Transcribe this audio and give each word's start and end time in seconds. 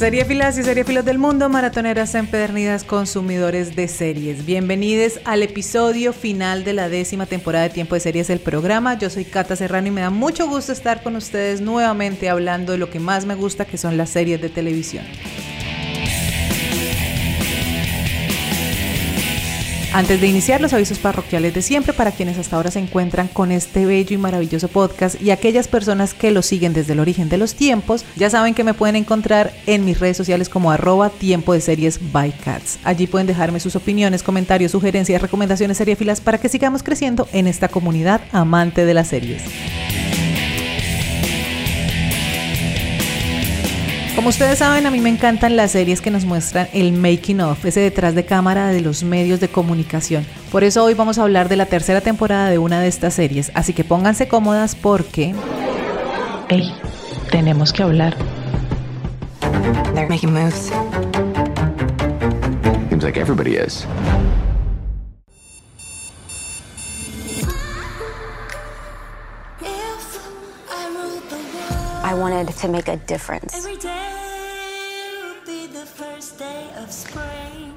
Seriefilas 0.00 0.56
y 0.56 0.62
seriefilos 0.62 1.04
del 1.04 1.18
mundo, 1.18 1.50
maratoneras 1.50 2.14
empedernidas, 2.14 2.84
consumidores 2.84 3.76
de 3.76 3.86
series. 3.86 4.46
Bienvenidos 4.46 5.20
al 5.26 5.42
episodio 5.42 6.14
final 6.14 6.64
de 6.64 6.72
la 6.72 6.88
décima 6.88 7.26
temporada 7.26 7.64
de 7.64 7.74
Tiempo 7.74 7.96
de 7.96 8.00
Series, 8.00 8.30
el 8.30 8.40
programa. 8.40 8.96
Yo 8.96 9.10
soy 9.10 9.26
Cata 9.26 9.56
Serrano 9.56 9.88
y 9.88 9.90
me 9.90 10.00
da 10.00 10.08
mucho 10.08 10.48
gusto 10.48 10.72
estar 10.72 11.02
con 11.02 11.16
ustedes 11.16 11.60
nuevamente 11.60 12.30
hablando 12.30 12.72
de 12.72 12.78
lo 12.78 12.88
que 12.88 12.98
más 12.98 13.26
me 13.26 13.34
gusta, 13.34 13.66
que 13.66 13.76
son 13.76 13.98
las 13.98 14.08
series 14.08 14.40
de 14.40 14.48
televisión. 14.48 15.04
Antes 19.92 20.20
de 20.20 20.28
iniciar 20.28 20.60
los 20.60 20.72
avisos 20.72 21.00
parroquiales 21.00 21.52
de 21.52 21.62
siempre 21.62 21.92
para 21.92 22.12
quienes 22.12 22.38
hasta 22.38 22.54
ahora 22.54 22.70
se 22.70 22.78
encuentran 22.78 23.26
con 23.26 23.50
este 23.50 23.86
bello 23.86 24.14
y 24.14 24.18
maravilloso 24.18 24.68
podcast 24.68 25.20
y 25.20 25.32
aquellas 25.32 25.66
personas 25.66 26.14
que 26.14 26.30
lo 26.30 26.42
siguen 26.42 26.72
desde 26.72 26.92
el 26.92 27.00
origen 27.00 27.28
de 27.28 27.38
los 27.38 27.56
tiempos, 27.56 28.04
ya 28.14 28.30
saben 28.30 28.54
que 28.54 28.62
me 28.62 28.72
pueden 28.72 28.94
encontrar 28.94 29.52
en 29.66 29.84
mis 29.84 29.98
redes 29.98 30.16
sociales 30.16 30.48
como 30.48 30.70
arroba 30.70 31.10
tiempo 31.10 31.54
de 31.54 31.60
series 31.60 32.12
by 32.12 32.30
cats. 32.30 32.78
Allí 32.84 33.08
pueden 33.08 33.26
dejarme 33.26 33.58
sus 33.58 33.74
opiniones, 33.74 34.22
comentarios, 34.22 34.70
sugerencias, 34.70 35.20
recomendaciones 35.20 35.78
seriefilas 35.78 36.20
para 36.20 36.38
que 36.38 36.48
sigamos 36.48 36.84
creciendo 36.84 37.28
en 37.32 37.48
esta 37.48 37.66
comunidad 37.66 38.20
amante 38.30 38.84
de 38.84 38.94
las 38.94 39.08
series. 39.08 39.42
Como 44.20 44.28
ustedes 44.28 44.58
saben, 44.58 44.84
a 44.84 44.90
mí 44.90 45.00
me 45.00 45.08
encantan 45.08 45.56
las 45.56 45.70
series 45.70 46.02
que 46.02 46.10
nos 46.10 46.26
muestran 46.26 46.68
el 46.74 46.92
making 46.92 47.40
of, 47.40 47.64
ese 47.64 47.80
detrás 47.80 48.14
de 48.14 48.26
cámara 48.26 48.68
de 48.68 48.82
los 48.82 49.02
medios 49.02 49.40
de 49.40 49.48
comunicación. 49.48 50.26
Por 50.52 50.62
eso 50.62 50.84
hoy 50.84 50.92
vamos 50.92 51.16
a 51.16 51.22
hablar 51.22 51.48
de 51.48 51.56
la 51.56 51.64
tercera 51.64 52.02
temporada 52.02 52.50
de 52.50 52.58
una 52.58 52.82
de 52.82 52.88
estas 52.88 53.14
series, 53.14 53.50
así 53.54 53.72
que 53.72 53.82
pónganse 53.82 54.28
cómodas 54.28 54.74
porque... 54.74 55.34
¡Ey! 56.50 56.70
Tenemos 57.30 57.72
que 57.72 57.82
hablar. 57.82 58.14
They're 59.94 60.06
making 60.06 60.34
moves. 60.34 60.70
Seems 62.90 63.02
like 63.02 63.18
everybody 63.18 63.56
is. 63.56 63.86
I 72.10 72.14
wanted 72.14 72.48
to 72.60 72.68
make 72.68 72.90
a 72.90 72.96
difference. 72.96 73.54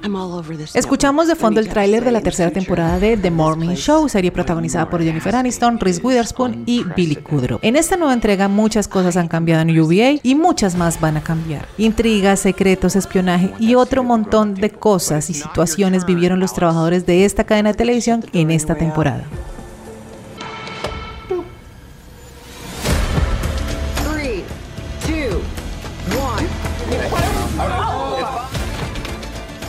I'm 0.03 0.16
all 0.16 0.34
over 0.34 0.58
this 0.58 0.75
Escuchamos 0.75 1.28
de 1.28 1.36
fondo 1.36 1.59
el 1.59 1.70
tráiler 1.70 2.03
de 2.03 2.12
la 2.12 2.22
tercera 2.22 2.50
temporada 2.50 2.98
de 2.98 3.16
The 3.16 3.30
Morning 3.30 3.75
Show, 3.75 4.09
serie 4.09 4.31
protagonizada 4.31 4.90
por 4.90 5.03
Jennifer 5.03 5.36
Aniston, 5.36 5.80
Reese 5.80 6.02
Witherspoon 6.02 6.64
y 6.66 6.84
Billy. 6.95 7.17
Kudrow. 7.17 7.59
En 7.62 7.75
esta 7.75 7.95
nueva 7.95 8.14
entrega 8.14 8.48
muchas 8.48 8.88
cosas 8.88 9.17
han 9.17 9.28
cambiado 9.28 9.62
en 9.62 9.80
UVA 9.80 10.20
y 10.23 10.34
muchas 10.34 10.75
más 10.75 11.00
van 11.00 11.18
a 11.18 11.22
cambiar. 11.22 11.68
Intrigas, 11.78 12.40
secretos, 12.40 12.95
espionaje 12.95 13.53
y 13.59 13.75
otro 13.75 14.03
montón 14.03 14.56
de 14.56 14.72
cosas 14.72 15.30
y 15.30 15.36
situaciones 15.36 16.08
vivieron 16.08 16.40
los 16.40 16.56
trabajadores 16.56 17.06
de 17.06 17.25
esta 17.25 17.44
cadena 17.44 17.70
de 17.70 17.78
televisión 17.78 18.25
en 18.34 18.50
esta 18.50 18.73
temporada. 18.73 19.25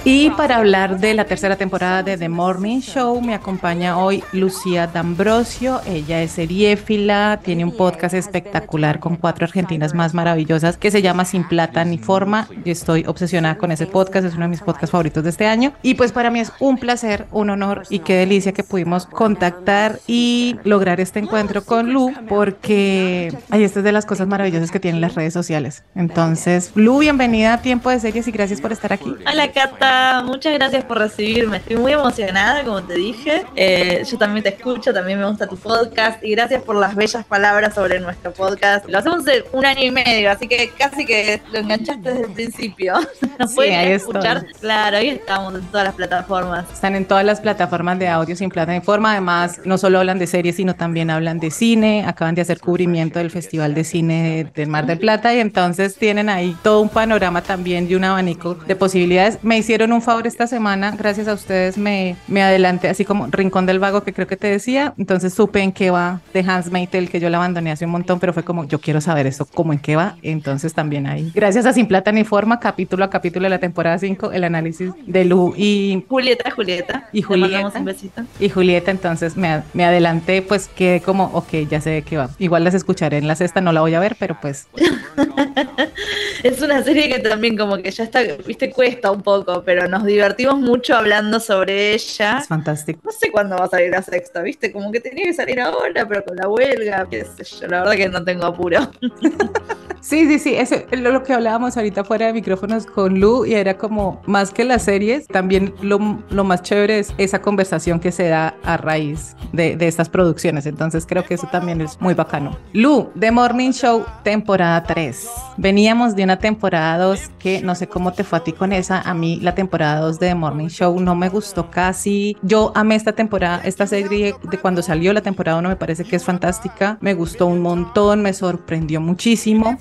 Y 0.06 0.28
para 0.28 0.58
hablar 0.58 1.00
de 1.00 1.14
la 1.14 1.24
tercera 1.24 1.56
temporada 1.56 2.02
de 2.02 2.18
The 2.18 2.28
Morning 2.28 2.80
Show, 2.80 3.22
me 3.22 3.32
acompaña 3.32 3.96
hoy 3.96 4.22
Lucía 4.32 4.86
D'Ambrosio. 4.86 5.80
Ella 5.86 6.20
es 6.20 6.32
seriéfila, 6.32 7.40
tiene 7.42 7.64
un 7.64 7.74
podcast 7.74 8.14
espectacular 8.14 9.00
con 9.00 9.16
cuatro 9.16 9.46
argentinas 9.46 9.94
más 9.94 10.12
maravillosas 10.12 10.76
que 10.76 10.90
se 10.90 11.00
llama 11.00 11.24
Sin 11.24 11.48
Plata 11.48 11.86
ni 11.86 11.96
Forma. 11.96 12.48
Yo 12.66 12.72
estoy 12.72 13.06
obsesionada 13.06 13.56
con 13.56 13.72
ese 13.72 13.86
podcast, 13.86 14.26
es 14.26 14.34
uno 14.34 14.42
de 14.42 14.48
mis 14.48 14.60
podcasts 14.60 14.90
favoritos 14.90 15.24
de 15.24 15.30
este 15.30 15.46
año. 15.46 15.72
Y 15.80 15.94
pues 15.94 16.12
para 16.12 16.30
mí 16.30 16.40
es 16.40 16.52
un 16.60 16.76
placer, 16.76 17.24
un 17.32 17.48
honor 17.48 17.84
y 17.88 18.00
qué 18.00 18.14
delicia 18.14 18.52
que 18.52 18.62
pudimos 18.62 19.06
contactar 19.06 20.00
y 20.06 20.56
lograr 20.64 21.00
este 21.00 21.20
encuentro 21.20 21.64
con 21.64 21.94
Lu, 21.94 22.12
porque 22.28 23.34
ay, 23.48 23.64
esta 23.64 23.80
es 23.80 23.84
de 23.84 23.92
las 23.92 24.04
cosas 24.04 24.28
maravillosas 24.28 24.70
que 24.70 24.80
tienen 24.80 25.00
las 25.00 25.14
redes 25.14 25.32
sociales. 25.32 25.82
Entonces, 25.94 26.72
Lu, 26.74 26.98
bienvenida 26.98 27.54
a 27.54 27.62
Tiempo 27.62 27.88
de 27.88 28.00
Series 28.00 28.28
y 28.28 28.32
gracias 28.32 28.60
por 28.60 28.70
estar 28.70 28.92
aquí. 28.92 29.14
Hola 29.26 29.50
Cata, 29.50 29.93
muchas 30.24 30.54
gracias 30.54 30.84
por 30.84 30.98
recibirme. 30.98 31.58
Estoy 31.58 31.76
muy 31.76 31.92
emocionada, 31.92 32.62
como 32.64 32.82
te 32.82 32.94
dije. 32.94 33.44
Eh, 33.56 34.02
yo 34.10 34.18
también 34.18 34.42
te 34.42 34.50
escucho, 34.50 34.92
también 34.92 35.18
me 35.18 35.26
gusta 35.28 35.46
tu 35.46 35.56
podcast 35.56 36.22
y 36.24 36.30
gracias 36.32 36.62
por 36.62 36.76
las 36.76 36.94
bellas 36.94 37.24
palabras 37.24 37.74
sobre 37.74 38.00
nuestro 38.00 38.32
podcast. 38.32 38.88
Lo 38.88 38.98
hacemos 38.98 39.20
hace 39.20 39.44
un 39.52 39.64
año 39.66 39.82
y 39.84 39.90
medio, 39.90 40.30
así 40.30 40.46
que 40.48 40.70
casi 40.76 41.04
que 41.04 41.40
lo 41.52 41.58
enganchaste 41.60 42.08
desde 42.12 42.24
el 42.26 42.32
principio. 42.32 42.94
Nos 43.38 43.50
Sí, 43.50 43.56
pueden 43.56 43.92
escuchar. 43.92 44.38
estoy. 44.38 44.52
Claro, 44.60 44.96
ahí 44.96 45.08
estamos 45.10 45.54
en 45.54 45.62
todas 45.66 45.84
las 45.86 45.94
plataformas. 45.94 46.64
Están 46.72 46.94
en 46.96 47.04
todas 47.04 47.24
las 47.24 47.40
plataformas 47.40 47.98
de 47.98 48.08
audio 48.08 48.34
sin 48.36 48.50
plata 48.50 48.72
ni 48.72 48.80
forma. 48.80 49.12
Además, 49.12 49.60
no 49.64 49.78
solo 49.78 49.98
hablan 50.00 50.18
de 50.18 50.26
series, 50.26 50.56
sino 50.56 50.74
también 50.74 51.10
hablan 51.10 51.38
de 51.40 51.50
cine. 51.50 52.04
Acaban 52.06 52.34
de 52.34 52.42
hacer 52.42 52.60
cubrimiento 52.60 53.18
del 53.18 53.30
Festival 53.30 53.74
de 53.74 53.84
Cine 53.84 54.46
del 54.54 54.68
Mar 54.68 54.86
del 54.86 54.98
Plata 54.98 55.34
y 55.34 55.40
entonces 55.40 55.96
tienen 55.96 56.28
ahí 56.28 56.56
todo 56.62 56.80
un 56.80 56.88
panorama 56.88 57.42
también 57.42 57.86
y 57.90 57.94
un 57.94 58.04
abanico 58.04 58.54
de 58.54 58.76
posibilidades. 58.76 59.38
Me 59.42 59.58
hicieron 59.58 59.83
un 59.92 60.02
favor 60.02 60.26
esta 60.26 60.46
semana, 60.46 60.94
gracias 60.96 61.28
a 61.28 61.34
ustedes 61.34 61.78
me, 61.78 62.16
me 62.28 62.42
adelanté, 62.42 62.88
así 62.88 63.04
como 63.04 63.26
Rincón 63.26 63.66
del 63.66 63.78
Vago, 63.78 64.02
que 64.02 64.12
creo 64.12 64.26
que 64.26 64.36
te 64.36 64.48
decía. 64.48 64.94
Entonces 64.98 65.34
supe 65.34 65.60
en 65.60 65.72
qué 65.72 65.90
va 65.90 66.20
de 66.32 66.40
Hans 66.40 66.70
Meitel, 66.70 67.10
que 67.10 67.20
yo 67.20 67.28
la 67.30 67.38
abandoné 67.38 67.72
hace 67.72 67.84
un 67.84 67.90
montón, 67.90 68.20
pero 68.20 68.32
fue 68.32 68.44
como, 68.44 68.64
yo 68.64 68.80
quiero 68.80 69.00
saber 69.00 69.26
esto, 69.26 69.46
cómo 69.46 69.72
en 69.72 69.78
qué 69.78 69.96
va. 69.96 70.16
Entonces 70.22 70.74
también 70.74 71.06
ahí, 71.06 71.30
gracias 71.34 71.66
a 71.66 71.72
Sin 71.72 71.86
Plata 71.86 72.12
ni 72.12 72.24
Forma, 72.24 72.60
capítulo 72.60 73.04
a 73.04 73.10
capítulo 73.10 73.44
de 73.44 73.50
la 73.50 73.58
temporada 73.58 73.98
5, 73.98 74.32
el 74.32 74.44
análisis 74.44 74.92
de 75.06 75.24
Lu 75.24 75.54
y 75.56 76.04
Julieta, 76.08 76.50
Julieta. 76.50 77.08
Y 77.12 77.22
Julieta. 77.22 77.72
un 77.74 77.84
besito. 77.84 78.22
y 78.40 78.48
Julieta, 78.48 78.90
entonces 78.90 79.36
me, 79.36 79.62
me 79.72 79.84
adelanté, 79.84 80.42
pues 80.42 80.68
quedé 80.68 81.00
como, 81.00 81.24
ok, 81.32 81.68
ya 81.68 81.80
sé 81.80 81.90
de 81.90 82.02
qué 82.02 82.16
va. 82.16 82.30
Igual 82.38 82.64
las 82.64 82.74
escucharé 82.74 83.18
en 83.18 83.26
la 83.26 83.34
sexta, 83.34 83.60
no 83.60 83.72
la 83.72 83.80
voy 83.80 83.94
a 83.94 84.00
ver, 84.00 84.16
pero 84.18 84.38
pues 84.40 84.68
Es 86.42 86.60
una 86.60 86.82
serie 86.82 87.08
que 87.08 87.20
también 87.20 87.56
como 87.56 87.78
que 87.78 87.90
ya 87.90 88.04
está, 88.04 88.20
viste, 88.46 88.70
cuesta 88.70 89.10
un 89.10 89.22
poco, 89.22 89.62
pero 89.64 89.73
nos 89.88 90.04
divertimos 90.04 90.58
mucho 90.58 90.96
hablando 90.96 91.40
sobre 91.40 91.94
ella. 91.94 92.38
es 92.38 92.48
fantástico. 92.48 93.00
No 93.04 93.12
sé 93.12 93.30
cuándo 93.30 93.56
va 93.56 93.66
a 93.66 93.68
salir 93.68 93.90
la 93.90 94.02
sexta, 94.02 94.42
¿viste? 94.42 94.72
Como 94.72 94.90
que 94.90 95.00
tenía 95.00 95.24
que 95.24 95.34
salir 95.34 95.60
ahora, 95.60 96.06
pero 96.06 96.24
con 96.24 96.36
la 96.36 96.48
huelga, 96.48 97.06
qué 97.10 97.24
sé 97.24 97.44
yo. 97.44 97.68
La 97.68 97.80
verdad 97.80 97.96
que 97.96 98.08
no 98.08 98.24
tengo 98.24 98.46
apuro. 98.46 98.78
Sí, 100.04 100.26
sí, 100.26 100.38
sí, 100.38 100.54
eso 100.54 100.74
es 100.90 101.00
lo 101.00 101.22
que 101.22 101.32
hablábamos 101.32 101.78
ahorita 101.78 102.04
fuera 102.04 102.26
de 102.26 102.34
micrófonos 102.34 102.84
con 102.84 103.20
Lu 103.20 103.46
y 103.46 103.54
era 103.54 103.78
como 103.78 104.20
más 104.26 104.50
que 104.50 104.62
las 104.62 104.82
series, 104.82 105.26
también 105.26 105.74
lo, 105.80 106.22
lo 106.28 106.44
más 106.44 106.60
chévere 106.60 106.98
es 106.98 107.14
esa 107.16 107.40
conversación 107.40 107.98
que 107.98 108.12
se 108.12 108.28
da 108.28 108.54
a 108.64 108.76
raíz 108.76 109.34
de, 109.54 109.76
de 109.76 109.88
estas 109.88 110.10
producciones, 110.10 110.66
entonces 110.66 111.06
creo 111.06 111.24
que 111.24 111.32
eso 111.32 111.48
también 111.50 111.80
es 111.80 111.98
muy 112.02 112.12
bacano. 112.12 112.54
Lu, 112.74 113.08
The 113.18 113.30
Morning 113.30 113.70
Show, 113.70 114.04
temporada 114.22 114.82
3. 114.82 115.26
Veníamos 115.56 116.14
de 116.14 116.24
una 116.24 116.38
temporada 116.38 117.02
2 117.02 117.30
que 117.38 117.62
no 117.62 117.74
sé 117.74 117.88
cómo 117.88 118.12
te 118.12 118.24
fue 118.24 118.40
a 118.40 118.44
ti 118.44 118.52
con 118.52 118.74
esa, 118.74 119.00
a 119.00 119.14
mí 119.14 119.40
la 119.40 119.54
temporada 119.54 120.00
2 120.00 120.20
de 120.20 120.28
The 120.28 120.34
Morning 120.34 120.68
Show 120.68 121.00
no 121.00 121.14
me 121.14 121.30
gustó 121.30 121.70
casi, 121.70 122.36
yo 122.42 122.72
amé 122.74 122.96
esta 122.96 123.12
temporada, 123.12 123.62
esta 123.64 123.86
serie 123.86 124.34
de 124.42 124.58
cuando 124.58 124.82
salió 124.82 125.14
la 125.14 125.22
temporada 125.22 125.58
1 125.60 125.66
me 125.70 125.76
parece 125.76 126.04
que 126.04 126.16
es 126.16 126.24
fantástica, 126.24 126.98
me 127.00 127.14
gustó 127.14 127.46
un 127.46 127.62
montón, 127.62 128.20
me 128.20 128.34
sorprendió 128.34 129.00
muchísimo 129.00 129.78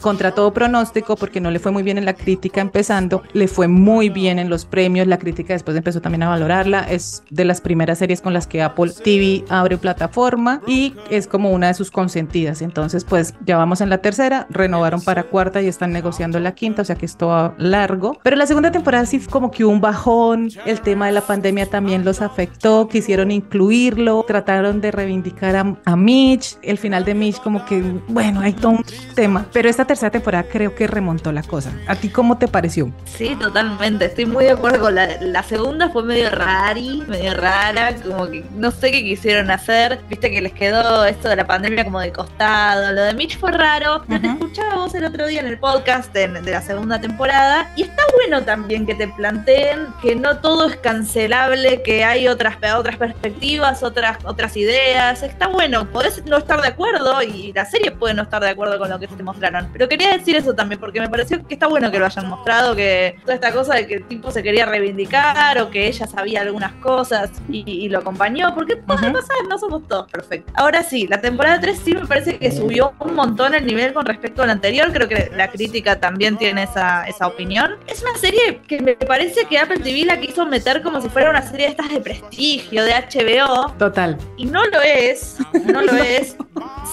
contra 0.00 0.32
todo 0.32 0.52
pronóstico, 0.52 1.16
porque 1.16 1.40
no 1.40 1.50
le 1.50 1.58
fue 1.58 1.72
muy 1.72 1.82
bien 1.82 1.98
en 1.98 2.04
la 2.04 2.14
crítica 2.14 2.60
empezando, 2.60 3.22
le 3.32 3.48
fue 3.48 3.68
muy 3.68 4.08
bien 4.08 4.38
en 4.38 4.48
los 4.48 4.64
premios, 4.64 5.06
la 5.06 5.18
crítica 5.18 5.52
después 5.52 5.76
empezó 5.76 6.00
también 6.00 6.22
a 6.22 6.28
valorarla, 6.28 6.80
es 6.80 7.22
de 7.30 7.44
las 7.44 7.60
primeras 7.60 7.98
series 7.98 8.20
con 8.20 8.32
las 8.32 8.46
que 8.46 8.62
Apple 8.62 8.92
TV 9.02 9.44
abre 9.48 9.78
plataforma 9.78 10.60
y 10.66 10.94
es 11.10 11.26
como 11.26 11.50
una 11.50 11.68
de 11.68 11.74
sus 11.74 11.90
consentidas, 11.90 12.62
entonces 12.62 13.04
pues 13.04 13.34
ya 13.44 13.56
vamos 13.56 13.80
en 13.80 13.90
la 13.90 13.98
tercera, 13.98 14.46
renovaron 14.50 15.00
para 15.00 15.24
cuarta 15.24 15.62
y 15.62 15.68
están 15.68 15.92
negociando 15.92 16.40
la 16.40 16.54
quinta, 16.54 16.82
o 16.82 16.84
sea 16.84 16.96
que 16.96 17.06
esto 17.06 17.28
va 17.28 17.54
largo, 17.58 18.18
pero 18.22 18.36
la 18.36 18.46
segunda 18.46 18.70
temporada 18.72 19.06
sí 19.06 19.20
como 19.30 19.50
que 19.50 19.64
hubo 19.64 19.72
un 19.72 19.80
bajón, 19.80 20.50
el 20.64 20.80
tema 20.80 21.06
de 21.06 21.12
la 21.12 21.20
pandemia 21.20 21.66
también 21.66 22.04
los 22.04 22.22
afectó, 22.22 22.88
quisieron 22.88 23.30
incluirlo, 23.30 24.24
trataron 24.26 24.80
de 24.80 24.90
reivindicar 24.90 25.56
a, 25.56 25.76
a 25.84 25.96
Mitch, 25.96 26.56
el 26.62 26.78
final 26.78 27.04
de 27.04 27.14
Mitch 27.14 27.40
como 27.40 27.64
que, 27.64 27.82
bueno, 28.08 28.40
hay 28.40 28.52
todo 28.52 28.72
un 28.72 28.84
tema 29.14 29.35
pero 29.52 29.68
esta 29.68 29.84
tercera 29.84 30.10
temporada 30.10 30.44
creo 30.50 30.74
que 30.74 30.86
remontó 30.86 31.32
la 31.32 31.42
cosa. 31.42 31.72
¿A 31.86 31.94
ti 31.96 32.08
cómo 32.08 32.38
te 32.38 32.48
pareció? 32.48 32.90
Sí, 33.04 33.36
totalmente. 33.36 34.06
Estoy 34.06 34.26
muy 34.26 34.44
de 34.44 34.52
acuerdo 34.52 34.80
con 34.80 34.94
la, 34.94 35.08
la 35.20 35.42
segunda 35.42 35.88
fue 35.90 36.02
medio 36.04 36.30
rari, 36.30 37.02
medio 37.06 37.34
rara, 37.34 37.94
como 37.96 38.26
que 38.28 38.44
no 38.54 38.70
sé 38.70 38.90
qué 38.90 39.02
quisieron 39.02 39.50
hacer. 39.50 40.00
Viste 40.08 40.30
que 40.30 40.40
les 40.40 40.52
quedó 40.52 41.04
esto 41.04 41.28
de 41.28 41.36
la 41.36 41.46
pandemia 41.46 41.84
como 41.84 42.00
de 42.00 42.12
costado. 42.12 42.92
Lo 42.92 43.02
de 43.02 43.14
Mitch 43.14 43.38
fue 43.38 43.52
raro. 43.52 44.02
Pero 44.08 44.20
Te 44.20 44.26
Ujú. 44.28 44.36
escuchaba 44.44 44.74
vos 44.76 44.94
el 44.94 45.04
otro 45.04 45.26
día 45.26 45.40
en 45.40 45.46
el 45.46 45.58
podcast 45.58 46.12
de, 46.12 46.28
de 46.28 46.50
la 46.50 46.62
segunda 46.62 47.00
temporada. 47.00 47.70
Y 47.76 47.82
está 47.82 48.02
bueno 48.14 48.42
también 48.44 48.86
que 48.86 48.94
te 48.94 49.08
planteen 49.08 49.86
que 50.02 50.14
no 50.16 50.38
todo 50.38 50.66
es 50.68 50.76
cancelable, 50.76 51.82
que 51.82 52.04
hay 52.04 52.28
otras, 52.28 52.56
otras 52.76 52.96
perspectivas, 52.96 53.82
otras, 53.82 54.18
otras 54.24 54.56
ideas. 54.56 55.22
Está 55.22 55.48
bueno, 55.48 55.86
podés 55.90 56.24
no 56.26 56.36
estar 56.38 56.60
de 56.60 56.68
acuerdo 56.68 57.22
y 57.22 57.52
la 57.52 57.64
serie 57.64 57.90
puede 57.90 58.14
no 58.14 58.22
estar 58.22 58.42
de 58.42 58.50
acuerdo 58.50 58.78
con 58.78 58.90
lo 58.90 58.98
que 58.98 59.06
te 59.16 59.22
mostraron. 59.22 59.68
Pero 59.72 59.88
quería 59.88 60.16
decir 60.16 60.36
eso 60.36 60.54
también, 60.54 60.80
porque 60.80 61.00
me 61.00 61.08
pareció 61.08 61.44
que 61.46 61.54
está 61.54 61.66
bueno 61.66 61.90
que 61.90 61.98
lo 61.98 62.06
hayan 62.06 62.28
mostrado, 62.28 62.76
que 62.76 63.16
toda 63.22 63.34
esta 63.34 63.52
cosa 63.52 63.74
de 63.74 63.86
que 63.86 63.94
el 63.94 64.04
tipo 64.04 64.30
se 64.30 64.42
quería 64.42 64.66
reivindicar 64.66 65.58
o 65.60 65.70
que 65.70 65.86
ella 65.88 66.06
sabía 66.06 66.42
algunas 66.42 66.72
cosas 66.74 67.30
y, 67.48 67.64
y 67.68 67.88
lo 67.88 67.98
acompañó, 67.98 68.54
porque 68.54 68.76
puede 68.76 69.06
Ujú. 69.08 69.12
pasar, 69.14 69.36
no 69.48 69.58
somos 69.58 69.86
todos 69.88 70.10
perfectos. 70.10 70.52
Ahora 70.56 70.82
sí, 70.82 71.06
la 71.06 71.20
temporada 71.20 71.60
3 71.60 71.78
sí 71.84 71.94
me 71.94 72.06
parece 72.06 72.38
que 72.38 72.52
subió 72.52 72.92
un 73.00 73.14
montón 73.14 73.54
el 73.54 73.66
nivel 73.66 73.92
con 73.92 74.06
respecto 74.06 74.42
a 74.42 74.46
la 74.46 74.52
anterior, 74.52 74.92
creo 74.92 75.08
que 75.08 75.30
la 75.34 75.50
crítica 75.50 75.98
también 76.00 76.36
tiene 76.36 76.64
esa, 76.64 77.04
esa 77.06 77.26
opinión. 77.26 77.76
Es 77.86 78.02
una 78.02 78.16
serie 78.16 78.60
que 78.66 78.80
me 78.80 78.94
parece 78.94 79.44
que 79.46 79.58
Apple 79.58 79.78
TV 79.78 80.04
la 80.04 80.20
quiso 80.20 80.46
meter 80.46 80.82
como 80.82 81.00
si 81.00 81.08
fuera 81.08 81.30
una 81.30 81.42
serie 81.42 81.66
de 81.66 81.70
estas 81.72 81.88
de 81.90 82.00
prestigio, 82.00 82.84
de 82.84 82.92
HBO, 82.92 83.72
Total. 83.78 84.16
y 84.36 84.46
no 84.46 84.64
lo 84.66 84.80
es, 84.82 85.36
no 85.64 85.80
lo 85.82 85.92
es. 85.96 86.36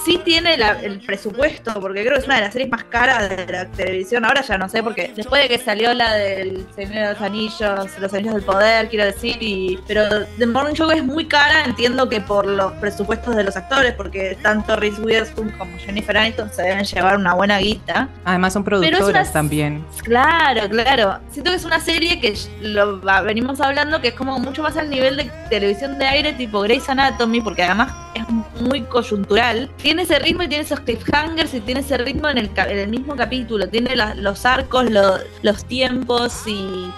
Sí 0.04 0.20
tiene 0.24 0.56
la- 0.56 0.80
el 0.82 1.00
presupuesto, 1.00 1.80
porque 1.80 2.04
creo 2.04 2.13
que 2.14 2.20
es 2.20 2.26
una 2.26 2.36
de 2.36 2.40
las 2.42 2.52
series 2.52 2.70
más 2.70 2.84
caras 2.84 3.28
de 3.28 3.46
la 3.46 3.66
televisión. 3.66 4.24
Ahora 4.24 4.42
ya 4.42 4.56
no 4.58 4.68
sé, 4.68 4.82
porque 4.82 5.12
después 5.14 5.42
de 5.42 5.48
que 5.48 5.58
salió 5.58 5.92
la 5.94 6.14
del 6.14 6.66
Señor 6.74 6.94
de 6.94 7.12
los 7.12 7.20
Anillos, 7.20 7.90
Los 8.00 8.14
Anillos 8.14 8.34
del 8.34 8.42
Poder, 8.44 8.88
quiero 8.88 9.04
decir, 9.04 9.36
y, 9.40 9.78
pero 9.86 10.04
The 10.38 10.46
Morning 10.46 10.74
Show 10.74 10.90
es 10.90 11.04
muy 11.04 11.26
cara, 11.26 11.64
entiendo 11.64 12.08
que 12.08 12.20
por 12.20 12.46
los 12.46 12.72
presupuestos 12.74 13.36
de 13.36 13.44
los 13.44 13.56
actores, 13.56 13.92
porque 13.94 14.36
tanto 14.42 14.76
Reese 14.76 15.00
Witherspoon 15.00 15.50
como 15.52 15.76
Jennifer 15.78 16.16
Aniston 16.16 16.50
se 16.50 16.62
deben 16.62 16.84
llevar 16.84 17.16
una 17.16 17.34
buena 17.34 17.58
guita. 17.58 18.08
Además 18.24 18.52
son 18.52 18.64
Pero 18.64 18.80
es 18.82 18.88
productoras 18.90 19.26
una- 19.28 19.32
también. 19.32 19.84
Claro, 20.04 20.68
claro. 20.68 21.18
Siento 21.30 21.50
que 21.50 21.56
es 21.56 21.64
una 21.64 21.80
serie 21.80 22.20
que 22.20 22.34
lo 22.60 23.00
venimos 23.24 23.60
hablando 23.60 24.00
que 24.00 24.08
es 24.08 24.14
como 24.14 24.38
mucho 24.38 24.62
más 24.62 24.76
al 24.76 24.90
nivel 24.90 25.16
de 25.16 25.30
televisión 25.50 25.98
de 25.98 26.04
aire 26.06 26.32
tipo 26.34 26.60
Grey's 26.60 26.88
Anatomy, 26.88 27.40
porque 27.40 27.62
además 27.62 27.92
es 28.14 28.24
muy 28.60 28.82
coyuntural. 28.82 29.70
Tiene 29.76 30.02
ese 30.02 30.18
ritmo 30.18 30.42
y 30.44 30.48
tiene 30.48 30.64
esos 30.64 30.80
cliffhangers 30.80 31.52
y 31.54 31.60
tiene 31.60 31.80
ese 31.80 31.98
ritmo 32.04 32.28
en 32.28 32.38
el, 32.38 32.50
en 32.56 32.78
el 32.78 32.88
mismo 32.88 33.16
capítulo. 33.16 33.68
Tiene 33.68 33.96
la- 33.96 34.14
los 34.14 34.44
arcos, 34.46 34.90
lo- 34.90 35.18
los 35.42 35.64
tiempos 35.64 36.42
y, 36.46 36.90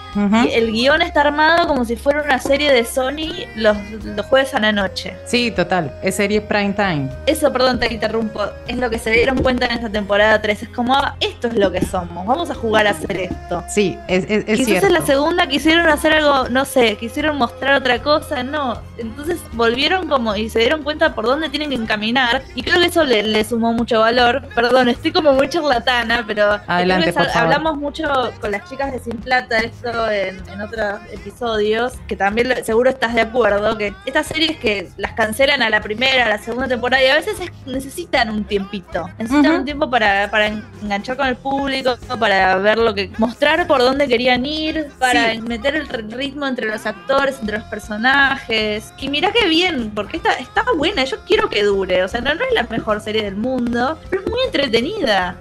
el 0.53 0.71
guion 0.71 1.01
está 1.01 1.21
armado 1.21 1.67
como 1.67 1.85
si 1.85 1.95
fuera 1.95 2.21
una 2.23 2.39
serie 2.39 2.71
de 2.71 2.83
Sony 2.85 3.45
los, 3.55 3.77
los 4.03 4.25
jueves 4.25 4.53
a 4.53 4.59
la 4.59 4.71
noche. 4.71 5.13
Sí, 5.25 5.51
total. 5.51 5.91
Es 6.03 6.15
serie 6.15 6.41
prime 6.41 6.73
time. 6.73 7.09
Eso, 7.25 7.51
perdón, 7.53 7.79
te 7.79 7.93
interrumpo. 7.93 8.41
Es 8.67 8.77
lo 8.77 8.89
que 8.89 8.97
se 8.99 9.11
dieron 9.11 9.41
cuenta 9.41 9.65
en 9.67 9.73
esta 9.73 9.89
temporada 9.89 10.41
3. 10.41 10.63
Es 10.63 10.69
como, 10.69 10.95
ah, 10.95 11.15
esto 11.19 11.47
es 11.47 11.53
lo 11.55 11.71
que 11.71 11.85
somos. 11.85 12.25
Vamos 12.25 12.49
a 12.49 12.55
jugar 12.55 12.87
a 12.87 12.91
hacer 12.91 13.17
esto. 13.17 13.63
Sí, 13.69 13.97
es, 14.07 14.23
es, 14.25 14.43
es 14.47 14.57
Quizás 14.57 14.65
cierto. 14.65 14.87
en 14.87 14.93
la 14.93 15.01
segunda 15.05 15.47
quisieron 15.47 15.87
hacer 15.87 16.13
algo, 16.13 16.49
no 16.49 16.65
sé, 16.65 16.97
quisieron 16.97 17.37
mostrar 17.37 17.75
otra 17.75 18.01
cosa, 18.01 18.43
no. 18.43 18.81
Entonces 18.97 19.37
volvieron 19.53 20.07
como 20.07 20.35
y 20.35 20.49
se 20.49 20.59
dieron 20.59 20.83
cuenta 20.83 21.13
por 21.13 21.25
dónde 21.25 21.49
tienen 21.49 21.69
que 21.69 21.75
encaminar. 21.75 22.41
Y 22.55 22.63
creo 22.63 22.79
que 22.79 22.87
eso 22.87 23.03
le, 23.03 23.23
le 23.23 23.43
sumó 23.43 23.73
mucho 23.73 23.99
valor. 23.99 24.43
Perdón, 24.55 24.89
estoy 24.97 25.11
como 25.11 25.33
muy 25.33 25.47
charlatana, 25.49 26.23
pero 26.27 26.59
Adelante, 26.67 27.13
por 27.13 27.25
favor. 27.25 27.37
hablamos 27.43 27.77
mucho 27.77 28.03
con 28.41 28.51
las 28.51 28.69
chicas 28.69 28.91
de 28.91 28.99
Sin 28.99 29.17
Plata, 29.17 29.59
esto 29.59 30.09
en, 30.11 30.41
en 30.49 30.61
otros 30.61 30.99
episodios, 31.11 31.93
que 32.07 32.15
también 32.15 32.53
seguro 32.65 32.89
estás 32.89 33.13
de 33.13 33.21
acuerdo, 33.21 33.77
que 33.77 33.93
estas 34.05 34.27
series 34.27 34.57
que 34.57 34.89
las 34.97 35.13
cancelan 35.13 35.61
a 35.61 35.69
la 35.69 35.81
primera, 35.81 36.25
a 36.25 36.29
la 36.29 36.37
segunda 36.39 36.67
temporada, 36.67 37.03
y 37.03 37.07
a 37.07 37.15
veces 37.15 37.39
es- 37.39 37.51
necesitan 37.65 38.29
un 38.29 38.43
tiempito. 38.43 39.09
Necesitan 39.17 39.51
un 39.59 39.65
tiempo 39.65 39.89
para, 39.89 40.29
para 40.29 40.47
en- 40.47 40.63
enganchar 40.81 41.15
con 41.17 41.27
el 41.27 41.35
público, 41.37 41.95
para 42.19 42.55
ver 42.57 42.77
lo 42.77 42.93
que. 42.93 43.11
mostrar 43.17 43.65
por 43.67 43.79
dónde 43.79 44.07
querían 44.07 44.45
ir, 44.45 44.87
para 44.99 45.31
Sí. 45.33 45.41
meter 45.41 45.75
el 45.75 45.87
ritmo 46.11 46.45
entre 46.47 46.67
los 46.67 46.85
actores, 46.85 47.37
entre 47.39 47.59
los 47.59 47.67
personajes. 47.67 48.91
Y 48.99 49.09
mirá 49.09 49.31
qué 49.31 49.47
bien, 49.47 49.91
porque 49.93 50.17
está, 50.17 50.33
está 50.33 50.63
buena, 50.75 51.03
yo 51.03 51.17
quiero 51.25 51.49
que 51.49 51.63
dure. 51.63 52.03
O 52.03 52.07
sea, 52.07 52.21
no, 52.21 52.33
no 52.33 52.41
es 52.43 52.53
la 52.53 52.63
mejor 52.63 52.99
serie 53.01 53.23
del 53.23 53.35
mundo, 53.35 53.97
pero 54.09 54.21
es 54.23 54.29
muy 54.29 54.39
entretenida. 54.45 54.86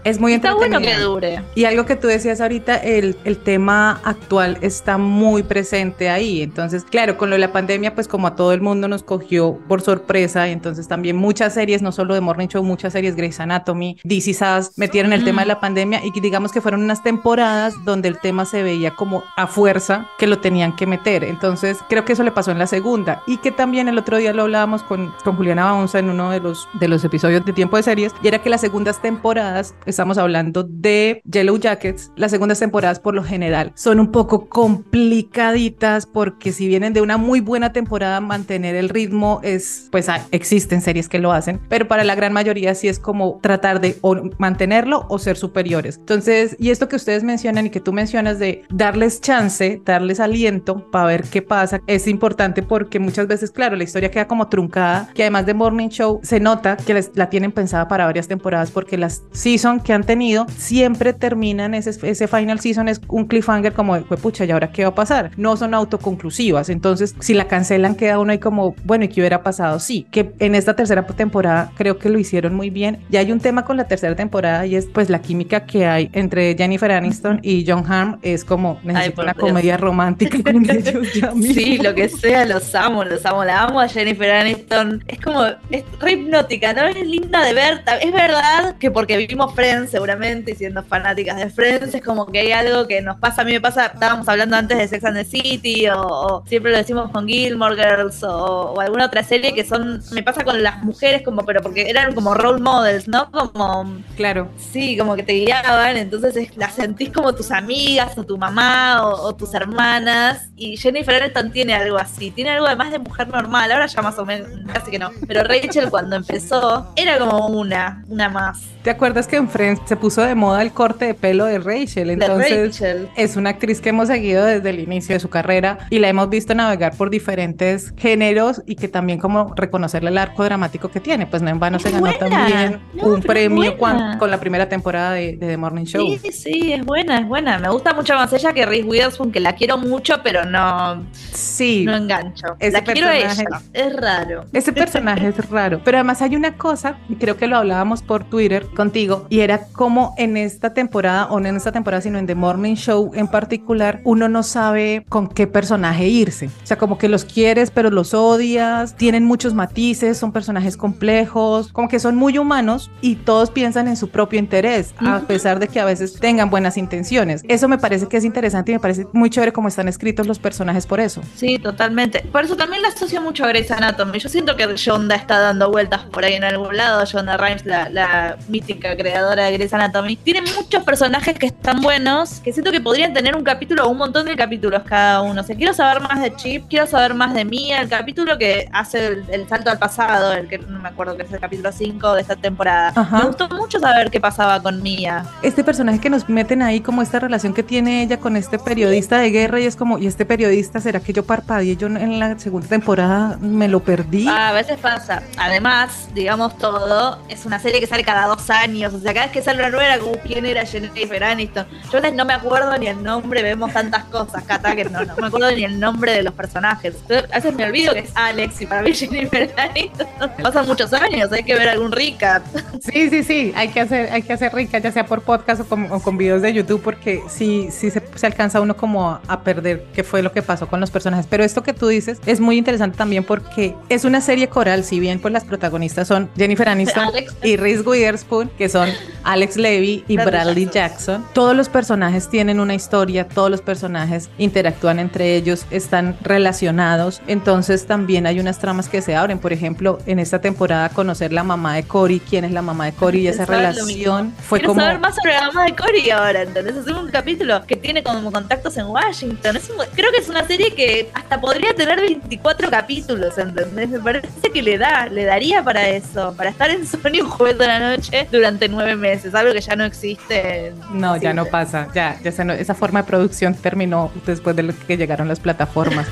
Es 0.04 0.20
muy 0.20 0.34
Está 0.34 0.54
bueno 0.54 0.76
entretenida. 0.76 0.96
que 0.98 1.02
dure. 1.04 1.42
Y 1.54 1.64
algo 1.64 1.86
que 1.86 1.96
tú 1.96 2.06
decías 2.06 2.40
ahorita, 2.40 2.76
el, 2.76 3.16
el 3.24 3.38
tema 3.38 4.00
actual 4.04 4.58
está 4.60 4.98
muy 4.98 5.42
presente 5.42 6.08
ahí. 6.08 6.42
Entonces, 6.42 6.84
claro, 6.84 7.16
con 7.16 7.30
lo 7.30 7.34
de 7.36 7.40
la 7.40 7.52
pandemia, 7.52 7.94
pues 7.94 8.08
como 8.08 8.26
a 8.26 8.36
todo 8.36 8.52
el 8.52 8.60
mundo 8.60 8.88
nos 8.88 9.02
cogió 9.02 9.58
por 9.68 9.80
sorpresa, 9.82 10.48
y 10.48 10.52
entonces 10.52 10.88
también 10.88 11.16
muchas 11.16 11.54
series, 11.54 11.82
no 11.82 11.92
solo 11.92 12.14
de 12.14 12.20
Morning 12.20 12.48
Show, 12.48 12.62
muchas 12.62 12.92
series, 12.92 13.16
Grey's 13.16 13.40
Anatomy, 13.40 13.98
DC 14.04 14.34
Sass, 14.34 14.72
metieron 14.76 15.12
el 15.12 15.24
tema 15.24 15.42
de 15.42 15.48
la 15.48 15.60
pandemia 15.60 16.00
y 16.04 16.20
digamos 16.20 16.52
que 16.52 16.60
fueron 16.60 16.82
unas 16.82 17.02
temporadas 17.02 17.74
donde 17.84 18.08
el 18.08 18.18
tema 18.18 18.44
se 18.44 18.62
veía 18.62 18.90
como 18.92 19.22
a 19.36 19.46
fuerza 19.46 20.06
que 20.18 20.26
lo 20.26 20.38
tenían 20.38 20.74
que 20.76 20.86
meter. 20.86 21.24
Entonces, 21.24 21.78
creo 21.88 22.04
que 22.04 22.12
eso 22.12 22.22
le 22.22 22.32
pasó 22.32 22.50
en 22.50 22.58
la 22.58 22.66
segunda 22.66 23.22
y 23.26 23.38
que 23.38 23.50
también 23.52 23.88
el 23.88 23.98
otro 23.98 24.16
día 24.16 24.32
lo 24.32 24.42
hablábamos 24.42 24.82
con, 24.82 25.12
con 25.24 25.36
Juliana 25.36 25.64
Baunza 25.64 25.98
en 25.98 26.10
uno 26.10 26.30
de 26.30 26.40
los, 26.40 26.68
de 26.74 26.88
los 26.88 27.04
episodios 27.04 27.44
de 27.44 27.52
Tiempo 27.52 27.76
de 27.76 27.82
Series 27.82 28.12
y 28.22 28.28
era 28.28 28.40
que 28.40 28.50
las 28.50 28.60
segundas 28.60 29.00
temporadas, 29.00 29.35
estamos 29.84 30.18
hablando 30.18 30.62
de 30.62 31.20
Yellow 31.30 31.58
Jackets, 31.58 32.10
las 32.16 32.30
segundas 32.30 32.58
temporadas 32.58 33.00
por 33.00 33.14
lo 33.14 33.22
general 33.22 33.72
son 33.74 34.00
un 34.00 34.10
poco 34.12 34.48
complicaditas 34.48 36.06
porque 36.06 36.52
si 36.52 36.66
vienen 36.68 36.92
de 36.92 37.00
una 37.00 37.16
muy 37.16 37.40
buena 37.40 37.72
temporada, 37.72 38.20
mantener 38.20 38.74
el 38.76 38.88
ritmo 38.88 39.40
es, 39.42 39.88
pues 39.90 40.08
ah, 40.08 40.24
existen 40.30 40.80
series 40.80 41.08
que 41.08 41.18
lo 41.18 41.32
hacen, 41.32 41.60
pero 41.68 41.88
para 41.88 42.04
la 42.04 42.14
gran 42.14 42.32
mayoría 42.32 42.74
sí 42.74 42.88
es 42.88 42.98
como 42.98 43.38
tratar 43.42 43.80
de 43.80 43.96
o 44.00 44.16
mantenerlo 44.38 45.06
o 45.08 45.18
ser 45.18 45.36
superiores. 45.36 45.96
Entonces, 45.98 46.56
y 46.58 46.70
esto 46.70 46.88
que 46.88 46.96
ustedes 46.96 47.24
mencionan 47.24 47.66
y 47.66 47.70
que 47.70 47.80
tú 47.80 47.92
mencionas 47.92 48.38
de 48.38 48.62
darles 48.70 49.20
chance, 49.20 49.80
darles 49.84 50.20
aliento 50.20 50.90
para 50.90 51.06
ver 51.06 51.24
qué 51.24 51.42
pasa, 51.42 51.80
es 51.86 52.06
importante 52.06 52.62
porque 52.62 52.98
muchas 52.98 53.26
veces, 53.26 53.50
claro, 53.50 53.76
la 53.76 53.84
historia 53.84 54.10
queda 54.10 54.26
como 54.26 54.48
truncada, 54.48 55.08
que 55.14 55.22
además 55.22 55.46
de 55.46 55.54
Morning 55.54 55.88
Show 55.88 56.20
se 56.22 56.40
nota 56.40 56.76
que 56.76 56.94
les- 56.94 57.10
la 57.14 57.28
tienen 57.30 57.52
pensada 57.52 57.88
para 57.88 58.04
varias 58.06 58.28
temporadas 58.28 58.70
porque 58.70 58.96
las 58.96 59.22
season 59.32 59.80
que 59.80 59.92
han 59.92 60.04
tenido 60.04 60.46
siempre 60.56 61.12
terminan 61.12 61.74
ese, 61.74 61.90
ese 62.08 62.28
final 62.28 62.60
season 62.60 62.88
es 62.88 63.00
un 63.08 63.26
cliffhanger 63.26 63.72
como 63.72 63.94
de, 63.94 64.02
"Jue 64.02 64.16
pucha, 64.16 64.44
¿y 64.44 64.50
ahora 64.50 64.70
qué 64.72 64.82
va 64.84 64.90
a 64.90 64.94
pasar? 64.94 65.30
No 65.36 65.56
son 65.56 65.74
autoconclusivas, 65.74 66.68
entonces 66.68 67.14
si 67.20 67.34
la 67.34 67.46
cancelan 67.48 67.94
queda 67.94 68.18
uno 68.18 68.32
ahí 68.32 68.38
como, 68.38 68.74
bueno, 68.84 69.04
¿y 69.04 69.08
qué 69.08 69.20
hubiera 69.20 69.42
pasado? 69.42 69.78
Sí, 69.80 70.06
que 70.10 70.32
en 70.38 70.54
esta 70.54 70.74
tercera 70.76 71.06
temporada 71.06 71.70
creo 71.76 71.98
que 71.98 72.08
lo 72.08 72.18
hicieron 72.18 72.54
muy 72.54 72.70
bien. 72.70 72.98
Y 73.10 73.16
hay 73.16 73.32
un 73.32 73.40
tema 73.40 73.64
con 73.64 73.76
la 73.76 73.84
tercera 73.88 74.14
temporada 74.16 74.66
y 74.66 74.76
es 74.76 74.86
pues 74.86 75.10
la 75.10 75.20
química 75.20 75.66
que 75.66 75.86
hay 75.86 76.10
entre 76.12 76.54
Jennifer 76.56 76.90
Aniston 76.92 77.40
y 77.42 77.64
John 77.66 77.84
Hamm 77.90 78.18
es 78.22 78.44
como 78.44 78.78
necesito 78.84 79.16
por 79.16 79.24
una 79.24 79.32
Dios. 79.34 79.44
comedia 79.48 79.76
romántica 79.76 80.38
con 80.42 80.70
ellos 80.70 81.12
ya. 81.14 81.32
Sí, 81.32 81.78
lo 81.78 81.94
que 81.94 82.08
sea, 82.08 82.44
los 82.44 82.74
amo, 82.74 83.04
los 83.04 83.24
amo. 83.26 83.44
La 83.44 83.64
amo 83.64 83.80
a 83.80 83.88
Jennifer 83.88 84.30
Aniston. 84.30 85.04
Es 85.08 85.20
como, 85.20 85.44
es 85.70 85.84
re 86.00 86.12
hipnótica, 86.12 86.72
¿no? 86.72 86.84
Es 86.86 87.06
linda 87.06 87.44
de 87.44 87.54
ver. 87.54 87.82
Es 88.02 88.12
verdad 88.12 88.76
que 88.78 88.90
porque 88.90 89.15
vivimos 89.16 89.54
Friends, 89.54 89.90
seguramente, 89.90 90.52
y 90.52 90.54
siendo 90.54 90.82
fanáticas 90.82 91.36
de 91.36 91.50
Friends, 91.50 91.94
es 91.94 92.02
como 92.02 92.26
que 92.26 92.40
hay 92.40 92.52
algo 92.52 92.86
que 92.86 93.00
nos 93.02 93.18
pasa. 93.18 93.42
A 93.42 93.44
mí 93.44 93.52
me 93.52 93.60
pasa, 93.60 93.86
estábamos 93.86 94.28
hablando 94.28 94.56
antes 94.56 94.78
de 94.78 94.88
Sex 94.88 95.04
and 95.04 95.16
the 95.16 95.24
City, 95.24 95.88
o, 95.88 96.00
o 96.02 96.44
siempre 96.46 96.72
lo 96.72 96.78
decimos 96.78 97.10
con 97.10 97.26
Gilmore 97.26 97.76
Girls, 97.76 98.22
o, 98.22 98.72
o 98.72 98.80
alguna 98.80 99.06
otra 99.06 99.22
serie 99.24 99.54
que 99.54 99.64
son. 99.64 100.02
Me 100.12 100.22
pasa 100.22 100.44
con 100.44 100.62
las 100.62 100.82
mujeres, 100.82 101.22
como, 101.22 101.44
pero 101.44 101.60
porque 101.62 101.88
eran 101.88 102.14
como 102.14 102.34
role 102.34 102.60
models, 102.60 103.08
¿no? 103.08 103.30
Como 103.30 103.96
Claro. 104.16 104.48
Sí, 104.58 104.96
como 104.96 105.14
que 105.16 105.22
te 105.22 105.32
guiaban, 105.34 105.96
entonces 105.96 106.36
es- 106.36 106.56
las 106.56 106.74
sentís 106.74 107.10
como 107.10 107.34
tus 107.34 107.50
amigas 107.50 108.16
o 108.18 108.24
tu 108.24 108.36
mamá 108.38 109.02
o, 109.06 109.28
o 109.28 109.34
tus 109.34 109.52
hermanas. 109.54 110.48
Y 110.56 110.76
Jennifer 110.76 111.22
Aniston 111.22 111.52
tiene 111.52 111.74
algo 111.74 111.98
así, 111.98 112.30
tiene 112.30 112.50
algo 112.50 112.66
además 112.66 112.90
de 112.90 112.98
mujer 112.98 113.28
normal, 113.28 113.70
ahora 113.72 113.86
ya 113.86 114.02
más 114.02 114.18
o 114.18 114.24
menos, 114.26 114.48
casi 114.72 114.90
que 114.90 114.98
no. 114.98 115.10
Pero 115.26 115.42
Rachel 115.42 115.90
cuando 115.90 116.16
empezó 116.16 116.92
era 116.96 117.18
como 117.18 117.46
una, 117.48 118.04
una 118.08 118.28
más. 118.28 118.62
¿Te 118.86 118.90
acuerdas 118.92 119.26
que 119.26 119.34
en 119.34 119.48
Friends 119.48 119.80
se 119.84 119.96
puso 119.96 120.22
de 120.22 120.36
moda 120.36 120.62
el 120.62 120.70
corte 120.70 121.06
de 121.06 121.14
pelo 121.14 121.44
de 121.46 121.58
Rachel? 121.58 122.06
De 122.06 122.12
Entonces, 122.12 122.78
Rachel. 122.78 123.08
es 123.16 123.34
una 123.34 123.50
actriz 123.50 123.80
que 123.80 123.88
hemos 123.88 124.06
seguido 124.06 124.44
desde 124.44 124.70
el 124.70 124.78
inicio 124.78 125.16
de 125.16 125.18
su 125.18 125.28
carrera 125.28 125.78
y 125.90 125.98
la 125.98 126.08
hemos 126.08 126.28
visto 126.30 126.54
navegar 126.54 126.96
por 126.96 127.10
diferentes 127.10 127.92
géneros 127.96 128.62
y 128.64 128.76
que 128.76 128.86
también 128.86 129.18
como 129.18 129.52
reconocerle 129.56 130.10
el 130.10 130.18
arco 130.18 130.44
dramático 130.44 130.88
que 130.88 131.00
tiene. 131.00 131.26
Pues 131.26 131.42
no 131.42 131.50
en 131.50 131.58
vano 131.58 131.78
Es 131.78 131.82
se 131.82 131.90
ganó 131.90 132.02
buena. 132.06 132.18
también 132.20 132.80
No, 132.94 133.08
un 133.08 133.22
premio 133.22 133.76
cuan- 133.76 134.18
con 134.18 134.30
la 134.30 134.38
primera 134.38 134.68
temporada 134.68 135.14
de, 135.14 135.36
de 135.36 135.48
The 135.48 135.56
Morning 135.56 135.84
Show. 135.86 136.06
Sí, 136.22 136.30
sí, 136.30 136.72
es 136.72 136.84
buena, 136.86 137.18
es 137.18 137.26
buena. 137.26 137.58
Me 137.58 137.68
gusta 137.70 137.92
mucho 137.92 138.14
más 138.14 138.32
ella 138.34 138.52
que 138.52 138.64
Reese 138.66 138.86
Witherspoon, 138.86 139.32
que 139.32 139.40
la 139.40 139.56
quiero 139.56 139.78
mucho, 139.78 140.20
pero 140.22 140.44
no, 140.44 141.04
Sí, 141.12 141.84
no 141.84 141.96
engancho. 141.96 142.54
Ese 142.60 142.70
la 142.70 142.84
quiero 142.84 143.10
ella. 143.10 143.34
Es 143.72 143.96
raro. 143.96 144.44
ese 144.52 144.72
personaje 144.72 145.26
es 145.26 145.50
raro. 145.50 145.80
Pero 145.84 145.96
además 145.98 146.22
hay 146.22 146.36
una 146.36 146.56
cosa, 146.56 146.98
y 147.08 147.16
creo 147.16 147.36
que 147.36 147.48
lo 147.48 147.56
hablábamos 147.56 148.04
por 148.04 148.22
Twitter 148.22 148.64
contigo, 148.76 149.26
y 149.28 149.40
era 149.40 149.66
como 149.72 150.14
en 150.16 150.36
esta 150.36 150.72
temporada, 150.72 151.26
o 151.26 151.40
no 151.40 151.48
en 151.48 151.56
esta 151.56 151.72
temporada, 151.72 152.00
sino 152.00 152.18
en 152.18 152.26
The 152.26 152.36
Morning 152.36 152.74
Show 152.74 153.10
en 153.14 153.26
particular, 153.26 154.00
uno 154.04 154.28
no 154.28 154.44
sabe 154.44 155.04
con 155.08 155.28
qué 155.28 155.48
personaje 155.48 156.06
irse. 156.06 156.46
O 156.46 156.66
sea, 156.66 156.78
como 156.78 156.98
que 156.98 157.08
los 157.08 157.24
quieres, 157.24 157.70
pero 157.70 157.90
los 157.90 158.14
odias, 158.14 158.94
tienen 158.96 159.24
muchos 159.24 159.54
matices, 159.54 160.18
son 160.18 160.30
personajes 160.30 160.76
complejos, 160.76 161.72
como 161.72 161.88
que 161.88 161.98
son 161.98 162.14
muy 162.16 162.38
humanos 162.38 162.90
y 163.00 163.16
todos 163.16 163.50
piensan 163.50 163.88
en 163.88 163.96
su 163.96 164.08
propio 164.10 164.38
interés, 164.38 164.94
a 164.98 165.20
pesar 165.20 165.58
de 165.58 165.68
que 165.68 165.80
a 165.80 165.84
veces 165.84 166.14
tengan 166.20 166.50
buenas 166.50 166.76
intenciones. 166.76 167.42
Eso 167.48 167.68
me 167.68 167.78
parece 167.78 168.06
que 168.06 168.16
es 168.16 168.24
interesante 168.24 168.72
y 168.72 168.74
me 168.74 168.80
parece 168.80 169.06
muy 169.12 169.30
chévere 169.30 169.52
cómo 169.52 169.68
están 169.68 169.88
escritos 169.88 170.26
los 170.26 170.38
personajes 170.38 170.86
por 170.86 171.00
eso. 171.00 171.22
Sí, 171.34 171.58
totalmente. 171.58 172.20
Por 172.32 172.44
eso 172.44 172.56
también 172.56 172.82
la 172.82 172.88
asocio 172.88 173.20
mucho 173.20 173.44
a 173.44 173.48
Grey's 173.48 173.70
Anatomy. 173.70 174.18
Yo 174.18 174.28
siento 174.28 174.56
que 174.56 174.66
Shonda 174.76 175.16
está 175.16 175.38
dando 175.38 175.70
vueltas 175.70 176.02
por 176.04 176.24
ahí 176.24 176.34
en 176.34 176.44
algún 176.44 176.76
lado. 176.76 177.04
Shonda 177.04 177.36
Rhimes, 177.36 177.64
la, 177.64 177.88
la 177.88 178.36
creadora 178.74 179.44
de 179.44 179.52
Grey's 179.52 179.72
Anatomy, 179.72 180.16
tiene 180.16 180.42
muchos 180.42 180.82
personajes 180.84 181.38
que 181.38 181.46
están 181.46 181.80
buenos, 181.80 182.40
que 182.40 182.52
siento 182.52 182.72
que 182.72 182.80
podrían 182.80 183.12
tener 183.12 183.36
un 183.36 183.44
capítulo 183.44 183.86
o 183.86 183.88
un 183.88 183.98
montón 183.98 184.26
de 184.26 184.36
capítulos 184.36 184.82
cada 184.84 185.22
uno. 185.22 185.40
O 185.40 185.44
sea, 185.44 185.56
quiero 185.56 185.72
saber 185.72 186.02
más 186.02 186.20
de 186.20 186.34
Chip, 186.36 186.68
quiero 186.68 186.86
saber 186.86 187.14
más 187.14 187.34
de 187.34 187.44
Mia, 187.44 187.80
el 187.80 187.88
capítulo 187.88 188.38
que 188.38 188.68
hace 188.72 189.06
el, 189.06 189.24
el 189.30 189.48
salto 189.48 189.70
al 189.70 189.78
pasado, 189.78 190.32
el 190.32 190.48
que 190.48 190.58
no 190.58 190.78
me 190.78 190.88
acuerdo 190.88 191.16
que 191.16 191.22
es 191.22 191.32
el 191.32 191.40
capítulo 191.40 191.72
5 191.72 192.14
de 192.14 192.20
esta 192.20 192.36
temporada. 192.36 192.92
Ajá. 192.94 193.18
Me 193.18 193.24
gustó 193.26 193.48
mucho 193.48 193.78
saber 193.78 194.10
qué 194.10 194.20
pasaba 194.20 194.62
con 194.62 194.82
Mia. 194.82 195.24
Este 195.42 195.62
personaje 195.64 196.00
que 196.00 196.10
nos 196.10 196.28
meten 196.28 196.62
ahí, 196.62 196.80
como 196.80 197.02
esta 197.02 197.20
relación 197.20 197.54
que 197.54 197.62
tiene 197.62 198.02
ella 198.02 198.18
con 198.18 198.36
este 198.36 198.58
periodista 198.58 199.18
de 199.18 199.30
guerra, 199.30 199.60
y 199.60 199.66
es 199.66 199.76
como, 199.76 199.98
¿y 199.98 200.06
este 200.06 200.24
periodista 200.24 200.80
será 200.80 201.00
que 201.00 201.12
yo 201.12 201.24
parpadeé? 201.24 201.76
Yo 201.76 201.86
en 201.86 202.18
la 202.18 202.38
segunda 202.38 202.68
temporada 202.68 203.38
me 203.40 203.68
lo 203.68 203.80
perdí. 203.80 204.26
A 204.28 204.52
veces 204.52 204.78
pasa. 204.78 205.22
Además, 205.36 206.08
digamos 206.14 206.56
todo, 206.58 207.18
es 207.28 207.46
una 207.46 207.58
serie 207.58 207.80
que 207.80 207.86
sale 207.86 208.04
cada 208.04 208.26
dos 208.26 208.48
años. 208.50 208.55
O 208.56 209.00
sea, 209.00 209.12
cada 209.12 209.26
vez 209.26 209.32
que 209.32 209.42
sale 209.42 209.58
una 209.60 209.68
nueva, 209.70 209.84
era 209.94 209.98
como 209.98 210.16
quién 210.18 210.46
era 210.46 210.64
Jennifer 210.64 211.22
Aniston. 211.24 211.66
Yo 211.92 212.00
les- 212.00 212.14
no 212.14 212.24
me 212.24 212.32
acuerdo 212.32 212.76
ni 212.78 212.86
el 212.86 213.02
nombre, 213.02 213.42
vemos 213.42 213.72
tantas 213.72 214.04
cosas, 214.04 214.42
Cata, 214.44 214.74
que 214.74 214.84
no, 214.86 215.04
no 215.04 215.14
me 215.16 215.26
acuerdo 215.26 215.50
ni 215.52 215.64
el 215.64 215.78
nombre 215.78 216.12
de 216.12 216.22
los 216.22 216.32
personajes. 216.34 216.94
Entonces, 217.02 217.30
a 217.30 217.36
veces 217.36 217.54
me 217.54 217.64
olvido 217.64 217.92
que 217.92 218.00
es 218.00 218.10
Alex 218.14 218.60
y 218.62 218.66
para 218.66 218.82
mí 218.82 218.94
Jennifer 218.94 219.52
Aniston. 219.56 220.06
Pasan 220.42 220.66
muchos 220.66 220.92
años, 220.92 221.30
hay 221.32 221.42
que 221.42 221.54
ver 221.54 221.68
algún 221.68 221.92
recap. 221.92 222.42
Sí, 222.80 223.10
sí, 223.10 223.22
sí, 223.22 223.52
hay 223.56 223.68
que 223.68 223.80
hacer, 223.80 224.10
hay 224.12 224.22
que 224.22 224.32
hacer 224.32 224.54
rica, 224.54 224.78
ya 224.78 224.90
sea 224.92 225.06
por 225.06 225.22
podcast 225.22 225.60
o 225.60 225.64
con, 225.66 225.90
o 225.92 226.00
con 226.00 226.16
videos 226.16 226.42
de 226.42 226.52
YouTube, 226.52 226.80
porque 226.82 227.22
sí, 227.28 227.68
sí 227.70 227.90
se, 227.90 228.02
se 228.14 228.26
alcanza 228.26 228.60
uno 228.60 228.76
como 228.76 229.10
a, 229.10 229.20
a 229.28 229.40
perder 229.42 229.84
qué 229.94 230.02
fue 230.02 230.22
lo 230.22 230.32
que 230.32 230.42
pasó 230.42 230.66
con 230.68 230.80
los 230.80 230.90
personajes. 230.90 231.26
Pero 231.28 231.44
esto 231.44 231.62
que 231.62 231.72
tú 231.72 231.88
dices 231.88 232.18
es 232.26 232.40
muy 232.40 232.56
interesante 232.56 232.96
también 232.96 233.24
porque 233.24 233.74
es 233.88 234.04
una 234.04 234.20
serie 234.20 234.48
coral, 234.48 234.84
si 234.84 234.98
bien 235.00 235.20
pues 235.20 235.32
las 235.32 235.44
protagonistas 235.44 236.08
son 236.08 236.30
Jennifer 236.36 236.68
Aniston 236.68 237.04
Alex. 237.08 237.34
y 237.42 237.56
Reese 237.56 237.82
Witherspoon, 237.82 238.35
que 238.58 238.68
son 238.68 238.88
Alex 239.24 239.56
Levy 239.56 240.04
y 240.08 240.16
Bradley 240.16 240.68
Jackson. 240.72 241.24
Todos 241.32 241.56
los 241.56 241.68
personajes 241.68 242.28
tienen 242.28 242.60
una 242.60 242.74
historia, 242.74 243.26
todos 243.26 243.50
los 243.50 243.60
personajes 243.60 244.28
interactúan 244.38 244.98
entre 244.98 245.34
ellos, 245.36 245.66
están 245.70 246.16
relacionados, 246.22 247.20
entonces 247.26 247.86
también 247.86 248.26
hay 248.26 248.40
unas 248.40 248.58
tramas 248.58 248.88
que 248.88 249.02
se 249.02 249.16
abren. 249.16 249.38
Por 249.38 249.52
ejemplo, 249.52 249.98
en 250.06 250.18
esta 250.18 250.40
temporada 250.40 250.88
conocer 250.90 251.32
la 251.32 251.42
mamá 251.42 251.74
de 251.74 251.82
Cory, 251.82 252.20
quién 252.20 252.44
es 252.44 252.52
la 252.52 252.62
mamá 252.62 252.86
de 252.86 252.92
Cory 252.92 253.20
y 253.20 253.28
esa 253.28 253.42
lo 253.46 253.52
relación 253.52 254.32
fue 254.38 254.58
Quiero 254.60 254.72
como... 254.74 254.80
saber 254.80 254.98
más 255.00 255.14
sobre 255.16 255.32
la 255.34 255.46
mamá 255.48 255.64
de 255.64 255.74
Cory 255.74 256.10
ahora, 256.10 256.42
¿entendés? 256.42 256.76
Hacemos 256.76 257.02
un 257.04 257.10
capítulo 257.10 257.62
que 257.66 257.76
tiene 257.76 258.02
como 258.02 258.30
contactos 258.32 258.76
en 258.76 258.86
Washington. 258.86 259.56
Es 259.56 259.68
un- 259.70 259.76
creo 259.94 260.10
que 260.12 260.18
es 260.18 260.28
una 260.28 260.46
serie 260.46 260.72
que 260.74 261.10
hasta 261.14 261.40
podría 261.40 261.74
tener 261.74 262.00
24 262.00 262.70
capítulos, 262.70 263.36
¿entendés? 263.38 263.88
Me 263.88 263.98
parece 264.00 264.28
que 264.52 264.62
le 264.62 264.78
da, 264.78 265.06
le 265.08 265.24
daría 265.24 265.62
para 265.62 265.88
eso, 265.88 266.34
para 266.36 266.50
estar 266.50 266.70
en 266.70 266.86
Sony 266.86 267.20
un 267.22 267.28
jueves 267.30 267.58
de 267.58 267.66
la 267.66 267.78
noche 267.78 268.25
durante 268.32 268.68
nueve 268.68 268.96
meses, 268.96 269.34
algo 269.34 269.52
que 269.52 269.60
ya 269.60 269.76
no 269.76 269.84
existe. 269.84 270.72
No, 270.92 271.16
ya 271.16 271.32
no 271.32 271.46
pasa, 271.46 271.88
ya, 271.94 272.18
ya 272.22 272.30
esa, 272.30 272.44
no- 272.44 272.52
esa 272.52 272.74
forma 272.74 273.02
de 273.02 273.08
producción 273.08 273.54
terminó 273.54 274.10
después 274.26 274.54
de 274.56 274.62
lo 274.64 274.72
que 274.86 274.96
llegaron 274.96 275.28
las 275.28 275.40
plataformas. 275.40 276.06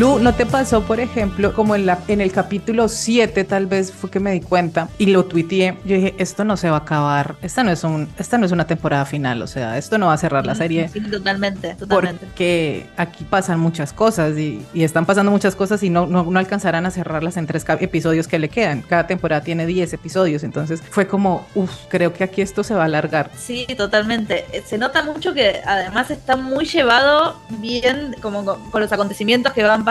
Lu, 0.00 0.18
¿no 0.18 0.32
te 0.34 0.46
pasó, 0.46 0.80
por 0.84 0.98
ejemplo, 0.98 1.52
como 1.52 1.74
en, 1.74 1.84
la, 1.84 1.98
en 2.08 2.22
el 2.22 2.32
capítulo 2.32 2.88
7 2.88 3.44
tal 3.44 3.66
vez 3.66 3.92
fue 3.92 4.10
que 4.10 4.18
me 4.18 4.32
di 4.32 4.40
cuenta 4.40 4.88
y 4.96 5.04
lo 5.04 5.26
tuiteé? 5.26 5.76
Yo 5.84 5.96
dije, 5.96 6.14
esto 6.16 6.42
no 6.42 6.56
se 6.56 6.70
va 6.70 6.76
a 6.76 6.80
acabar, 6.80 7.36
esta 7.42 7.62
no 7.64 7.70
es, 7.70 7.84
un, 7.84 8.08
esta 8.18 8.38
no 8.38 8.46
es 8.46 8.52
una 8.52 8.66
temporada 8.66 9.04
final, 9.04 9.42
o 9.42 9.46
sea, 9.46 9.76
esto 9.76 9.98
no 9.98 10.06
va 10.06 10.14
a 10.14 10.16
cerrar 10.16 10.46
la 10.46 10.54
serie. 10.54 10.88
Sí, 10.88 11.02
totalmente, 11.02 11.74
totalmente. 11.74 12.24
Porque 12.24 12.86
aquí 12.96 13.24
pasan 13.24 13.60
muchas 13.60 13.92
cosas 13.92 14.38
y, 14.38 14.64
y 14.72 14.84
están 14.84 15.04
pasando 15.04 15.30
muchas 15.32 15.54
cosas 15.54 15.82
y 15.82 15.90
no, 15.90 16.06
no, 16.06 16.24
no 16.24 16.38
alcanzarán 16.38 16.86
a 16.86 16.90
cerrarlas 16.90 17.36
en 17.36 17.46
tres 17.46 17.66
episodios 17.68 18.26
que 18.26 18.38
le 18.38 18.48
quedan. 18.48 18.80
Cada 18.80 19.06
temporada 19.06 19.42
tiene 19.42 19.66
10 19.66 19.92
episodios, 19.92 20.44
entonces 20.44 20.82
fue 20.88 21.08
como, 21.08 21.46
uff, 21.54 21.72
creo 21.90 22.14
que 22.14 22.24
aquí 22.24 22.40
esto 22.40 22.64
se 22.64 22.72
va 22.72 22.84
a 22.84 22.86
alargar. 22.86 23.30
Sí, 23.36 23.66
totalmente. 23.76 24.46
Eh, 24.52 24.62
Se 24.64 24.78
nota 24.78 25.02
mucho 25.02 25.34
que 25.34 25.60
además 25.66 26.10
está 26.10 26.36
muy 26.36 26.64
llevado 26.64 27.38
bien, 27.58 28.16
como 28.22 28.46
con, 28.46 28.70
con 28.70 28.80
los 28.80 28.90
acontecimientos 28.90 29.52
que 29.52 29.62
van 29.62 29.84
pasando 29.84 29.89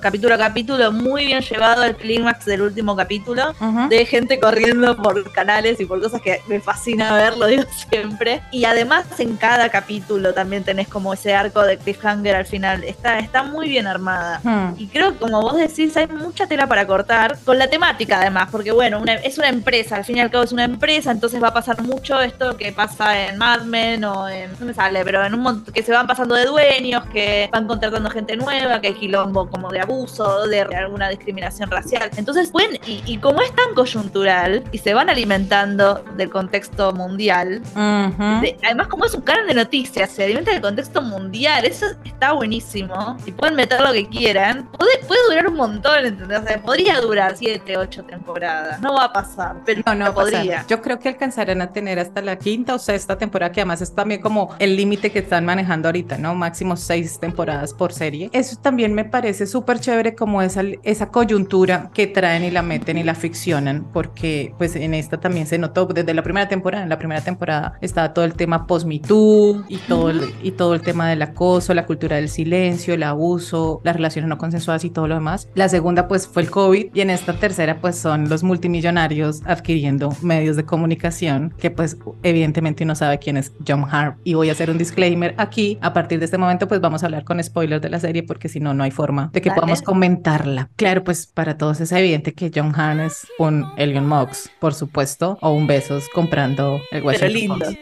capítulo 0.00 0.34
a 0.34 0.38
capítulo, 0.38 0.92
muy 0.92 1.26
bien 1.26 1.40
llevado 1.40 1.84
el 1.84 1.96
clímax 1.96 2.44
del 2.44 2.62
último 2.62 2.96
capítulo, 2.96 3.50
Ujú. 3.60 3.88
de 3.88 4.06
gente 4.06 4.38
corriendo 4.40 4.96
por 4.96 5.30
canales 5.32 5.80
y 5.80 5.84
por 5.86 6.00
cosas 6.00 6.20
que 6.20 6.40
me 6.48 6.60
fascina 6.60 7.14
ver, 7.14 7.36
lo 7.36 7.46
digo 7.46 7.64
siempre. 7.90 8.42
Y 8.50 8.64
además 8.64 9.04
en 9.18 9.36
cada 9.36 9.68
capítulo 9.68 10.32
también 10.34 10.64
tenés 10.64 10.88
como 10.88 11.12
ese 11.14 11.34
arco 11.34 11.62
de 11.62 11.78
cliffhanger 11.78 12.36
al 12.36 12.46
final. 12.46 12.84
Está, 12.84 13.18
está 13.18 13.42
muy 13.42 13.68
bien 13.68 13.86
armada. 13.86 14.40
Hmm. 14.42 14.74
Y 14.78 14.86
creo 14.88 15.12
que 15.12 15.18
como 15.18 15.40
vos 15.40 15.56
decís, 15.56 15.96
hay 15.96 16.06
mucha 16.06 16.46
tela 16.46 16.66
para 16.66 16.86
cortar 16.86 17.38
con 17.44 17.58
la 17.58 17.68
temática 17.68 18.18
además, 18.20 18.48
porque 18.50 18.72
bueno, 18.72 19.00
una- 19.00 19.14
es 19.14 19.38
una 19.38 19.48
empresa, 19.48 19.96
al 19.96 20.04
fin 20.04 20.18
y 20.18 20.20
al 20.20 20.30
cabo 20.30 20.44
es 20.44 20.52
una 20.52 20.64
empresa, 20.64 21.10
entonces 21.10 21.42
va 21.42 21.48
a 21.48 21.54
pasar 21.54 21.82
mucho 21.82 22.20
esto 22.20 22.56
que 22.56 22.72
pasa 22.72 23.26
en 23.28 23.38
Mad 23.38 23.62
Men 23.62 24.04
o 24.04 24.28
en, 24.28 24.52
no 24.58 24.66
me 24.66 24.74
sale, 24.74 25.04
pero 25.04 25.24
en 25.24 25.34
un 25.34 25.40
montón, 25.40 25.72
que 25.74 25.82
se 25.82 25.92
van 25.92 26.06
pasando 26.06 26.34
de 26.34 26.44
dueños, 26.46 27.04
que 27.12 27.48
van 27.52 27.66
contratando 27.66 28.10
gente 28.10 28.36
nueva, 28.36 28.80
que 28.80 28.88
hay 28.88 28.94
quilombo 28.94 29.33
como 29.50 29.70
de 29.70 29.80
abuso, 29.80 30.46
de 30.46 30.60
alguna 30.62 31.08
discriminación 31.08 31.70
racial. 31.70 32.10
Entonces, 32.16 32.50
pueden, 32.50 32.78
y, 32.86 33.02
y 33.06 33.18
como 33.18 33.42
es 33.42 33.54
tan 33.54 33.74
coyuntural 33.74 34.64
y 34.72 34.78
se 34.78 34.94
van 34.94 35.10
alimentando 35.10 36.04
del 36.16 36.30
contexto 36.30 36.92
mundial, 36.92 37.60
Ujú. 37.72 38.40
de- 38.40 38.56
además, 38.64 38.86
como 38.88 39.04
es 39.04 39.14
un 39.14 39.22
canal 39.22 39.46
de 39.46 39.54
noticias, 39.54 40.10
se 40.10 40.24
alimenta 40.24 40.52
del 40.52 40.60
contexto 40.60 41.02
mundial, 41.02 41.64
eso 41.64 41.86
está 42.04 42.32
buenísimo. 42.32 43.16
Y 43.26 43.32
pueden 43.32 43.56
meter 43.56 43.80
lo 43.80 43.92
que 43.92 44.08
quieran. 44.08 44.68
Puede, 44.78 44.98
puede 45.06 45.20
durar 45.28 45.48
un 45.48 45.56
montón, 45.56 46.04
¿entendés? 46.06 46.40
O 46.40 46.46
sea, 46.46 46.62
podría 46.62 47.00
durar 47.00 47.36
7, 47.36 47.76
8 47.76 48.04
temporadas. 48.04 48.80
No 48.80 48.94
va 48.94 49.04
a 49.04 49.12
pasar, 49.12 49.56
pero 49.64 49.82
No, 49.86 49.94
no 49.94 50.04
va 50.06 50.10
a 50.10 50.14
pasar. 50.14 50.32
podría. 50.32 50.64
Yo 50.68 50.80
creo 50.82 50.98
que 50.98 51.08
alcanzarán 51.08 51.60
a 51.62 51.72
tener 51.72 51.98
hasta 51.98 52.22
la 52.22 52.36
quinta 52.38 52.74
o 52.74 52.78
sexta 52.78 53.16
temporada, 53.18 53.52
que 53.52 53.60
además 53.60 53.80
es 53.82 53.94
también 53.94 54.20
como 54.20 54.54
el 54.58 54.76
límite 54.76 55.10
que 55.10 55.20
están 55.20 55.44
manejando 55.44 55.88
ahorita, 55.88 56.18
¿no? 56.18 56.34
Máximo 56.34 56.76
seis 56.76 57.18
temporadas 57.18 57.72
por 57.74 57.92
serie. 57.92 58.30
Eso 58.32 58.56
también 58.60 58.94
me 58.94 59.04
parece 59.04 59.23
súper 59.32 59.80
chévere 59.80 60.14
como 60.14 60.42
esa, 60.42 60.62
esa 60.82 61.08
coyuntura 61.08 61.90
que 61.94 62.06
traen 62.06 62.44
y 62.44 62.50
la 62.50 62.62
meten 62.62 62.98
y 62.98 63.04
la 63.04 63.14
ficcionan, 63.14 63.86
porque 63.92 64.54
pues 64.58 64.76
en 64.76 64.94
esta 64.94 65.18
también 65.18 65.46
se 65.46 65.58
notó 65.58 65.86
desde 65.86 66.14
la 66.14 66.22
primera 66.22 66.48
temporada. 66.48 66.82
En 66.82 66.88
la 66.88 66.98
primera 66.98 67.20
temporada 67.20 67.78
estaba 67.80 68.12
todo 68.12 68.24
el 68.24 68.34
tema 68.34 68.66
post-Me 68.66 69.00
Too 69.00 69.64
y 69.68 69.78
todo, 69.78 70.10
el, 70.10 70.22
y 70.42 70.52
todo 70.52 70.74
el 70.74 70.82
tema 70.82 71.08
del 71.08 71.22
acoso, 71.22 71.74
la 71.74 71.86
cultura 71.86 72.16
del 72.16 72.28
silencio, 72.28 72.94
el 72.94 73.02
abuso, 73.02 73.80
las 73.84 73.96
relaciones 73.96 74.28
no 74.28 74.38
consensuadas 74.38 74.84
y 74.84 74.90
todo 74.90 75.08
lo 75.08 75.14
demás. 75.14 75.48
La 75.54 75.68
segunda 75.68 76.08
pues 76.08 76.26
fue 76.26 76.42
el 76.42 76.50
COVID 76.50 76.88
y 76.92 77.00
en 77.00 77.10
esta 77.10 77.34
tercera 77.34 77.80
pues 77.80 77.96
son 77.96 78.28
los 78.28 78.42
multimillonarios 78.42 79.42
adquiriendo 79.44 80.14
medios 80.22 80.56
de 80.56 80.64
comunicación 80.64 81.54
que 81.58 81.70
pues 81.70 81.96
evidentemente 82.22 82.84
uno 82.84 82.94
sabe 82.94 83.18
quién 83.18 83.36
es 83.36 83.52
John 83.66 83.84
Hart 83.90 84.18
y 84.24 84.34
voy 84.34 84.48
a 84.48 84.52
hacer 84.52 84.70
un 84.70 84.78
disclaimer 84.78 85.34
aquí 85.38 85.78
a 85.80 85.92
partir 85.92 86.18
de 86.18 86.26
este 86.26 86.38
momento 86.38 86.68
pues 86.68 86.80
vamos 86.80 87.02
a 87.02 87.06
hablar 87.06 87.24
con 87.24 87.42
spoilers 87.42 87.82
de 87.82 87.90
la 87.90 88.00
serie 88.00 88.22
porque 88.22 88.48
si 88.48 88.60
no 88.60 88.74
no 88.74 88.84
hay 88.84 88.90
forma 88.90 89.03
de 89.32 89.40
que 89.42 89.50
podamos 89.50 89.82
comentarla 89.82 90.70
claro 90.76 91.04
pues 91.04 91.26
para 91.26 91.56
todos 91.58 91.80
es 91.80 91.92
evidente 91.92 92.32
que 92.34 92.50
John 92.54 92.72
Hart 92.74 93.00
es 93.00 93.26
un 93.38 93.66
Elon 93.76 94.06
Musk 94.06 94.50
por 94.60 94.74
supuesto 94.74 95.38
o 95.40 95.52
un 95.52 95.66
Besos 95.66 96.08
comprando 96.12 96.76
el 96.90 97.02
Pero 97.02 97.06
Washington 97.06 97.32
lindo. 97.32 97.58
Post. 97.58 97.78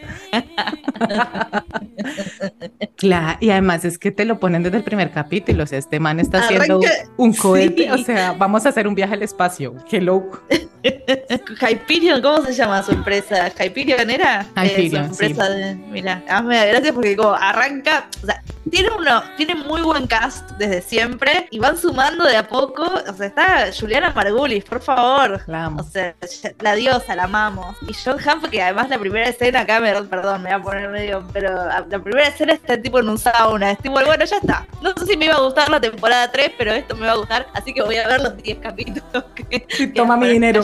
Claro, 2.97 3.37
y 3.41 3.49
además 3.49 3.85
es 3.85 3.97
que 3.97 4.11
te 4.11 4.25
lo 4.25 4.39
ponen 4.39 4.63
desde 4.63 4.77
el 4.77 4.83
primer 4.83 5.11
capítulo, 5.11 5.63
o 5.63 5.67
sea, 5.67 5.79
este 5.79 5.99
man 5.99 6.19
está 6.19 6.39
haciendo 6.39 6.79
Arranca- 6.79 7.09
un 7.17 7.33
cohete, 7.33 7.83
Sí. 7.83 7.89
o 7.89 7.97
sea, 7.97 8.33
vamos 8.33 8.65
a 8.65 8.69
hacer 8.69 8.87
un 8.87 8.95
viaje 8.95 9.13
al 9.13 9.23
espacio, 9.23 9.75
loco. 10.01 10.41
Hyperion, 10.83 12.21
¿cómo 12.21 12.41
se 12.45 12.53
llama 12.53 12.83
su 12.83 12.91
empresa? 12.91 13.47
¿Hyperion 13.49 14.09
era? 14.09 14.45
Eh, 14.57 14.65
Hyperion, 14.67 15.13
su 15.15 15.23
empresa 15.23 15.49
de. 15.49 15.75
Mira, 15.75 16.21
además 16.27 16.43
me 16.45 16.57
da 16.57 16.65
gracia 16.65 16.93
porque 16.93 17.15
como 17.15 17.33
arranca. 17.33 18.07
O 18.21 18.25
sea, 18.25 18.43
tiene 18.69 18.89
uno, 18.97 19.21
tiene 19.37 19.55
muy 19.55 19.81
buen 19.81 20.07
cast 20.07 20.51
desde 20.57 20.81
siempre 20.81 21.12
y 21.51 21.59
van 21.59 21.77
sumando 21.77 22.25
de 22.25 22.37
a 22.37 22.47
poco. 22.47 22.83
O 22.83 23.13
sea, 23.13 23.25
está 23.27 23.69
Juliana 23.77 24.11
Margulis, 24.13 24.63
por 24.65 24.81
favor. 24.81 25.41
La 25.47 25.65
amo. 25.65 25.81
O 25.81 25.83
sea, 25.83 26.15
la 26.61 26.75
diosa, 26.75 27.15
la 27.15 27.23
amamos. 27.23 27.75
Y 27.87 27.93
John 27.93 28.17
Hamm, 28.25 28.41
que 28.49 28.61
además 28.61 28.89
la 28.89 28.99
primera 28.99 29.27
escena 29.29 29.61
acá, 29.61 29.79
me, 29.79 29.93
perdón, 30.03 30.43
me 30.43 30.49
voy 30.51 30.59
a 30.59 30.63
poner 30.63 30.89
medio, 30.89 31.27
pero 31.33 31.53
la 31.65 31.99
primera 31.99 32.27
escena 32.27 32.53
está 32.53 32.81
tipo 32.81 32.99
en 32.99 33.09
un 33.09 33.17
sauna. 33.17 33.71
Es 33.71 33.77
tipo, 33.79 33.93
bueno, 33.93 34.25
ya 34.25 34.37
está. 34.37 34.67
No 34.81 34.93
sé 34.97 35.05
si 35.05 35.17
me 35.17 35.25
iba 35.25 35.35
a 35.35 35.41
gustar 35.41 35.69
la 35.69 35.79
temporada 35.81 36.31
3, 36.31 36.51
pero 36.57 36.71
esto 36.71 36.95
me 36.95 37.05
va 37.07 37.13
a 37.13 37.17
gustar, 37.17 37.47
así 37.53 37.73
que 37.73 37.81
voy 37.81 37.95
a 37.97 38.07
ver 38.07 38.21
los 38.21 38.37
10 38.37 38.57
capítulos. 38.59 39.23
Que, 39.35 39.65
Sí, 39.69 39.87
que 39.87 39.93
toma 39.93 40.17
mi 40.17 40.27
dinero. 40.29 40.63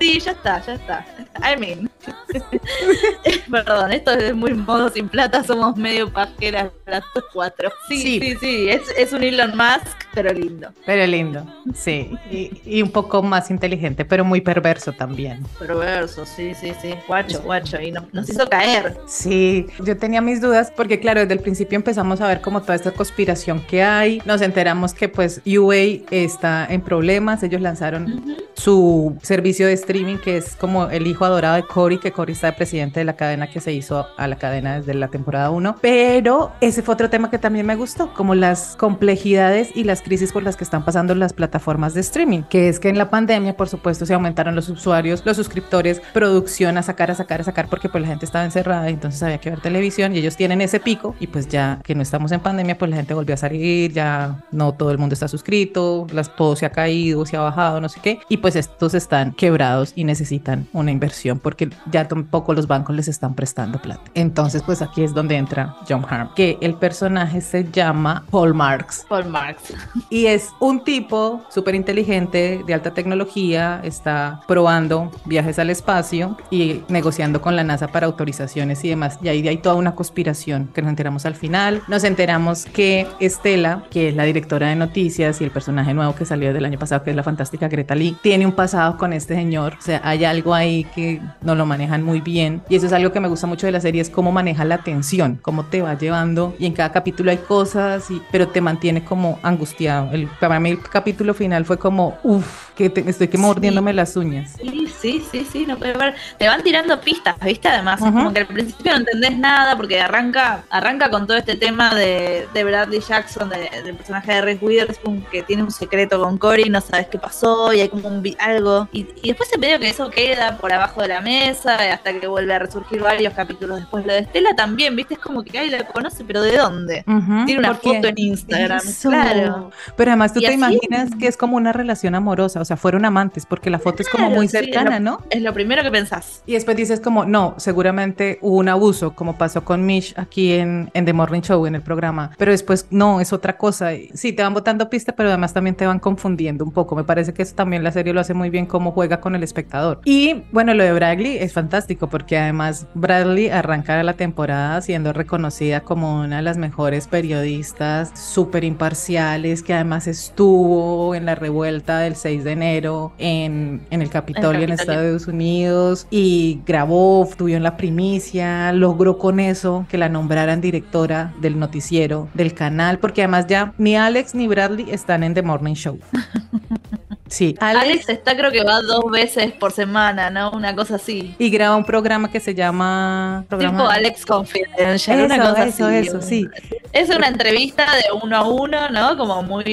Sí, 0.00 0.20
ya 0.20 0.32
está, 0.32 0.60
ya 0.64 0.74
está. 0.74 1.04
I 1.38 1.56
mean. 1.58 1.90
Perdón, 3.50 3.92
esto 3.92 4.12
es 4.12 4.34
muy 4.34 4.54
modo 4.54 4.88
sin 4.88 5.08
plata, 5.08 5.42
somos 5.42 5.76
medio 5.76 6.12
pajeras 6.12 6.70
las 6.86 7.02
cuatro. 7.32 7.72
Sí, 7.88 7.98
Sí. 7.98 8.20
sí, 8.20 8.36
sí, 8.40 8.68
es, 8.68 8.82
es 8.96 9.12
un 9.12 9.23
Elon 9.24 9.56
Musk, 9.56 10.03
pero 10.14 10.32
lindo. 10.32 10.68
Pero 10.86 11.06
lindo, 11.06 11.44
sí, 11.74 12.10
y, 12.30 12.50
y 12.64 12.82
un 12.82 12.90
poco 12.90 13.22
más 13.22 13.50
inteligente, 13.50 14.04
pero 14.04 14.24
muy 14.24 14.40
perverso 14.40 14.92
también. 14.92 15.40
Perverso, 15.58 16.24
sí, 16.24 16.52
sí, 16.54 16.72
sí. 16.80 16.94
Guacho, 17.08 17.40
guacho. 17.42 17.80
Y 17.80 17.90
no- 17.92 18.06
nos 18.12 18.28
hizo 18.28 18.48
caer. 18.48 18.96
Sí, 19.06 19.66
yo 19.84 19.96
tenía 19.96 20.20
mis 20.20 20.40
dudas 20.40 20.72
porque 20.74 21.00
claro, 21.00 21.20
desde 21.20 21.34
el 21.34 21.40
principio 21.40 21.76
empezamos 21.76 22.20
a 22.20 22.28
ver 22.28 22.40
como 22.40 22.62
toda 22.62 22.74
esta 22.74 22.90
conspiración 22.92 23.60
que 23.66 23.82
hay, 23.82 24.22
nos 24.24 24.40
enteramos 24.42 24.94
que 24.94 25.08
pues 25.08 25.40
UA 25.46 26.04
está 26.10 26.66
en 26.68 26.80
problemas, 26.80 27.42
ellos 27.42 27.60
lanzaron 27.60 28.36
su 28.54 29.16
servicio 29.22 29.66
de 29.66 29.72
streaming 29.74 30.16
que 30.18 30.36
es 30.36 30.56
como 30.56 30.88
el 30.90 31.06
hijo 31.06 31.24
adorado 31.24 31.56
de 31.56 31.64
Cory, 31.64 31.98
que 31.98 32.12
Cory 32.12 32.32
está 32.32 32.48
de 32.48 32.52
presidente 32.54 33.00
de 33.00 33.04
la 33.04 33.16
cadena 33.16 33.48
que 33.50 33.60
se 33.60 33.72
hizo 33.72 34.06
a 34.16 34.28
la 34.28 34.36
cadena 34.36 34.78
desde 34.78 34.94
la 34.94 35.08
temporada 35.08 35.50
1, 35.50 35.76
pero 35.80 36.52
ese 36.60 36.82
fue 36.82 36.94
otro 36.94 37.10
tema 37.10 37.30
que 37.30 37.38
también 37.38 37.66
me 37.66 37.76
gustó, 37.76 38.12
como 38.14 38.34
las 38.34 38.76
complejidades 38.76 39.70
y 39.74 39.84
las 39.84 40.02
crisis 40.04 40.32
por 40.32 40.44
las 40.44 40.56
que 40.56 40.62
están 40.62 40.84
pasando 40.84 41.14
las 41.16 41.32
plataformas 41.32 41.94
de 41.94 42.00
streaming, 42.00 42.42
que 42.42 42.68
es 42.68 42.78
que 42.78 42.88
en 42.88 42.98
la 42.98 43.10
pandemia, 43.10 43.56
por 43.56 43.68
supuesto, 43.68 44.06
se 44.06 44.14
aumentaron 44.14 44.54
los 44.54 44.68
usuarios, 44.68 45.22
los 45.24 45.36
suscriptores, 45.36 46.00
producción 46.12 46.78
a 46.78 46.82
sacar, 46.84 47.10
a 47.10 47.14
sacar, 47.16 47.40
a 47.40 47.44
sacar, 47.44 47.68
porque 47.68 47.88
pues 47.88 48.02
la 48.02 48.08
gente 48.08 48.24
estaba 48.24 48.44
encerrada 48.44 48.88
y 48.88 48.94
entonces 48.94 49.20
había 49.22 49.38
que 49.38 49.50
ver 49.50 49.60
televisión 49.60 50.14
y 50.14 50.18
ellos 50.18 50.36
tienen 50.36 50.60
ese 50.60 50.78
pico 50.78 51.16
y 51.18 51.26
pues 51.26 51.48
ya 51.48 51.80
que 51.82 51.96
no 51.96 52.02
estamos 52.02 52.30
en 52.30 52.40
pandemia, 52.40 52.78
pues 52.78 52.90
la 52.90 52.96
gente 52.96 53.14
volvió 53.14 53.34
a 53.34 53.38
salir, 53.38 53.92
ya 53.92 54.44
no 54.52 54.72
todo 54.74 54.92
el 54.92 54.98
mundo 54.98 55.14
está 55.14 55.26
suscrito, 55.26 56.06
las, 56.12 56.34
todo 56.36 56.54
se 56.54 56.66
ha 56.66 56.70
caído, 56.70 57.26
se 57.26 57.36
ha 57.36 57.40
bajado, 57.40 57.80
no 57.80 57.88
sé 57.88 57.98
qué, 58.00 58.20
y 58.28 58.36
pues 58.36 58.54
estos 58.54 58.94
están 58.94 59.32
quebrados 59.32 59.92
y 59.96 60.04
necesitan 60.04 60.68
una 60.72 60.90
inversión 60.90 61.40
porque 61.40 61.70
ya 61.90 62.06
tampoco 62.06 62.52
los 62.52 62.66
bancos 62.68 62.94
les 62.94 63.08
están 63.08 63.34
prestando 63.34 63.80
plata. 63.80 64.02
Entonces 64.14 64.62
pues 64.62 64.82
aquí 64.82 65.02
es 65.02 65.14
donde 65.14 65.36
entra 65.36 65.74
John 65.88 66.04
Harm, 66.08 66.30
que 66.34 66.58
el 66.60 66.74
personaje 66.74 67.40
se 67.40 67.64
llama 67.70 68.24
Paul 68.30 68.54
Marks 68.54 69.06
Paul 69.08 69.26
Marx. 69.26 69.72
Y 70.10 70.26
es 70.26 70.50
un 70.60 70.84
tipo 70.84 71.42
súper 71.50 71.74
inteligente, 71.74 72.62
de 72.66 72.74
alta 72.74 72.94
tecnología, 72.94 73.80
está 73.84 74.40
probando 74.46 75.10
viajes 75.24 75.58
al 75.58 75.70
espacio 75.70 76.36
y 76.50 76.82
negociando 76.88 77.40
con 77.40 77.56
la 77.56 77.64
NASA 77.64 77.88
para 77.88 78.06
autorizaciones 78.06 78.84
y 78.84 78.88
demás. 78.88 79.18
Y 79.22 79.28
ahí 79.28 79.46
hay 79.46 79.58
toda 79.58 79.74
una 79.74 79.94
conspiración 79.94 80.70
que 80.74 80.82
nos 80.82 80.90
enteramos 80.90 81.26
al 81.26 81.34
final. 81.34 81.82
Nos 81.88 82.04
enteramos 82.04 82.64
que 82.66 83.06
Estela, 83.20 83.84
que 83.90 84.08
es 84.08 84.16
la 84.16 84.24
directora 84.24 84.68
de 84.68 84.76
noticias 84.76 85.40
y 85.40 85.44
el 85.44 85.50
personaje 85.50 85.94
nuevo 85.94 86.14
que 86.14 86.24
salió 86.24 86.52
del 86.52 86.64
año 86.64 86.78
pasado, 86.78 87.02
que 87.04 87.10
es 87.10 87.16
la 87.16 87.22
fantástica 87.22 87.68
Greta 87.68 87.94
Lee, 87.94 88.16
tiene 88.22 88.46
un 88.46 88.52
pasado 88.52 88.96
con 88.96 89.12
este 89.12 89.34
señor. 89.34 89.74
O 89.78 89.82
sea, 89.82 90.00
hay 90.04 90.24
algo 90.24 90.54
ahí 90.54 90.84
que 90.94 91.20
no 91.42 91.54
lo 91.54 91.66
manejan 91.66 92.02
muy 92.02 92.20
bien. 92.20 92.62
Y 92.68 92.76
eso 92.76 92.86
es 92.86 92.92
algo 92.92 93.12
que 93.12 93.20
me 93.20 93.28
gusta 93.28 93.46
mucho 93.46 93.66
de 93.66 93.72
la 93.72 93.80
serie, 93.80 94.00
es 94.00 94.10
cómo 94.10 94.32
maneja 94.32 94.64
la 94.64 94.78
tensión, 94.78 95.38
cómo 95.42 95.64
te 95.66 95.82
va 95.82 95.96
llevando. 95.96 96.54
Y 96.58 96.66
en 96.66 96.72
cada 96.72 96.92
capítulo 96.92 97.30
hay 97.30 97.38
cosas, 97.38 98.10
y, 98.10 98.20
pero 98.30 98.48
te 98.48 98.60
mantiene 98.60 99.04
como 99.04 99.38
angustiado. 99.42 99.83
El, 99.86 100.28
para 100.40 100.58
mí 100.60 100.70
el 100.70 100.80
capítulo 100.82 101.34
final 101.34 101.64
fue 101.64 101.78
como, 101.78 102.18
uff, 102.22 102.70
que 102.74 102.90
te- 102.90 103.08
estoy 103.08 103.28
que 103.28 103.36
Sí. 103.36 103.42
mordiéndome 103.42 103.92
las 103.92 104.16
uñas. 104.16 104.52
Sí, 104.60 104.88
sí, 105.00 105.24
sí, 105.30 105.46
sí, 105.50 105.64
no 105.66 105.76
puede 105.76 105.92
ver. 105.96 106.14
Te 106.38 106.48
van 106.48 106.62
tirando 106.62 107.00
pistas, 107.00 107.36
¿viste? 107.40 107.68
Además, 107.68 108.00
como 108.00 108.32
que 108.32 108.40
al 108.40 108.46
principio 108.46 108.92
no 108.92 108.98
entendés 108.98 109.36
nada 109.38 109.76
porque 109.76 110.00
arranca, 110.00 110.64
arranca 110.70 111.10
con 111.10 111.26
todo 111.26 111.36
este 111.36 111.56
tema 111.56 111.94
de, 111.94 112.48
de 112.52 112.64
Bradley 112.64 113.00
Jackson, 113.00 113.48
de- 113.50 113.70
del 113.84 113.94
personaje 113.96 114.32
de 114.32 114.40
Reese 114.42 114.64
Witherspoon, 114.64 115.24
que 115.30 115.42
tiene 115.42 115.62
un 115.62 115.70
secreto 115.70 116.20
con 116.22 116.38
Cory, 116.38 116.68
no 116.70 116.80
sabes 116.80 117.06
qué 117.08 117.18
pasó 117.18 117.72
y 117.72 117.80
hay 117.80 117.88
como 117.88 118.08
un 118.08 118.24
algo. 118.38 118.88
Y, 118.92 119.06
y 119.22 119.28
después 119.28 119.48
se 119.50 119.58
medio 119.58 119.78
que 119.78 119.88
eso 119.90 120.10
queda 120.10 120.56
por 120.56 120.72
abajo 120.72 121.02
de 121.02 121.08
la 121.08 121.20
mesa 121.20 121.76
hasta 121.92 122.18
que 122.18 122.26
vuelve 122.26 122.54
a 122.54 122.58
resurgir 122.58 123.02
varios 123.02 123.34
capítulos 123.34 123.78
después. 123.80 124.04
Lo 124.06 124.12
de 124.12 124.20
Estela 124.20 124.54
también, 124.56 124.96
¿viste? 124.96 125.14
Es 125.14 125.20
como 125.20 125.42
que 125.44 125.58
ay, 125.58 125.70
la 125.70 125.86
conoce, 125.86 126.24
pero 126.24 126.42
¿de 126.42 126.56
dónde? 126.56 127.04
Tiene 127.46 127.58
una 127.58 127.74
foto 127.74 128.08
en 128.08 128.14
Instagram, 128.18 128.78
Eso. 128.78 129.10
claro. 129.10 129.70
Pero 129.96 130.10
además 130.10 130.32
tú 130.32 130.40
te 130.40 130.46
así- 130.48 130.54
imaginas 130.56 131.10
que 131.18 131.26
es 131.26 131.36
como 131.36 131.56
una 131.56 131.72
relación 131.72 132.14
amorosa, 132.14 132.60
o 132.60 132.64
sea, 132.64 132.76
fueron 132.76 133.04
amantes, 133.04 133.46
porque 133.46 133.70
la 133.70 133.78
foto 133.78 134.02
es 134.02 134.08
como 134.08 134.24
Claro, 134.26 134.36
muy 134.36 134.48
sí, 134.48 134.56
es 134.56 134.64
cercana, 134.64 134.98
lo- 134.98 135.04
¿no? 135.04 135.20
Es 135.30 135.42
lo 135.42 135.52
primero 135.52 135.82
que 135.82 135.90
pensás. 135.90 136.42
Y 136.46 136.52
después 136.54 136.76
dices 136.76 137.00
como, 137.00 137.24
no, 137.24 137.54
seguramente 137.58 138.38
hubo 138.42 138.56
un 138.58 138.68
abuso, 138.68 139.14
como 139.14 139.36
pasó 139.38 139.64
con 139.64 139.84
Mish 139.86 140.14
aquí 140.16 140.52
en, 140.52 140.90
en 140.94 141.04
The 141.04 141.12
Morning 141.12 141.40
Show, 141.42 141.66
en 141.66 141.74
el 141.74 141.82
programa. 141.82 142.30
Pero 142.38 142.52
después, 142.52 142.86
no, 142.90 143.20
es 143.20 143.32
otra 143.32 143.56
cosa. 143.56 143.90
Sí, 144.14 144.32
te 144.32 144.42
van 144.42 144.54
botando 144.54 144.88
pista, 144.90 145.12
pero 145.14 145.28
además 145.28 145.52
también 145.52 145.74
te 145.76 145.86
van 145.86 145.98
confundiendo 145.98 146.64
un 146.64 146.72
poco. 146.72 146.94
Me 146.96 147.04
parece 147.04 147.32
que 147.34 147.42
eso 147.42 147.54
también 147.54 147.82
la 147.84 147.92
serie 147.92 148.12
lo 148.12 148.20
hace 148.20 148.34
muy 148.34 148.50
bien, 148.50 148.66
cómo 148.66 148.92
juega 148.92 149.20
con 149.20 149.34
el 149.34 149.42
espectador. 149.42 150.00
Y 150.04 150.42
bueno, 150.52 150.74
lo 150.74 150.84
de 150.84 150.92
Bradley 150.92 151.38
es 151.38 151.52
fantástico, 151.52 152.08
porque 152.08 152.38
además 152.38 152.86
Bradley 152.94 153.48
arranca 153.48 154.02
la 154.02 154.14
temporada 154.14 154.80
siendo 154.80 155.12
reconocida 155.12 155.80
como 155.80 156.20
una 156.20 156.36
de 156.36 156.42
las 156.42 156.56
mejores 156.58 157.08
periodistas, 157.08 158.12
súper 158.18 158.64
imparciales, 158.64 159.62
que 159.64 159.74
además 159.74 160.06
estuvo 160.06 161.14
en 161.14 161.26
la 161.26 161.34
revuelta 161.34 161.98
del 161.98 162.16
6 162.16 162.44
de 162.44 162.52
enero 162.52 163.12
en, 163.18 163.82
en 163.90 164.02
el 164.02 164.10
Capitolio 164.10 164.62
en 164.62 164.70
Capitolio. 164.70 165.00
Estados 165.00 165.26
Unidos 165.26 166.06
y 166.10 166.60
grabó, 166.66 167.26
estuvo 167.28 167.48
en 167.48 167.62
la 167.62 167.76
primicia, 167.76 168.72
logró 168.72 169.18
con 169.18 169.40
eso 169.40 169.86
que 169.88 169.98
la 169.98 170.08
nombraran 170.08 170.60
directora 170.60 171.34
del 171.40 171.58
noticiero 171.58 172.28
del 172.34 172.54
canal, 172.54 172.98
porque 172.98 173.22
además 173.22 173.46
ya 173.46 173.72
ni 173.78 173.96
Alex 173.96 174.34
ni 174.34 174.46
Bradley 174.46 174.90
están 174.90 175.22
en 175.22 175.34
The 175.34 175.42
Morning 175.42 175.74
Show. 175.74 175.98
Sí, 177.26 177.54
Alex, 177.58 177.82
Alex 177.84 178.08
está, 178.10 178.36
creo 178.36 178.50
que 178.52 178.62
va 178.62 178.80
dos 178.82 179.10
veces 179.10 179.52
por 179.52 179.72
semana, 179.72 180.28
¿no? 180.30 180.50
Una 180.52 180.74
cosa 180.76 180.96
así. 180.96 181.34
y 181.38 181.50
graba 181.50 181.74
un 181.76 181.84
programa 181.84 182.30
que 182.30 182.38
se 182.38 182.54
llama 182.54 183.44
programa- 183.48 183.78
Tipo 183.78 183.90
Alex 183.90 184.26
Confidential, 184.26 185.22
una 185.24 185.36
Eso, 185.36 185.44
cosa 185.48 185.64
eso, 185.66 185.86
así. 185.86 185.96
eso, 185.96 186.22
sí. 186.22 186.46
Es 186.92 187.08
una 187.08 187.26
entrevista 187.26 187.86
de 187.96 188.04
uno 188.22 188.36
a 188.36 188.46
uno, 188.48 188.88
¿no? 188.90 189.16
Como 189.16 189.42
muy 189.42 189.64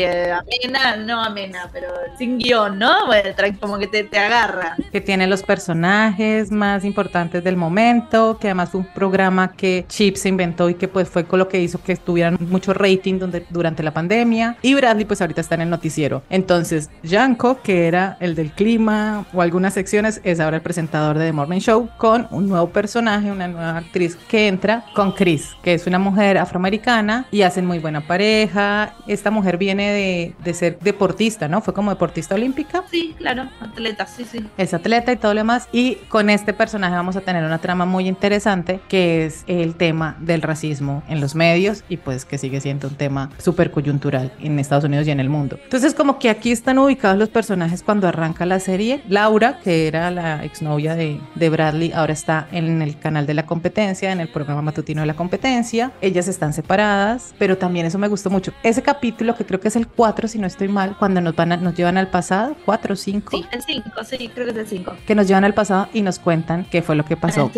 eh, 0.00 0.32
amena, 0.32 0.96
no 0.96 1.22
amena, 1.22 1.68
pero 1.72 1.88
sin 2.18 2.38
guion, 2.38 2.78
¿no? 2.78 2.92
Como 3.60 3.78
que 3.78 3.86
te, 3.86 4.02
te 4.04 4.18
agarra. 4.18 4.74
que 4.90 5.00
tiene 5.00 5.26
los 5.28 5.42
personajes 5.44 6.50
más 6.50 6.84
importantes 6.84 7.44
del 7.44 7.56
momento, 7.56 8.38
que 8.40 8.48
además 8.48 8.70
fue 8.70 8.80
un 8.80 8.86
programa 8.92 9.52
que 9.52 9.84
Chip 9.88 10.16
se 10.16 10.28
inventó 10.30 10.68
y 10.70 10.74
que 10.74 10.88
pues 10.88 11.08
fue 11.08 11.24
con 11.24 11.38
lo 11.38 11.48
que 11.48 11.60
hizo 11.60 11.80
que 11.82 11.94
tuvieran 11.96 12.38
mucho 12.40 12.72
rating 12.74 13.18
donde- 13.18 13.44
durante 13.50 13.82
la 13.82 13.92
pandemia. 13.92 14.56
Y 14.62 14.74
Bradley 14.74 15.04
pues 15.04 15.20
ahorita 15.20 15.42
está 15.42 15.54
en 15.54 15.60
el 15.62 15.70
noticiero. 15.70 16.22
Entonces, 16.30 16.90
Janko, 17.08 17.60
que 17.62 17.86
era 17.86 18.16
el 18.20 18.34
del 18.34 18.50
clima 18.50 19.26
o 19.32 19.42
algunas 19.42 19.74
secciones, 19.74 20.20
es 20.24 20.40
ahora 20.40 20.56
el 20.56 20.62
presentador 20.62 21.18
de 21.18 21.26
The 21.26 21.32
Morning 21.32 21.60
Show 21.60 21.88
con 21.96 22.26
un 22.30 22.48
nuevo 22.48 22.68
personaje, 22.70 23.30
una 23.30 23.48
nueva 23.48 23.78
actriz 23.78 24.16
que 24.28 24.48
entra 24.48 24.84
con 24.94 25.12
Chris, 25.12 25.50
que 25.62 25.74
es 25.74 25.86
una 25.86 25.98
mujer 25.98 26.38
afroamericana 26.38 27.26
y 27.30 27.42
hacen 27.42 27.66
muy 27.66 27.78
buena 27.78 28.00
pareja. 28.00 28.94
Esta 29.06 29.30
mujer 29.30 29.58
viene 29.58 29.90
de, 29.92 30.34
de 30.42 30.54
ser 30.54 30.78
deportista, 30.80 31.48
¿no? 31.48 31.60
Fue 31.60 31.74
como 31.74 31.90
deportista 31.90 32.34
olímpica 32.34 32.84
Sí, 32.90 33.14
claro, 33.18 33.48
atleta, 33.60 34.06
sí, 34.06 34.24
sí. 34.24 34.44
es 34.56 34.72
atleta 34.74 35.12
y 35.12 35.16
todo 35.16 35.34
lo 35.34 35.40
demás. 35.40 35.68
Y 35.72 35.96
con 36.08 36.30
este 36.30 36.52
personaje 36.52 36.94
vamos 36.94 37.16
a 37.16 37.20
tener 37.20 37.44
una 37.44 37.58
trama 37.58 37.84
muy 37.84 38.08
interesante 38.08 38.80
que 38.88 39.26
es 39.26 39.44
el 39.46 39.74
tema 39.74 40.16
del 40.20 40.42
racismo 40.42 41.02
en 41.08 41.20
los 41.20 41.34
medios 41.34 41.84
y 41.88 41.96
pues 41.98 42.24
que 42.24 42.38
sigue 42.38 42.60
siendo 42.60 42.88
un 42.88 42.94
tema 42.94 43.30
súper 43.38 43.70
coyuntural 43.70 44.32
en 44.40 44.58
Estados 44.58 44.84
Unidos 44.84 45.06
y 45.06 45.10
en 45.10 45.20
el 45.20 45.28
mundo. 45.28 45.58
Entonces 45.64 45.94
como 45.94 46.18
que 46.18 46.30
aquí 46.30 46.50
están 46.50 46.78
ubicados 46.78 46.93
ubicados 46.94 47.18
los 47.18 47.28
personajes 47.28 47.82
cuando 47.82 48.06
arranca 48.08 48.46
la 48.46 48.60
serie. 48.60 49.02
Laura, 49.08 49.58
que 49.62 49.86
era 49.88 50.10
la 50.10 50.44
exnovia 50.44 50.94
de, 50.94 51.20
de 51.34 51.50
Bradley, 51.50 51.92
ahora 51.92 52.12
está 52.12 52.46
en 52.52 52.80
el 52.82 52.98
canal 52.98 53.26
de 53.26 53.34
la 53.34 53.46
competencia, 53.46 54.12
en 54.12 54.20
el 54.20 54.28
programa 54.28 54.62
matutino 54.62 55.00
de 55.00 55.06
la 55.06 55.14
competencia. 55.14 55.90
Ellas 56.00 56.28
están 56.28 56.52
separadas, 56.52 57.34
pero 57.38 57.58
también 57.58 57.86
eso 57.86 57.98
me 57.98 58.08
gustó 58.08 58.30
mucho. 58.30 58.52
Ese 58.62 58.82
capítulo, 58.82 59.34
que 59.34 59.44
creo 59.44 59.58
que 59.60 59.68
es 59.68 59.76
el 59.76 59.88
4, 59.88 60.28
si 60.28 60.38
no 60.38 60.46
estoy 60.46 60.68
mal, 60.68 60.96
cuando 60.98 61.20
nos, 61.20 61.34
van 61.34 61.52
a- 61.52 61.56
nos 61.56 61.74
llevan 61.74 61.98
al 61.98 62.08
pasado, 62.08 62.56
4 62.64 62.92
o 62.94 62.96
5, 62.96 63.36
Sí, 63.36 63.44
el 63.50 63.62
5, 63.62 63.90
sí, 64.04 64.30
creo 64.32 64.46
que 64.46 64.52
es 64.52 64.56
el 64.58 64.66
5. 64.66 64.92
que 65.06 65.14
nos 65.14 65.26
llevan 65.26 65.44
al 65.44 65.54
pasado 65.54 65.88
y 65.92 66.02
nos 66.02 66.18
cuentan 66.18 66.64
qué 66.70 66.80
fue 66.82 66.94
lo 66.96 67.04
que 67.04 67.16
pasó 67.16 67.50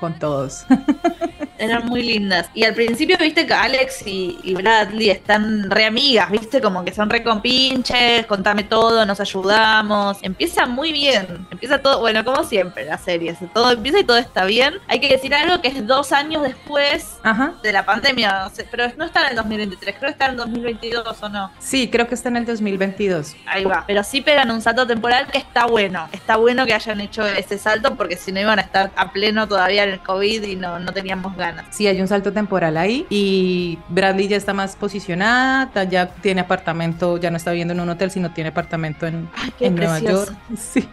con 0.00 0.18
todos. 0.18 0.64
Eran 1.58 1.86
muy 1.86 2.04
lindas. 2.04 2.48
Y 2.54 2.62
al 2.62 2.72
principio 2.74 3.16
viste 3.18 3.44
que 3.44 3.52
Alex 3.52 4.06
y, 4.06 4.38
y 4.44 4.54
Bradley 4.54 5.10
están 5.10 5.68
re 5.68 5.86
amigas, 5.86 6.30
viste, 6.30 6.60
como 6.60 6.84
que 6.84 6.94
son 6.94 7.10
re 7.10 7.24
compinches, 7.24 8.26
contame 8.26 8.62
todo, 8.68 9.04
nos 9.06 9.20
ayudamos. 9.20 10.18
Empieza 10.22 10.66
muy 10.66 10.92
bien. 10.92 11.46
Empieza 11.50 11.78
todo, 11.78 12.00
bueno, 12.00 12.24
como 12.24 12.44
siempre 12.44 12.84
la 12.84 12.98
serie. 12.98 13.34
Todo 13.54 13.72
empieza 13.72 14.00
y 14.00 14.04
todo 14.04 14.16
está 14.18 14.44
bien. 14.44 14.74
Hay 14.88 15.00
que 15.00 15.08
decir 15.08 15.34
algo 15.34 15.60
que 15.60 15.68
es 15.68 15.86
dos 15.86 16.12
años 16.12 16.42
después 16.42 17.18
Ajá. 17.22 17.54
de 17.62 17.72
la 17.72 17.84
pandemia. 17.84 18.50
Pero 18.70 18.92
no 18.96 19.04
está 19.04 19.22
en 19.24 19.30
el 19.30 19.36
2023, 19.36 19.96
creo 19.98 20.08
que 20.08 20.12
está 20.12 20.26
en 20.26 20.30
el 20.32 20.36
2022 20.38 21.22
o 21.22 21.28
no. 21.28 21.50
Sí, 21.58 21.88
creo 21.88 22.06
que 22.06 22.14
está 22.14 22.28
en 22.28 22.36
el 22.36 22.46
2022. 22.46 23.34
Ahí 23.46 23.64
va. 23.64 23.84
Pero 23.86 24.02
sí 24.04 24.20
pegan 24.20 24.50
un 24.50 24.60
salto 24.60 24.86
temporal 24.86 25.26
que 25.30 25.38
está 25.38 25.66
bueno. 25.66 26.08
Está 26.12 26.36
bueno 26.36 26.66
que 26.66 26.74
hayan 26.74 27.00
hecho 27.00 27.26
ese 27.26 27.58
salto 27.58 27.96
porque 27.96 28.16
si 28.16 28.32
no 28.32 28.40
iban 28.40 28.58
a 28.58 28.62
estar 28.62 28.90
a 28.96 29.12
pleno 29.12 29.46
todavía 29.48 29.84
en 29.84 29.90
el 29.90 30.00
COVID 30.00 30.42
y 30.42 30.56
no, 30.56 30.78
no 30.78 30.92
teníamos 30.92 31.36
ganas. 31.36 31.66
Sí, 31.70 31.86
hay 31.86 32.00
un 32.00 32.08
salto 32.08 32.32
temporal 32.32 32.76
ahí 32.76 33.06
y 33.10 33.78
Bradley 33.88 34.28
ya 34.28 34.36
está 34.36 34.52
más 34.54 34.76
posicionada, 34.76 35.84
ya 35.84 36.08
tiene 36.08 36.40
apartamento, 36.42 37.16
ya 37.18 37.30
no 37.30 37.36
está 37.36 37.50
viviendo 37.50 37.74
en 37.74 37.80
un 37.80 37.88
hotel, 37.88 38.10
sino 38.10 38.32
tiene 38.32 38.52
apartamento 38.58 39.06
en, 39.06 39.28
Ay, 39.34 39.52
en 39.60 39.74
Nueva. 39.76 39.98
York. 40.00 40.32
Sí. 40.56 40.88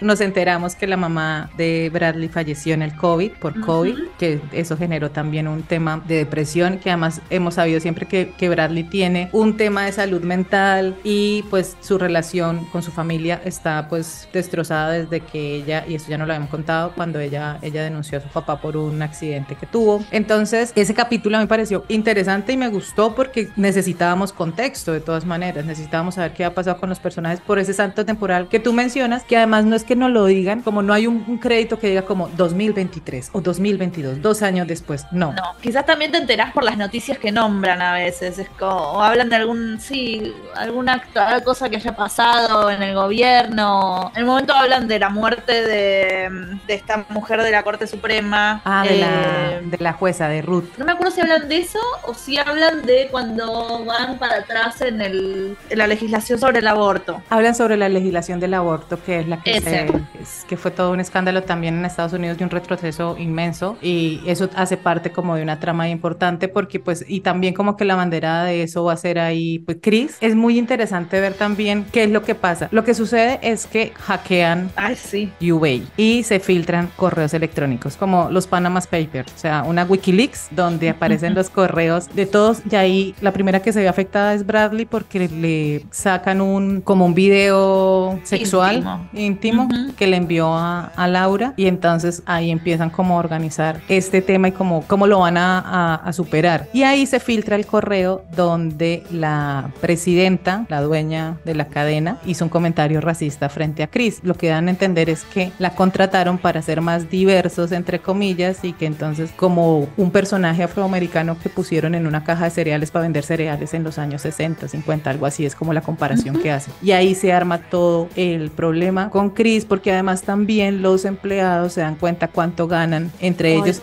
Nos 0.00 0.20
enteramos 0.20 0.74
que 0.74 0.86
la 0.86 0.96
mamá 0.96 1.50
de 1.56 1.90
Bradley 1.92 2.28
falleció 2.28 2.74
en 2.74 2.82
el 2.82 2.94
COVID, 2.96 3.32
por 3.32 3.60
COVID, 3.60 3.94
Ujú. 3.94 4.02
que 4.18 4.40
eso 4.52 4.76
generó 4.76 5.10
también 5.10 5.48
un 5.48 5.62
tema 5.62 6.02
de 6.06 6.16
depresión, 6.16 6.78
que 6.78 6.90
además 6.90 7.20
hemos 7.30 7.54
sabido 7.54 7.80
siempre 7.80 8.06
que, 8.06 8.32
que 8.36 8.48
Bradley 8.48 8.84
tiene 8.84 9.28
un 9.32 9.56
tema 9.56 9.84
de 9.84 9.92
salud 9.92 10.22
mental 10.22 10.96
y 11.02 11.44
pues 11.50 11.76
su 11.80 11.98
relación 11.98 12.64
con 12.66 12.82
su 12.82 12.92
familia 12.92 13.40
está 13.44 13.88
pues 13.88 14.28
destrozada 14.32 14.92
desde 14.92 15.20
que 15.20 15.56
ella, 15.56 15.84
y 15.88 15.94
eso 15.96 16.06
ya 16.08 16.18
no 16.18 16.26
lo 16.26 16.32
habíamos 16.32 16.50
contado, 16.50 16.92
cuando 16.94 17.18
ella, 17.18 17.58
ella 17.62 17.82
denunció 17.82 18.18
a 18.18 18.20
su 18.20 18.28
papá 18.28 18.60
por 18.60 18.76
un 18.76 19.02
accidente 19.02 19.54
que 19.56 19.66
tuvo. 19.66 20.04
Entonces, 20.10 20.72
ese 20.76 20.94
capítulo 20.94 21.38
me 21.38 21.46
pareció 21.46 21.84
interesante 21.88 22.52
y 22.52 22.56
me 22.56 22.68
gustó 22.68 23.14
porque 23.14 23.48
necesitábamos 23.56 24.32
contexto 24.32 24.92
de 24.92 25.00
todas 25.00 25.24
maneras, 25.24 25.64
necesitábamos 25.64 26.14
saber 26.14 26.32
qué 26.32 26.44
ha 26.44 26.54
pasado 26.54 26.78
con 26.78 26.88
los 26.88 27.00
personajes 27.00 27.40
por 27.40 27.58
ese 27.58 27.72
salto 27.72 28.04
temporal 28.04 28.48
que 28.48 28.60
tú 28.60 28.72
mencionas, 28.72 29.24
que 29.24 29.36
además 29.36 29.64
no 29.72 29.76
es 29.76 29.84
que 29.84 29.96
no 29.96 30.10
lo 30.10 30.26
digan, 30.26 30.60
como 30.60 30.82
no 30.82 30.92
hay 30.92 31.06
un, 31.06 31.24
un 31.26 31.38
crédito 31.38 31.78
que 31.78 31.88
diga 31.88 32.02
como 32.02 32.28
2023 32.28 33.30
o 33.32 33.40
2022, 33.40 34.20
dos 34.20 34.42
años 34.42 34.66
después, 34.66 35.06
no. 35.12 35.32
No, 35.32 35.54
quizás 35.62 35.86
también 35.86 36.12
te 36.12 36.18
enterás 36.18 36.52
por 36.52 36.62
las 36.62 36.76
noticias 36.76 37.16
que 37.16 37.32
nombran 37.32 37.80
a 37.80 37.94
veces, 37.94 38.38
es 38.38 38.50
como, 38.50 38.74
o 38.74 39.00
hablan 39.00 39.30
de 39.30 39.36
algún, 39.36 39.80
sí, 39.80 40.34
alguna 40.54 41.02
cosa 41.42 41.70
que 41.70 41.76
haya 41.76 41.96
pasado 41.96 42.70
en 42.70 42.82
el 42.82 42.94
gobierno. 42.94 44.12
En 44.14 44.20
el 44.20 44.26
momento 44.26 44.52
hablan 44.52 44.86
de 44.88 44.98
la 44.98 45.08
muerte 45.08 45.62
de, 45.62 46.58
de 46.66 46.74
esta 46.74 47.06
mujer 47.08 47.42
de 47.42 47.50
la 47.50 47.62
Corte 47.62 47.86
Suprema. 47.86 48.60
Ah, 48.66 48.84
de, 48.86 48.98
la, 48.98 49.06
Eh, 49.06 49.60
de 49.64 49.78
la 49.78 49.94
jueza, 49.94 50.28
de 50.28 50.42
Ruth. 50.42 50.66
No 50.76 50.84
me 50.84 50.92
acuerdo 50.92 51.14
si 51.14 51.22
hablan 51.22 51.48
de 51.48 51.56
eso 51.56 51.80
o 52.04 52.12
si 52.12 52.36
hablan 52.36 52.82
de 52.82 53.08
cuando 53.10 53.86
van 53.86 54.18
para 54.18 54.40
atrás 54.40 54.82
en, 54.82 55.00
el, 55.00 55.56
en 55.70 55.78
la 55.78 55.86
legislación 55.86 56.38
sobre 56.38 56.58
el 56.58 56.66
aborto. 56.66 57.22
Hablan 57.30 57.54
sobre 57.54 57.78
la 57.78 57.88
legislación 57.88 58.38
del 58.38 58.52
aborto, 58.52 59.02
que 59.02 59.20
es 59.20 59.28
la 59.28 59.40
que, 59.42 59.61
Se- 59.64 59.86
es- 60.20 60.44
que 60.48 60.56
fue 60.56 60.70
todo 60.70 60.90
un 60.92 61.00
escándalo 61.00 61.42
también 61.42 61.76
en 61.78 61.84
Estados 61.84 62.12
Unidos 62.12 62.38
de 62.38 62.44
un 62.44 62.50
retroceso 62.50 63.16
inmenso 63.18 63.76
y 63.82 64.20
eso 64.26 64.48
hace 64.56 64.76
parte 64.76 65.10
como 65.12 65.36
de 65.36 65.42
una 65.42 65.58
trama 65.60 65.88
importante 65.88 66.48
porque 66.48 66.78
pues 66.80 67.04
y 67.08 67.20
también 67.20 67.54
como 67.54 67.76
que 67.76 67.84
la 67.84 67.94
bandera 67.96 68.44
de 68.44 68.62
eso 68.62 68.84
va 68.84 68.92
a 68.92 68.96
ser 68.96 69.18
ahí 69.18 69.58
pues 69.60 69.78
Chris. 69.80 70.16
Es 70.20 70.34
muy 70.34 70.58
interesante 70.58 71.20
ver 71.20 71.34
también 71.34 71.84
qué 71.92 72.04
es 72.04 72.10
lo 72.10 72.22
que 72.22 72.34
pasa. 72.34 72.68
Lo 72.70 72.84
que 72.84 72.94
sucede 72.94 73.38
es 73.42 73.66
que 73.66 73.92
hackean 73.98 74.70
Ay, 74.76 74.96
sí. 74.96 75.30
UA 75.40 75.80
y 75.96 76.22
se 76.22 76.40
filtran 76.40 76.88
correos 76.96 77.34
electrónicos 77.34 77.96
como 77.96 78.28
los 78.30 78.46
Panama 78.46 78.80
Papers, 78.80 79.32
o 79.34 79.38
sea, 79.38 79.62
una 79.64 79.84
Wikileaks 79.84 80.48
donde 80.50 80.90
aparecen 80.90 81.34
los 81.34 81.50
correos 81.50 82.08
de 82.14 82.26
todos 82.26 82.62
y 82.70 82.76
ahí 82.76 83.14
la 83.20 83.32
primera 83.32 83.60
que 83.60 83.72
se 83.72 83.80
ve 83.80 83.88
afectada 83.88 84.34
es 84.34 84.46
Bradley 84.46 84.84
porque 84.86 85.28
le 85.28 85.84
sacan 85.90 86.40
un 86.40 86.80
como 86.80 87.06
un 87.06 87.14
video 87.14 88.18
sexual 88.24 88.76
Íntimo. 88.76 89.08
íntimo, 89.12 89.51
Ujú. 89.60 89.94
que 89.96 90.06
le 90.06 90.16
envió 90.16 90.54
a, 90.54 90.86
a 90.96 91.08
Laura 91.08 91.54
y 91.56 91.66
entonces 91.66 92.22
ahí 92.26 92.50
empiezan 92.50 92.90
como 92.90 93.14
a 93.16 93.18
organizar 93.18 93.80
este 93.88 94.22
tema 94.22 94.48
y 94.48 94.52
cómo, 94.52 94.82
cómo 94.86 95.06
lo 95.06 95.20
van 95.20 95.36
a, 95.36 95.58
a- 95.60 95.94
a 95.96 96.12
superar. 96.12 96.68
Y 96.72 96.82
ahí 96.84 97.06
se 97.06 97.20
filtra 97.20 97.56
el 97.56 97.66
correo 97.66 98.22
donde 98.36 99.02
la 99.10 99.70
presidenta, 99.80 100.66
la 100.68 100.80
dueña 100.80 101.36
de 101.44 101.54
la 101.54 101.66
cadena, 101.66 102.18
hizo 102.26 102.44
un 102.44 102.48
comentario 102.48 103.00
racista 103.00 103.48
frente 103.48 103.82
a 103.82 103.86
Chris. 103.88 104.20
Lo 104.22 104.34
que 104.34 104.48
dan 104.48 104.68
a 104.68 104.70
entender 104.70 105.08
es 105.10 105.24
que 105.24 105.52
la 105.58 105.74
contrataron 105.74 106.38
para 106.38 106.62
ser 106.62 106.80
más 106.80 107.10
diversos, 107.10 107.72
entre 107.72 107.98
comillas, 108.00 108.64
y 108.64 108.72
que 108.72 108.86
entonces 108.86 109.30
como 109.36 109.88
un 109.96 110.10
personaje 110.10 110.62
afroamericano 110.62 111.38
que 111.38 111.48
pusieron 111.48 111.94
en 111.94 112.06
una 112.06 112.24
caja 112.24 112.44
de 112.44 112.50
cereales 112.50 112.90
para 112.90 113.02
vender 113.04 113.24
cereales 113.24 113.74
en 113.74 113.84
los 113.84 113.98
años 113.98 114.22
60, 114.22 114.68
50, 114.68 115.10
algo 115.10 115.26
así, 115.26 115.44
es 115.44 115.54
como 115.54 115.72
la 115.72 115.80
comparación 115.82 116.38
que 116.40 116.50
hace. 116.50 116.70
Y 116.82 116.92
ahí 116.92 117.14
se 117.14 117.32
arma 117.32 117.58
todo 117.58 118.08
el 118.16 118.50
problema 118.50 119.10
con 119.10 119.30
Chris, 119.30 119.41
porque 119.66 119.92
además 119.92 120.22
también 120.22 120.82
los 120.82 121.04
empleados 121.04 121.72
se 121.72 121.80
dan 121.80 121.96
cuenta 121.96 122.28
cuánto 122.28 122.68
ganan 122.68 123.10
entre 123.20 123.54
ellos 123.54 123.82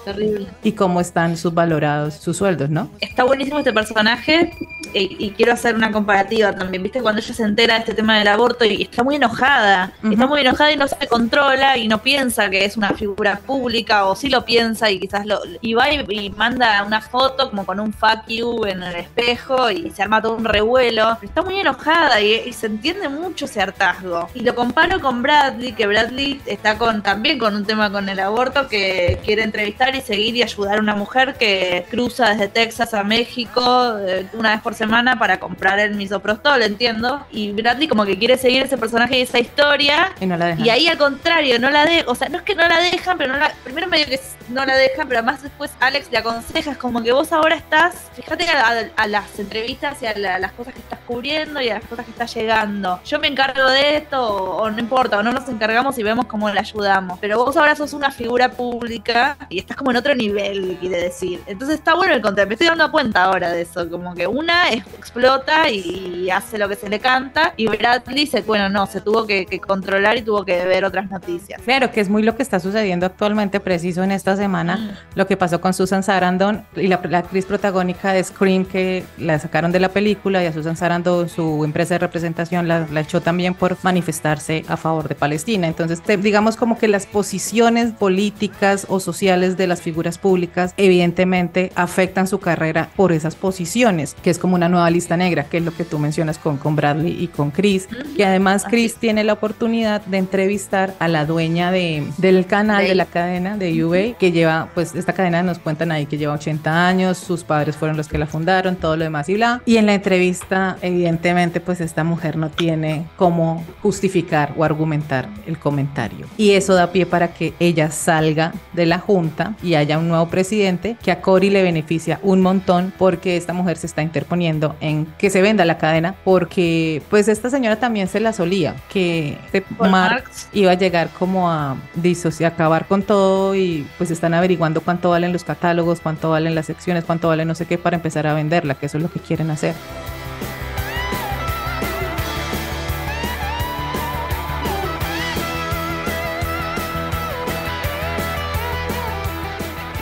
y 0.63 0.71
cómo 0.71 1.01
están 1.01 1.35
subvalorados 1.35 2.13
sus 2.13 2.37
sueldos, 2.37 2.69
¿no? 2.69 2.89
Está 3.01 3.25
buenísimo 3.25 3.59
este 3.59 3.73
personaje 3.73 4.51
y, 4.93 5.17
y 5.19 5.31
quiero 5.31 5.51
hacer 5.51 5.75
una 5.75 5.91
comparativa 5.91 6.55
también. 6.55 6.81
¿Viste? 6.83 7.01
Cuando 7.01 7.21
ella 7.21 7.33
se 7.33 7.43
entera 7.43 7.73
de 7.73 7.79
este 7.81 7.93
tema 7.93 8.17
del 8.17 8.29
aborto 8.29 8.63
y 8.63 8.83
está 8.83 9.03
muy 9.03 9.15
enojada. 9.15 9.91
Está 10.09 10.27
muy 10.27 10.41
enojada 10.41 10.71
y 10.71 10.77
no 10.77 10.87
se 10.87 11.07
controla 11.07 11.77
y 11.77 11.87
no 11.89 12.01
piensa 12.01 12.49
que 12.49 12.63
es 12.63 12.77
una 12.77 12.91
figura 12.91 13.41
pública 13.45 14.05
o 14.05 14.15
sí 14.15 14.29
lo 14.29 14.45
piensa 14.45 14.89
y 14.89 14.99
quizás 14.99 15.25
lo. 15.25 15.41
Y 15.59 15.73
va 15.73 15.91
y, 15.91 16.05
y 16.09 16.29
manda 16.29 16.81
una 16.83 17.01
foto 17.01 17.49
como 17.49 17.65
con 17.65 17.81
un 17.81 17.91
fuck 17.91 18.25
you 18.27 18.65
en 18.65 18.81
el 18.81 18.95
espejo 18.95 19.69
y 19.69 19.91
se 19.91 20.01
arma 20.01 20.21
todo 20.21 20.35
un 20.35 20.45
revuelo. 20.45 21.17
Pero 21.19 21.29
está 21.29 21.41
muy 21.41 21.59
enojada 21.59 22.21
y, 22.21 22.43
y 22.47 22.53
se 22.53 22.67
entiende 22.67 23.09
mucho 23.09 23.45
ese 23.45 23.61
hartazgo. 23.61 24.29
Y 24.33 24.41
lo 24.41 24.55
comparo 24.55 25.01
con 25.01 25.21
Bradley, 25.49 25.71
que 25.73 25.87
Bradley 25.87 26.41
está 26.45 26.77
con 26.77 27.01
también 27.01 27.39
con 27.39 27.55
un 27.55 27.65
tema 27.65 27.91
con 27.91 28.07
el 28.09 28.19
aborto 28.19 28.67
que 28.67 29.19
quiere 29.25 29.43
entrevistar 29.43 29.95
y 29.95 30.01
seguir 30.01 30.35
y 30.35 30.43
ayudar 30.43 30.77
a 30.77 30.81
una 30.81 30.95
mujer 30.95 31.35
que 31.39 31.85
cruza 31.89 32.29
desde 32.29 32.47
Texas 32.47 32.93
a 32.93 33.03
México 33.03 33.97
eh, 33.99 34.25
una 34.33 34.51
vez 34.51 34.61
por 34.61 34.73
semana 34.75 35.17
para 35.17 35.39
comprar 35.39 35.79
el 35.79 35.95
misoprostol, 35.95 36.61
entiendo. 36.61 37.25
Y 37.31 37.51
Bradley 37.51 37.87
como 37.87 38.05
que 38.05 38.17
quiere 38.17 38.37
seguir 38.37 38.63
ese 38.63 38.77
personaje 38.77 39.17
y 39.17 39.21
esa 39.21 39.39
historia. 39.39 40.11
Y 40.19 40.25
no 40.25 40.37
la 40.37 40.47
dejan. 40.47 40.65
Y 40.65 40.69
ahí 40.69 40.87
al 40.87 40.97
contrario, 40.97 41.59
no 41.59 41.69
la 41.69 41.85
de, 41.85 42.03
o 42.07 42.15
sea, 42.15 42.29
no 42.29 42.37
es 42.37 42.43
que 42.43 42.55
no 42.55 42.67
la 42.67 42.79
dejan, 42.81 43.17
pero 43.17 43.33
no 43.33 43.39
la, 43.39 43.51
primero 43.63 43.87
medio 43.87 44.05
que 44.05 44.19
no 44.49 44.65
la 44.65 44.75
dejan, 44.75 45.07
pero 45.07 45.19
además 45.19 45.41
después 45.43 45.71
Alex 45.79 46.09
le 46.11 46.17
aconseja, 46.19 46.71
es 46.71 46.77
como 46.77 47.01
que 47.03 47.11
vos 47.11 47.31
ahora 47.31 47.55
estás, 47.55 47.95
fíjate 48.15 48.47
a, 48.49 48.67
a- 48.69 48.83
a 49.03 49.07
las 49.07 49.37
entrevistas 49.39 50.01
y 50.01 50.05
a 50.05 50.15
la- 50.17 50.39
las 50.39 50.51
cosas 50.53 50.73
que 50.73 50.79
estás 50.79 50.99
cubriendo 51.05 51.61
y 51.61 51.69
a 51.69 51.75
las 51.75 51.83
cosas 51.85 52.05
que 52.05 52.11
estás 52.11 52.33
llegando. 52.33 52.99
Yo 53.05 53.19
me 53.19 53.27
encargo 53.27 53.67
de 53.69 53.97
esto, 53.97 54.21
o, 54.21 54.63
o 54.63 54.69
no 54.71 54.79
importa, 54.79 55.17
o 55.17 55.23
no 55.23 55.31
nos 55.39 55.49
encargamos 55.49 55.97
y 55.97 56.03
vemos 56.03 56.25
cómo 56.25 56.49
la 56.49 56.61
ayudamos. 56.61 57.17
Pero 57.19 57.43
vos 57.43 57.55
ahora 57.55 57.75
sos 57.75 57.93
una 57.93 58.11
figura 58.11 58.51
pública 58.51 59.37
y 59.49 59.59
estás 59.59 59.77
como 59.77 59.91
en 59.91 59.97
otro 59.97 60.13
nivel, 60.15 60.77
quiere 60.79 61.01
decir. 61.03 61.41
Entonces 61.45 61.77
está 61.77 61.95
bueno 61.95 62.13
el 62.13 62.21
contraste, 62.21 62.47
me 62.47 62.53
estoy 62.55 62.67
dando 62.67 62.91
cuenta 62.91 63.23
ahora 63.23 63.51
de 63.51 63.61
eso, 63.61 63.89
como 63.89 64.13
que 64.13 64.27
una 64.27 64.69
explota 64.73 65.69
y, 65.69 66.29
hace 66.29 66.57
lo 66.59 66.69
que 66.69 66.75
se 66.75 66.89
le 66.89 66.99
canta, 66.99 67.53
y 67.57 67.65
Bradley 67.67 68.27
se, 68.27 68.41
bueno, 68.41 68.69
no, 68.69 68.85
se 68.85 69.01
tuvo 69.01 69.25
que, 69.25 69.47
que 69.47 69.59
controlar 69.59 70.17
y 70.17 70.21
tuvo 70.21 70.45
que 70.45 70.63
ver 70.65 70.85
otras 70.85 71.09
noticias. 71.09 71.59
Claro, 71.63 71.91
que 71.91 72.01
es 72.01 72.09
muy 72.09 72.21
lo 72.21 72.35
que 72.35 72.43
está 72.43 72.59
sucediendo 72.59 73.07
actualmente, 73.07 73.59
preciso 73.59 74.03
en 74.03 74.11
esta 74.11 74.35
semana, 74.35 74.99
lo 75.15 75.25
que 75.25 75.37
pasó 75.37 75.59
con 75.59 75.73
Susan 75.73 76.03
Sarandon 76.03 76.65
y 76.75 76.87
la, 76.87 77.01
la 77.09 77.19
actriz 77.19 77.45
protagónica 77.45 78.13
de 78.13 78.23
Scream, 78.23 78.65
que 78.65 79.03
la 79.17 79.39
sacaron 79.39 79.71
de 79.71 79.79
la 79.79 79.89
película 79.89 80.43
y 80.43 80.45
a 80.45 80.53
Susan 80.53 80.77
Sarandon, 80.77 81.29
su 81.29 81.63
empresa 81.65 81.95
de 81.95 81.99
representación, 81.99 82.67
la, 82.67 82.85
la 82.91 83.01
echó 83.01 83.21
también 83.21 83.55
por 83.55 83.77
manifestarse 83.81 84.63
a 84.67 84.77
favor 84.77 85.07
de 85.07 85.15
Palestina. 85.19 85.67
Entonces, 85.67 86.01
te- 86.01 86.17
digamos 86.17 86.55
como 86.55 86.77
que 86.77 86.87
las 86.87 87.05
posiciones 87.05 87.91
políticas 87.91 88.85
o 88.89 88.99
sociales 88.99 89.57
de 89.57 89.67
las 89.67 89.81
figuras 89.81 90.17
públicas 90.17 90.73
evidentemente 90.77 91.71
afectan 91.75 92.27
su 92.27 92.39
carrera 92.39 92.89
por 92.95 93.11
esas 93.11 93.35
posiciones, 93.35 94.15
que 94.23 94.29
es 94.29 94.39
como 94.39 94.55
una 94.55 94.69
nueva 94.69 94.89
lista 94.89 95.17
negra, 95.17 95.43
que 95.43 95.57
es 95.57 95.63
lo 95.63 95.73
que 95.73 95.83
tú 95.83 95.99
mencionas 95.99 96.37
con, 96.37 96.57
con 96.57 96.75
Bradley 96.75 97.21
y 97.21 97.27
con 97.27 97.51
Chris, 97.51 97.87
que 98.15 98.25
además 98.25 98.65
Chris 98.69 98.95
tiene 98.95 99.23
la 99.23 99.33
oportunidad 99.33 100.01
de 100.05 100.17
entrevistar 100.17 100.93
a 100.99 101.07
la 101.07 101.25
dueña 101.25 101.71
de, 101.71 102.03
del 102.17 102.45
canal, 102.45 102.85
De 102.87 102.95
la 102.95 103.05
cadena 103.05 103.57
de 103.57 103.83
UA, 103.83 103.97
que 104.17 104.29
que 104.29 104.31
lleva, 104.31 104.69
pues 104.75 104.93
esta 104.93 105.13
cadena 105.13 105.41
nos 105.41 105.57
cuentan 105.57 105.91
ahí 105.91 106.05
que 106.05 106.17
lleva 106.17 106.33
80 106.35 106.87
años, 106.87 107.17
sus 107.17 107.43
padres 107.43 107.75
fueron 107.75 107.97
los 107.97 108.07
que 108.07 108.19
la 108.19 108.27
fundaron, 108.27 108.75
todo 108.75 108.95
lo 108.95 109.03
demás 109.03 109.27
y 109.27 109.33
bla. 109.33 109.61
Y 109.65 109.77
en 109.77 109.87
la 109.87 109.95
entrevista, 109.95 110.77
evidentemente, 110.83 111.59
pues 111.59 111.81
esta 111.81 112.03
mujer 112.03 112.37
no 112.37 112.49
tiene 112.51 113.05
cómo 113.17 113.65
justificar 113.81 114.53
o 114.55 114.63
argumentar 114.63 115.08
el 115.47 115.57
comentario. 115.57 116.27
Y 116.37 116.51
eso 116.51 116.73
da 116.73 116.91
pie 116.91 117.05
para 117.05 117.33
que 117.33 117.53
ella 117.59 117.91
salga 117.91 118.53
de 118.73 118.85
la 118.85 118.99
junta 118.99 119.55
y 119.63 119.75
haya 119.75 119.97
un 119.97 120.07
nuevo 120.07 120.27
presidente 120.27 120.97
que 121.01 121.11
a 121.11 121.21
Cory 121.21 121.49
le 121.49 121.63
beneficia 121.63 122.19
un 122.23 122.41
montón 122.41 122.93
porque 122.97 123.37
esta 123.37 123.53
mujer 123.53 123.77
se 123.77 123.87
está 123.87 124.01
interponiendo 124.01 124.75
en 124.81 125.05
que 125.17 125.29
se 125.29 125.41
venda 125.41 125.65
la 125.65 125.77
cadena 125.77 126.15
porque 126.23 127.01
pues 127.09 127.27
esta 127.27 127.49
señora 127.49 127.77
también 127.77 128.07
se 128.07 128.19
la 128.19 128.33
solía 128.33 128.75
que 128.89 129.37
este 129.45 129.63
Marx. 129.79 130.47
iba 130.53 130.71
a 130.71 130.75
llegar 130.75 131.09
como 131.17 131.49
a 131.49 131.77
disociar, 131.95 132.53
acabar 132.53 132.85
con 132.85 133.03
todo 133.03 133.55
y 133.55 133.87
pues 133.97 134.11
están 134.11 134.33
averiguando 134.33 134.81
cuánto 134.81 135.09
valen 135.09 135.33
los 135.33 135.43
catálogos, 135.43 135.99
cuánto 136.01 136.29
valen 136.29 136.55
las 136.55 136.67
secciones, 136.67 137.03
cuánto 137.03 137.27
vale 137.27 137.45
no 137.45 137.55
sé 137.55 137.65
qué 137.65 137.77
para 137.77 137.95
empezar 137.95 138.27
a 138.27 138.33
venderla, 138.33 138.75
que 138.75 138.85
eso 138.85 138.97
es 138.97 139.03
lo 139.03 139.09
que 139.09 139.19
quieren 139.19 139.49
hacer. 139.51 139.73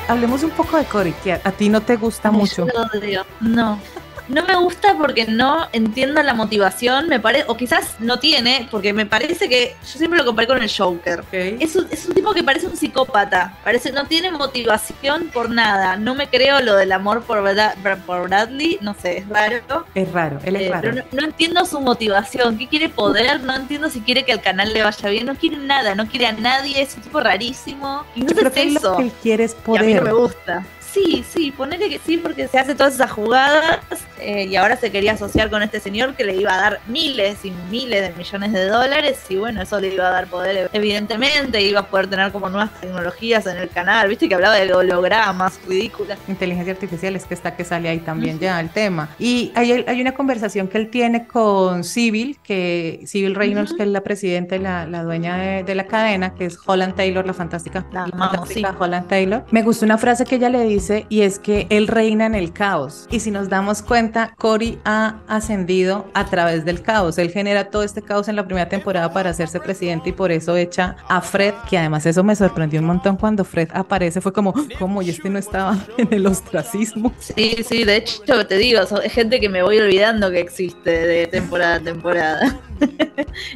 Hablemos 0.08 0.43
un 0.43 0.52
poco 0.52 0.78
de 0.78 0.86
Cory, 0.86 1.13
que 1.24 1.34
a, 1.34 1.41
a 1.43 1.52
ti 1.52 1.70
no 1.70 1.82
te 1.82 1.98
gusta 1.98 2.32
mucho. 2.32 2.65
No. 3.41 3.80
No 4.28 4.44
me 4.46 4.56
gusta 4.58 4.96
porque 4.98 5.26
no 5.26 5.68
entiendo 5.72 6.22
la 6.22 6.34
motivación, 6.34 7.08
me 7.08 7.20
parece, 7.20 7.46
o 7.48 7.56
quizás 7.56 7.96
no 8.00 8.20
tiene, 8.20 8.68
porque 8.70 8.92
me 8.92 9.06
parece 9.06 9.48
que 9.48 9.76
yo 9.82 9.98
siempre 9.98 10.20
lo 10.20 10.26
comparé 10.26 10.48
con 10.48 10.62
el 10.62 10.70
Joker. 10.70 11.24
Es 11.32 11.76
un, 11.76 11.88
es 11.90 12.06
un 12.08 12.13
tipo 12.13 12.34
que 12.34 12.44
parece 12.44 12.68
un 12.68 12.76
psicópata, 12.76 13.58
parece 13.63 13.92
no 13.92 14.06
tiene 14.06 14.32
motivación 14.32 15.30
por 15.34 15.50
nada. 15.50 15.96
No 15.96 16.13
me 16.16 16.28
creo 16.28 16.60
lo 16.60 16.76
del 16.76 16.92
amor 16.92 17.24
por, 17.24 17.40
Bra- 17.42 17.98
por 18.06 18.28
Bradley, 18.28 18.78
no 18.82 18.94
sé, 18.94 19.20
es 19.20 19.30
raro. 19.30 19.86
Es 19.96 20.12
raro, 20.12 20.40
él 20.44 20.56
es 20.58 20.62
Eh, 20.63 20.70
raro. 20.70 20.82
pero 20.82 20.96
no, 20.96 21.04
no 21.22 21.28
entiendo 21.28 21.66
su 21.66 21.80
motivación. 21.80 22.58
¿Qué 22.58 22.68
quiere 22.68 22.90
poder? 22.90 23.42
No 23.42 23.56
entiendo 23.56 23.90
si 23.90 24.02
quiere 24.02 24.24
que 24.26 24.34
al 24.34 24.42
canal 24.42 24.74
le 24.74 24.84
vaya 24.84 25.10
bien. 25.10 25.26
No 25.26 25.36
quiere 25.36 25.58
nada, 25.58 25.96
no 25.96 26.08
quiere 26.08 26.28
a 26.28 26.32
nadie. 26.34 26.82
Es 26.82 26.96
un 26.96 27.02
tipo 27.04 27.20
rarísimo. 27.22 28.04
Y 28.16 28.22
no 28.22 28.32
es 28.32 28.42
lo 28.44 28.52
que 28.52 28.62
él 28.63 28.78
quiere 29.22 29.44
es 29.46 29.56
Y 29.68 29.78
a 29.78 29.82
mí 29.84 29.94
no 29.94 30.02
poder. 30.02 30.04
me 30.04 30.13
gusta. 30.13 30.66
Sí, 30.91 31.23
sí, 31.30 31.52
ponele 31.52 31.89
que 31.89 32.00
sí, 32.00 32.17
porque 32.17 32.47
se 32.47 32.58
hace 32.58 32.73
todas 32.73 32.95
esas 32.95 33.12
jugadas 33.12 33.80
eh, 34.19 34.45
y 34.45 34.56
ahora 34.56 34.78
se 34.78 34.89
quería 34.89 35.12
asociar 35.13 35.50
con 35.50 35.62
este 35.62 35.80
señor 35.80 36.15
que 36.15 36.23
le 36.23 36.36
iba 36.36 36.54
a 36.54 36.58
dar 36.58 36.80
miles 36.88 37.43
y 37.43 37.52
miles 37.69 38.02
de 38.02 38.13
millones 38.17 38.54
de 38.54 38.65
dólares 38.67 39.19
y 39.30 39.36
bueno, 39.36 39.62
eso 39.62 39.80
le 39.80 39.93
iba 39.93 40.08
a 40.08 40.12
dar 40.12 40.28
poder 40.28 40.69
evidentemente, 40.73 41.62
iba 41.62 41.82
a 41.82 41.88
poder 41.88 42.08
tener 42.08 42.32
como 42.32 42.50
nuevas 42.50 42.71
tecnologías 42.80 43.45
en 43.47 43.58
el 43.58 43.69
canal, 43.69 44.08
viste 44.08 44.30
que 44.30 44.36
hablaba 44.36 44.56
de 44.56 44.73
hologramas 44.73 45.60
ridículas. 45.67 46.17
Inteligencia 46.28 46.73
artificial 46.73 47.15
es 47.17 47.26
que 47.26 47.34
está 47.34 47.56
que 47.56 47.65
sale 47.65 47.89
ahí 47.89 48.00
también 48.00 48.39
ya 48.39 48.60
el 48.60 48.69
tema. 48.69 49.10
Y 49.19 49.52
hay, 49.56 49.84
hay 49.86 50.02
una 50.02 50.13
conversación 50.13 50.67
que 50.69 50.78
él 50.78 50.89
tiene 50.89 51.28
con 51.28 51.84
Civil, 51.84 52.39
que 52.43 53.02
Civil 53.06 53.36
Reynolds, 53.36 53.73
que 53.73 53.84
es 53.84 53.89
la 53.89 54.02
presidenta 54.02 54.56
y 54.56 54.60
la, 54.60 54.88
la 54.88 55.04
dueña 55.04 55.38
de, 55.38 55.63
de 55.63 55.76
la 55.76 55.86
cadena, 55.86 56.34
que 56.34 56.45
es 56.45 56.58
Holland 56.65 56.95
Taylor, 56.95 57.26
la 57.26 57.34
fantástica, 57.34 57.86
La 57.91 58.08
la 58.08 58.17
fantástica. 58.17 58.76
Holland 58.80 59.08
Taylor. 59.08 59.45
Me 59.52 59.62
gustó 59.63 59.86
una 59.86 59.97
frase 59.97 60.26
que 60.26 60.36
ella 60.36 60.50
le 60.50 60.63
dice 60.63 60.77
y 61.10 61.22
es 61.22 61.40
que 61.40 61.66
él 61.70 61.88
reina 61.88 62.26
en 62.26 62.36
el 62.36 62.54
caos. 62.54 63.08
Y 63.10 63.20
si 63.20 63.32
nos 63.32 63.50
damos 63.50 63.82
cuenta, 63.82 64.34
Cory 64.38 64.78
ha 64.86 65.20
ascendido 65.28 66.06
a 66.13 66.26
través 66.26 66.66
del 66.66 66.82
caos. 66.82 67.18
Él 67.18 67.32
genera 67.32 67.70
todo 67.70 67.84
este 67.84 68.02
caos 68.02 68.28
en 68.28 68.36
la 68.36 68.46
primera 68.46 68.70
temporada 68.70 69.12
para 69.12 69.32
hacerse 69.32 69.60
presidente 69.60 70.10
y 70.10 70.13
por 70.13 70.32
eso 70.32 70.56
echa 70.56 70.96
a 71.10 71.22
Fred, 71.22 71.54
que 71.70 71.78
además 71.78 72.06
eso 72.06 72.24
me 72.24 72.36
sorprendió 72.36 72.80
un 72.80 72.86
montón 72.86 73.18
cuando 73.18 73.44
Fred 73.44 73.70
aparece. 73.74 74.22
Fue 74.22 74.32
como, 74.32 74.54
¿cómo? 74.78 75.02
Y 75.02 75.10
este 75.10 75.30
no 75.30 75.40
estaba 75.40 75.78
en 75.98 76.13
el 76.13 76.26
ostracismo. 76.28 77.13
Sí, 77.20 77.58
sí, 77.68 77.84
de 77.84 77.98
hecho 77.98 78.46
te 78.46 78.58
digo, 78.58 78.82
es 78.82 79.13
gente 79.13 79.40
que 79.40 79.50
me 79.50 79.63
voy 79.63 79.80
olvidando 79.80 80.30
que 80.30 80.40
existe 80.40 80.90
de 80.92 81.28
temporada 81.28 81.76
a 81.76 81.80
temporada. 81.80 82.60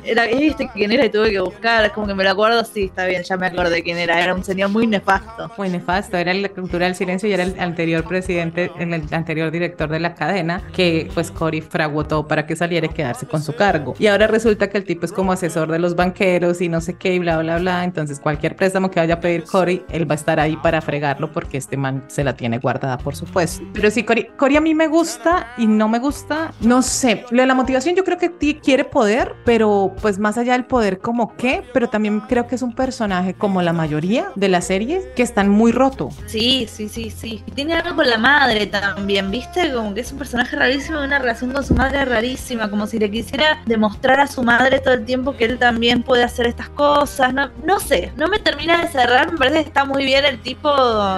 era, 0.03 0.23
quién 0.73 0.91
era 0.91 1.05
y 1.05 1.10
tuve 1.10 1.31
que 1.31 1.39
buscar, 1.39 1.91
como 1.93 2.07
que 2.07 2.15
me 2.15 2.23
lo 2.23 2.31
acuerdo, 2.31 2.63
sí, 2.63 2.86
está 2.86 3.05
bien, 3.05 3.23
ya 3.23 3.38
me 3.38 3.47
acordé 3.47 3.84
quién 3.84 3.97
era, 3.97 4.21
era 4.21 4.34
un 4.34 4.43
señor 4.43 4.69
muy 4.69 4.88
nefasto. 4.88 5.51
Muy 5.57 5.69
nefasto, 5.69 6.17
era 6.17 6.34
la 6.34 6.49
cultura 6.49 6.86
del 6.86 6.95
y 7.24 7.34
era 7.34 7.43
el 7.43 7.60
anterior 7.60 8.04
presidente, 8.04 8.71
el 8.80 8.93
anterior 9.12 9.52
director 9.52 9.89
de 9.89 10.00
la 10.00 10.15
cadena, 10.15 10.63
que 10.74 11.10
pues 11.13 11.32
Cory 11.32 11.62
fraguó 11.62 12.06
todo 12.06 12.28
para 12.28 12.45
que 12.45 12.56
saliera 12.56 12.88
y 12.88 12.89
quedarse 12.89 13.28
con 13.28 13.41
su 13.41 13.56
cargo. 13.56 13.93
Y 14.00 14.08
ahora 14.08 14.28
resulta 14.28 14.69
que 14.69 14.78
el 14.78 14.86
tipo 14.86 15.06
es 15.06 15.12
como 15.12 15.32
asesor 15.32 15.71
de 15.71 15.80
los 15.80 15.95
banqueros 15.95 16.62
y 16.62 16.69
no 16.69 16.82
sé 16.82 16.95
qué 16.95 17.13
y 17.15 17.19
bla, 17.19 17.38
bla, 17.39 17.58
bla. 17.58 17.84
Entonces 17.84 18.19
cualquier 18.19 18.56
préstamo 18.56 18.89
que 18.89 19.00
vaya 19.00 19.15
a 19.15 19.19
pedir 19.19 19.43
Cory, 19.43 19.84
él 19.89 20.10
va 20.10 20.15
a 20.15 20.15
estar 20.15 20.39
ahí 20.39 20.58
para 20.58 20.82
fregarlo 20.82 21.32
porque 21.32 21.58
este 21.58 21.78
man 21.78 22.04
se 22.08 22.24
la 22.24 22.36
tiene 22.36 22.58
guardada, 22.60 22.97
por 22.97 23.15
supuesto. 23.15 23.63
Pero 23.74 23.91
sí, 23.91 24.04
Cory, 24.04 24.28
Cory 24.38 24.58
a 24.58 24.62
mí 24.62 24.74
me 24.74 24.88
gusta 24.88 25.54
y 25.58 25.67
no 25.67 25.88
me 25.88 26.00
gusta, 26.00 26.54
no 26.62 26.82
sé, 26.82 27.26
lo 27.32 27.41
de 27.41 27.47
la 27.47 27.56
motivación 27.56 27.95
yo 27.95 28.04
creo 28.04 28.17
que 28.17 28.32
quiere 28.62 28.84
poder, 28.84 29.36
pero 29.45 29.93
pues 30.02 30.19
más 30.19 30.38
allá 30.38 30.54
del 30.54 30.65
poder 30.65 31.00
como 31.00 31.36
qué, 31.36 31.63
pero 31.74 31.89
también 31.89 32.21
creo 32.21 32.47
que 32.47 32.56
es 32.56 32.62
un 32.62 32.74
personaje 32.74 33.34
como 33.34 33.62
la 33.62 33.74
mayoría 33.74 34.32
de 34.36 34.50
las 34.50 34.65
series 34.65 35.06
que 35.15 35.24
están 35.24 35.50
muy 35.50 35.71
roto. 35.71 36.10
Sí, 36.26 36.67
sí, 36.71 36.89
sí, 36.89 37.00
sí. 37.09 37.43
Y 37.45 37.51
tiene 37.51 37.73
algo 37.73 37.95
con 37.95 38.09
la 38.09 38.17
madre 38.17 38.67
también, 38.67 39.31
¿viste? 39.31 39.71
Como 39.73 39.93
que 39.93 40.01
es 40.01 40.11
un 40.11 40.17
personaje 40.17 40.55
rarísimo, 40.55 41.01
una 41.01 41.19
relación 41.19 41.51
con 41.51 41.65
su 41.65 41.73
madre 41.73 42.05
rarísima, 42.05 42.69
como 42.69 42.87
si 42.87 42.99
le 42.99 43.09
quisiera 43.09 43.61
demostrar 43.65 44.19
a 44.19 44.27
su 44.27 44.43
madre 44.43 44.79
todo 44.79 44.93
el 44.93 45.05
tiempo 45.05 45.35
que 45.35 45.45
él 45.45 45.57
también 45.57 46.03
puede 46.03 46.23
hacer 46.23 46.47
estas 46.47 46.69
cosas. 46.69 47.33
No, 47.33 47.49
no 47.65 47.79
sé, 47.79 48.11
no 48.17 48.27
me 48.27 48.39
termina 48.39 48.81
de 48.81 48.87
cerrar, 48.89 49.31
me 49.31 49.37
parece 49.37 49.61
que 49.63 49.67
está 49.67 49.85
muy 49.85 50.05
bien 50.05 50.25
el 50.25 50.39
tipo, 50.39 50.69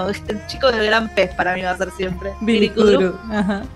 el 0.08 0.46
chico 0.46 0.70
del 0.70 0.86
gran 0.86 1.08
pez 1.14 1.34
para 1.34 1.54
mí 1.54 1.62
va 1.62 1.70
a 1.72 1.76
ser 1.76 1.90
siempre. 1.90 2.30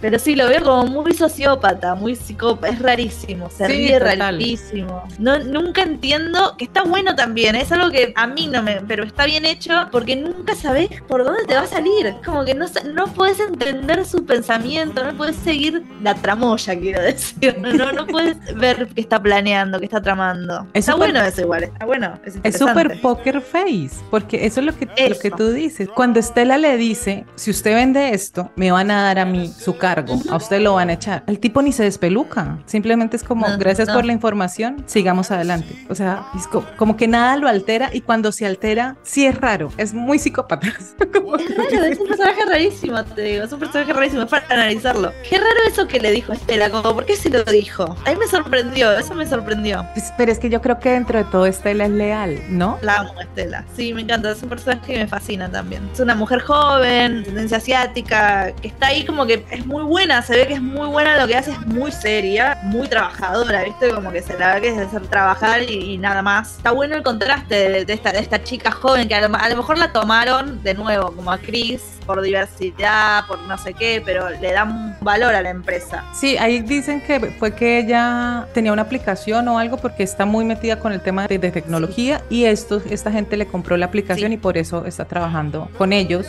Pero 0.01 0.19
sí, 0.19 0.35
lo 0.35 0.49
veo 0.49 0.63
como 0.63 0.87
muy 0.87 1.15
sociópata, 1.15 1.95
muy 1.95 2.15
psicópata, 2.17 2.73
es 2.73 2.79
rarísimo, 2.81 3.51
se 3.51 3.67
Sí, 3.67 3.73
ríe 3.73 3.99
rarísimo. 3.99 5.05
No, 5.19 5.39
nunca 5.39 5.83
entiendo, 5.83 6.55
que 6.57 6.65
está 6.65 6.83
bueno 6.85 7.15
también, 7.15 7.57
es 7.57 7.71
algo 7.73 7.91
que 7.91 8.13
a 8.15 8.27
mí 8.27 8.47
no 8.47 8.63
me, 8.63 8.81
pero 8.83 9.05
está 9.05 9.27
bien 9.27 9.45
hecho 9.45 9.89
porque 9.91 10.17
nunca 10.17 10.55
sabes 10.55 10.89
por 11.09 11.25
dónde 11.25 11.45
te 11.45 11.55
va 11.55 11.63
a 11.63 11.67
salir. 11.67 11.98
Como 12.25 12.45
que 12.45 12.55
no, 12.55 12.67
no 12.95 13.07
puedes 13.09 13.41
entender 13.41 14.05
su 14.05 14.25
pensamiento, 14.25 15.05
no 15.05 15.17
puedes 15.17 15.37
seguir 15.37 15.83
la 16.03 16.15
tramoya, 16.15 16.79
quiero 16.79 17.03
decir. 17.03 17.57
No, 17.79 17.93
no 17.93 18.07
puedes 18.07 18.37
ver 18.57 18.89
qué 18.95 19.01
está 19.01 19.21
planeando, 19.23 19.79
qué 19.79 19.85
está 19.87 20.01
tramando. 20.01 20.67
Es 20.73 20.81
está 20.89 20.93
súper- 20.93 21.13
bueno 21.13 21.25
eso 21.27 21.41
igual, 21.43 21.63
está 21.65 21.85
bueno. 21.87 22.19
Es, 22.43 22.59
súper 22.59 23.01
poker 23.01 23.41
face, 23.41 23.91
porque 24.11 24.47
eso 24.47 24.61
es 24.61 24.67
lo 24.67 24.77
que, 24.77 24.87
lo 24.87 24.93
Eso. 24.97 25.21
que 25.21 25.31
tú 25.31 25.51
dices. 25.53 25.89
Cuando 25.95 26.19
Estela 26.21 26.57
le 26.59 26.77
dice, 26.77 27.25
si 27.35 27.51
usted 27.51 27.75
vende 27.75 28.15
esto, 28.15 28.51
me 28.57 28.71
van 28.71 28.91
a 28.91 29.03
dar 29.03 29.19
a 29.19 29.25
mí 29.25 29.49
su 29.57 29.77
cargo, 29.77 30.19
a 30.31 30.37
usted 30.37 30.61
lo 30.61 30.75
van 30.75 30.91
a 30.91 30.95
echar. 30.95 31.25
El 31.27 31.39
tipo 31.39 31.63
ni 31.63 31.73
se 31.73 31.85
despeluca, 31.85 32.59
simplemente 32.67 33.17
es 33.17 33.25
como, 33.25 33.49
No, 33.49 33.59
gracias 33.59 33.89
no. 33.89 33.95
por 33.95 34.05
la 34.05 34.13
información, 34.13 34.83
sigamos 34.87 35.31
adelante. 35.31 35.77
O 35.89 35.95
sea, 35.95 36.27
es 36.37 36.47
co- 36.47 36.65
como, 36.77 36.97
que 36.97 37.07
nada 37.09 37.37
lo 37.37 37.49
altera 37.49 37.91
y 37.93 38.01
cuando 38.01 38.33
se 38.33 38.47
altera, 38.47 38.97
sí 39.03 39.27
es 39.27 39.35
raro, 39.41 39.71
es 39.77 39.95
muy 39.95 40.19
psicópata. 40.19 40.69
Como 41.13 41.37
Es 41.37 41.57
raro, 41.57 41.88
es 41.89 41.99
un 41.99 42.07
personaje 42.07 42.45
rarísimo, 42.45 43.05
te 43.05 43.23
digo, 43.23 43.45
es 43.45 43.53
un 43.53 43.61
personaje 43.61 43.93
rarísimo, 43.93 44.23
es 44.23 44.29
para 44.29 44.47
analizarlo. 44.51 45.13
Qué 45.29 45.39
raro 45.39 45.61
eso 45.67 45.87
que 45.87 46.01
le 46.01 46.11
dijo 46.11 46.33
Estela, 46.33 46.71
como, 46.71 46.95
¿por 46.95 47.05
qué 47.07 47.17
se 47.17 47.31
lo 47.31 47.43
dijo? 47.45 47.97
A 48.05 48.11
mí 48.11 48.17
me 48.17 48.27
sorprendió, 48.27 48.93
eso 48.93 49.15
me 49.15 49.27
sorprendió. 49.27 49.87
Pues, 49.95 50.13
Pero 50.17 50.33
es 50.33 50.39
que 50.39 50.51
yo 50.51 50.61
creo 50.61 50.79
que 50.79 50.91
dentro 50.91 51.19
de 51.19 51.25
todo 51.25 51.47
Estela 51.47 51.85
es 51.85 51.91
leal, 51.91 52.41
¿no? 52.49 52.79
La 52.83 52.97
amo, 52.97 53.21
Estela. 53.21 53.65
Sí, 53.77 53.95
me 53.95 54.03
encanta, 54.03 54.31
es 54.31 54.43
un 54.43 54.49
personaje 54.49 54.93
que 54.93 54.99
me 54.99 55.07
fascina 55.07 55.51
también. 55.51 55.89
Es 55.93 56.01
una 56.01 56.15
mujer 56.15 56.41
joven, 56.41 57.25
tendencia 57.25 57.59
asiática, 57.59 58.53
que 58.61 58.69
está 58.69 58.89
ahí 58.89 59.05
como 59.05 59.27
que 59.27 59.45
es 59.51 59.67
muy 59.67 59.83
buena, 59.83 60.23
se 60.23 60.37
ve 60.37 60.47
que 60.47 60.55
es 60.55 60.63
muy 60.63 60.89
buena 60.89 61.19
lo 61.21 61.27
que 61.27 61.37
hace, 61.37 61.53
es 61.53 61.67
muy 61.67 61.93
seria, 61.93 62.59
muy 62.65 62.89
trabajadora, 62.89 63.65
¿viste? 63.65 63.91
Como 63.91 64.13
que 64.13 64.23
se 64.23 64.39
la 64.39 64.55
ve 64.55 64.61
que 64.63 64.69
es 64.69 64.77
de 64.77 64.83
hacer 64.83 65.07
trabajar 65.07 65.63
y, 65.63 65.95
y 65.95 65.99
nada 65.99 66.23
más. 66.23 66.57
Está 66.57 66.73
bueno 66.73 66.97
el 66.97 67.03
contraste 67.03 67.55
de, 67.55 67.85
de 67.85 67.93
esta, 67.93 68.13
de 68.13 68.21
esta 68.21 68.43
chica 68.43 68.71
joven 68.71 69.09
que 69.09 69.15
a 69.15 69.27
lo, 69.27 69.35
a 69.35 69.49
lo 69.49 69.57
mejor 69.57 69.79
la 69.79 69.93
tomaron 69.93 70.63
de 70.63 70.75
nuevo 70.75 71.13
como 71.13 71.31
actriz 71.79 71.98
por 72.09 72.23
diversidad, 72.23 73.27
por 73.27 73.39
no 73.43 73.59
sé 73.59 73.75
qué, 73.75 74.03
pero 74.05 74.31
le 74.31 74.53
dan 74.53 74.97
valor 75.03 75.35
a 75.35 75.43
la 75.43 75.51
empresa. 75.51 76.05
Sí, 76.15 76.39
ahí 76.39 76.61
dicen 76.61 77.03
que 77.03 77.21
fue 77.39 77.55
que 77.55 77.79
ella 77.79 78.47
tenía 78.55 78.73
una 78.73 78.83
aplicación 78.83 79.47
o 79.49 79.59
algo 79.59 79.77
porque 79.77 80.03
está 80.03 80.25
muy 80.25 80.45
metida 80.47 80.79
con 80.81 80.93
el 80.95 81.03
tema 81.03 81.27
de, 81.29 81.39
de 81.39 81.51
tecnología 81.51 82.23
y 82.31 82.45
esto, 82.47 82.81
esta 82.91 83.13
gente 83.13 83.37
le 83.37 83.47
compró 83.47 83.77
la 83.77 83.87
aplicación 83.87 84.31
Sí. 84.31 84.35
y 84.35 84.39
por 84.39 84.57
eso 84.57 84.87
está 84.87 85.05
trabajando 85.05 85.69
con 85.77 85.93
ellos. 85.93 86.27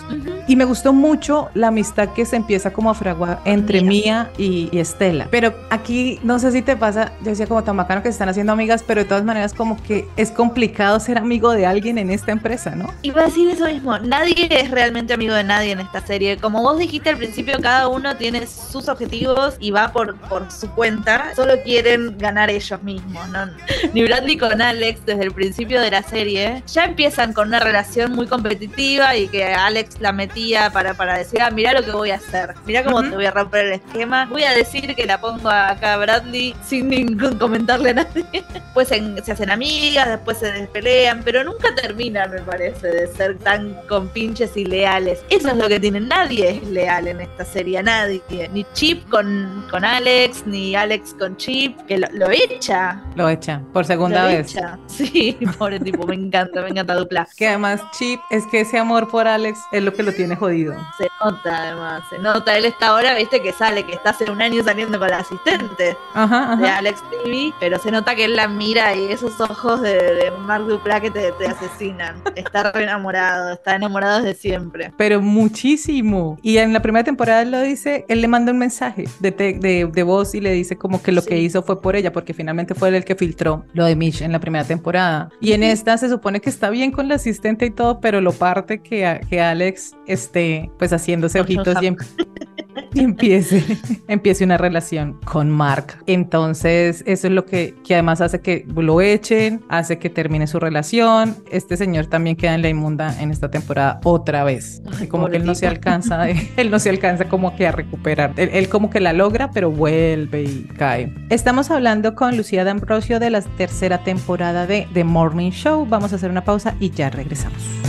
Y 0.48 0.56
me 0.58 0.66
gustó 0.66 0.92
mucho 0.92 1.50
la 1.54 1.68
amistad 1.70 2.10
que 2.10 2.26
se 2.26 2.36
empieza 2.36 2.72
como 2.74 2.90
a 2.90 2.94
fraguar 2.94 3.40
entre 3.46 3.82
Mía 3.82 4.30
y, 4.38 4.68
y 4.74 4.80
Estela. 4.80 5.28
Pero 5.32 5.54
aquí, 5.70 6.20
no 6.24 6.40
sé 6.40 6.52
si 6.52 6.62
te 6.62 6.76
pasa, 6.76 7.14
yo 7.22 7.30
decía 7.30 7.48
como 7.48 7.64
tan 7.64 7.78
bacano 7.78 8.02
que 8.04 8.10
se 8.10 8.14
están 8.14 8.28
haciendo 8.28 8.52
amigas, 8.52 8.84
pero 8.86 9.02
de 9.02 9.08
todas 9.08 9.24
maneras 9.24 9.54
como 9.54 9.82
que 9.82 10.08
es 10.18 10.30
complicado 10.32 11.00
ser 11.00 11.18
amigo 11.18 11.54
de 11.54 11.66
alguien 11.66 11.98
en 11.98 12.10
esta 12.10 12.34
empresa, 12.34 12.76
¿no? 12.76 12.90
Iba 13.02 13.22
a 13.22 13.26
decir 13.26 13.48
eso 13.50 13.66
mismo, 13.66 13.98
nadie 14.00 14.48
es 14.52 14.70
realmente 14.72 15.14
amigo 15.14 15.34
de 15.34 15.44
nadie 15.46 15.69
nadie 15.70 15.74
en 15.74 15.80
esta 15.80 16.06
serie. 16.06 16.38
Como 16.38 16.62
vos 16.62 16.78
dijiste 16.78 17.10
al 17.10 17.18
principio, 17.18 17.58
cada 17.62 17.88
uno 17.88 18.16
tiene 18.16 18.46
sus 18.48 18.88
objetivos 18.88 19.56
y 19.60 19.72
va 19.72 19.92
por, 19.92 20.16
por 20.22 20.52
su 20.52 20.70
cuenta. 20.72 21.34
Solo 21.36 21.62
quieren 21.64 22.18
ganar 22.18 22.50
ellos 22.50 22.82
mismos, 22.84 23.28
¿no? 23.30 23.48
Ni 23.94 24.04
Bradley 24.04 24.38
con 24.38 24.62
Alex, 24.62 25.06
desde 25.06 25.24
el 25.24 25.32
principio 25.32 25.82
de 25.82 25.92
la 25.92 26.04
serie, 26.04 26.64
ya 26.68 26.86
empiezan 26.86 27.34
con 27.34 27.50
una 27.50 27.60
relación 27.60 28.14
muy 28.14 28.28
competitiva 28.28 29.16
y 29.16 29.28
que 29.28 29.46
Alex 29.46 30.00
la 30.00 30.12
metía 30.12 30.72
para, 30.72 30.94
para 30.94 31.18
decir, 31.18 31.42
ah, 31.42 31.50
mira 31.52 31.74
lo 31.74 31.84
que 31.84 31.92
voy 31.92 32.12
a 32.12 32.16
hacer, 32.16 32.54
mira 32.66 32.84
cómo 32.84 33.02
te 33.02 33.10
voy 33.10 33.26
a 33.26 33.32
romper 33.32 33.66
el 33.66 33.74
esquema. 33.74 34.26
Voy 34.26 34.44
a 34.44 34.52
decir 34.52 34.96
que 34.96 35.06
la 35.06 35.20
pongo 35.20 35.50
acá 35.50 35.94
a 35.94 35.98
Bradley 35.98 36.56
sin 36.66 36.90
ningún 36.90 37.38
comentarle 37.40 37.92
a 37.92 37.94
nadie. 37.94 38.26
Después 38.54 38.88
se, 38.88 39.24
se 39.24 39.32
hacen 39.32 39.50
amigas, 39.50 40.08
después 40.08 40.38
se 40.38 40.52
despelean, 40.52 41.22
pero 41.24 41.44
nunca 41.44 41.74
terminan, 41.76 42.32
me 42.32 42.42
parece, 42.42 42.88
de 42.88 43.08
ser 43.08 43.38
tan 43.40 43.74
compinches 43.88 44.56
y 44.56 44.66
leales. 44.66 45.20
Eso 45.30 45.50
es 45.50 45.56
lo 45.60 45.68
que 45.70 45.80
tienen. 45.80 46.08
Nadie 46.08 46.50
es 46.50 46.68
leal 46.68 47.08
en 47.08 47.22
esta 47.22 47.46
serie, 47.46 47.82
nadie. 47.84 48.22
Ni 48.54 48.66
Chip 48.74 49.08
con, 49.10 49.66
con 49.70 49.86
Alex, 49.86 50.46
ni 50.46 50.76
Alex 50.76 51.16
con 51.18 51.38
Chip, 51.38 51.78
que 51.86 51.98
lo, 51.98 52.08
lo 52.14 52.30
echa. 52.32 53.02
Lo 53.16 53.30
echa 53.30 53.62
por 53.74 53.86
segunda 53.86 54.24
Lo 54.24 54.30
vez. 54.30 54.56
echa. 54.56 54.78
Sí, 54.88 55.38
pobre 55.58 55.80
tipo, 55.80 56.06
me 56.06 56.16
encanta, 56.16 56.62
me 56.62 56.70
encanta 56.70 56.94
dupla. 56.96 57.28
Que 57.38 57.48
además 57.48 57.82
Chip 57.92 58.20
es 58.30 58.46
que 58.48 58.62
ese 58.62 58.78
amor 58.78 59.08
por 59.08 59.28
Alex 59.28 59.60
es 59.72 59.82
lo 59.84 59.94
que 59.94 60.04
lo 60.04 60.12
tiene 60.12 60.36
jodido. 60.36 60.74
Se 60.98 61.08
nota 61.24 61.64
además, 61.64 62.04
se 62.10 62.20
nota. 62.20 62.58
Él 62.58 62.66
está 62.66 62.88
ahora, 62.88 63.16
viste, 63.16 63.42
que 63.42 63.54
sale, 63.54 63.86
que 63.86 63.94
está 63.94 64.10
hace 64.12 64.30
un 64.30 64.42
año 64.42 64.64
saliendo 64.64 65.00
con 65.00 65.10
la 65.10 65.20
asistente 65.20 65.96
Ajá, 66.14 66.56
de 66.58 66.68
ajá. 66.68 66.78
Alex 66.80 67.02
TV, 67.24 67.54
pero 67.60 67.80
se 67.80 67.92
nota 67.92 68.16
que 68.16 68.26
él 68.26 68.36
la 68.36 68.48
mira 68.48 68.94
y 68.96 69.12
esos 69.12 69.40
ojos 69.40 69.82
de, 69.82 69.94
de 69.96 70.32
Mark 70.32 70.66
Dupla 70.66 71.00
que 71.00 71.12
te, 71.12 71.32
te 71.34 71.48
asesinan. 71.48 72.22
Está 72.36 72.72
re 72.72 72.84
enamorado, 72.84 73.54
está 73.54 73.76
enamorado 73.76 74.22
desde 74.22 74.40
siempre. 74.40 74.92
Pero 74.98 75.22
muchísimo. 75.50 76.38
Y 76.42 76.58
en 76.58 76.74
la 76.74 76.82
primera 76.82 77.04
temporada 77.04 77.44
lo 77.46 77.62
dice, 77.62 78.06
él 78.08 78.22
le 78.22 78.28
manda 78.28 78.52
un 78.52 78.58
mensaje 78.60 79.06
de, 79.20 79.32
te- 79.32 79.54
de, 79.54 79.86
de 79.92 80.04
voz 80.04 80.36
y 80.36 80.42
le 80.42 80.52
dice 80.54 80.78
como 80.78 81.02
que 81.02 81.12
lo 81.12 81.22
que 81.24 81.36
Sí. 81.38 81.42
hizo 81.44 81.64
fue 81.64 81.82
por 81.82 81.96
ella, 81.96 82.12
porque 82.14 82.34
finalmente 82.34 82.74
fue 82.76 82.90
él 82.90 82.96
el 82.96 83.06
que 83.06 83.16
filtró 83.16 83.66
lo 83.74 83.86
de 83.86 83.96
Mish 83.96 84.22
en 84.22 84.32
la 84.32 84.40
primera 84.40 84.64
temporada. 84.64 85.30
Y 85.42 85.54
en 85.54 85.64
esta 85.64 85.98
se 85.98 86.10
supone 86.10 86.40
que 86.42 86.50
está 86.50 86.70
bien 86.70 86.92
con 86.92 87.08
la 87.08 87.16
asistente 87.16 87.66
y 87.66 87.72
todo, 87.72 88.00
pero 88.00 88.22
lo 88.22 88.32
parte 88.32 88.82
que, 88.82 89.06
a- 89.06 89.20
que 89.20 89.42
Alex 89.42 89.96
esté 90.08 90.70
pues 90.78 90.92
haciéndose 90.94 91.40
ojitos 91.42 91.76
y, 91.82 91.88
em- 91.88 91.96
y 92.94 93.02
empiece, 93.02 93.64
empiece 94.08 94.44
una 94.44 94.58
relación 94.58 95.20
con 95.26 95.50
Mark. 95.50 95.98
Entonces, 96.08 97.04
eso 97.06 97.28
es 97.28 97.34
lo 97.34 97.46
que, 97.46 97.76
que 97.84 97.96
además 97.96 98.22
hace 98.22 98.42
que 98.42 98.66
lo 98.76 99.02
echen, 99.02 99.62
hace 99.70 100.00
que 100.00 100.10
termine 100.10 100.48
su 100.48 100.60
relación. 100.60 101.36
Este 101.52 101.78
señor 101.78 102.08
también 102.08 102.36
queda 102.36 102.56
en 102.56 102.62
la 102.62 102.70
inmunda 102.70 103.20
en 103.22 103.32
esta 103.32 103.50
temporada 103.50 104.00
otra 104.04 104.44
vez. 104.44 104.82
Ay, 105.00 105.08
como 105.08 105.28
que 105.30 105.38
él 105.38 105.46
no 105.46 105.56
se 105.56 105.68
alcanza, 105.68 106.30
él 106.58 106.72
no 106.72 106.80
se 106.80 106.90
alcanza 106.90 107.26
como 107.26 107.56
que 107.56 107.68
a 107.68 107.72
recuperar. 107.72 108.34
Él, 108.38 108.50
él 108.54 108.70
como 108.70 108.90
que 108.90 109.00
la 109.00 109.14
logra, 109.14 109.52
pero 109.52 109.72
vuelve 109.72 110.44
y 110.44 110.64
cae. 110.78 111.14
Estamos 111.30 111.72
hablando 111.72 112.16
con 112.16 112.38
Lucía 112.38 112.64
D'Ambrosio 112.64 113.20
de 113.20 113.30
la 113.30 113.42
tercera 113.42 114.04
temporada 114.04 114.68
de 114.68 114.88
The 114.94 115.04
Morning 115.04 115.52
Show. 115.52 115.86
Vamos 115.86 116.14
a 116.14 116.16
hacer 116.16 116.32
una 116.32 116.44
pausa 116.44 116.76
y 116.80 116.92
ya 116.92 117.10
regresamos. 117.10 117.89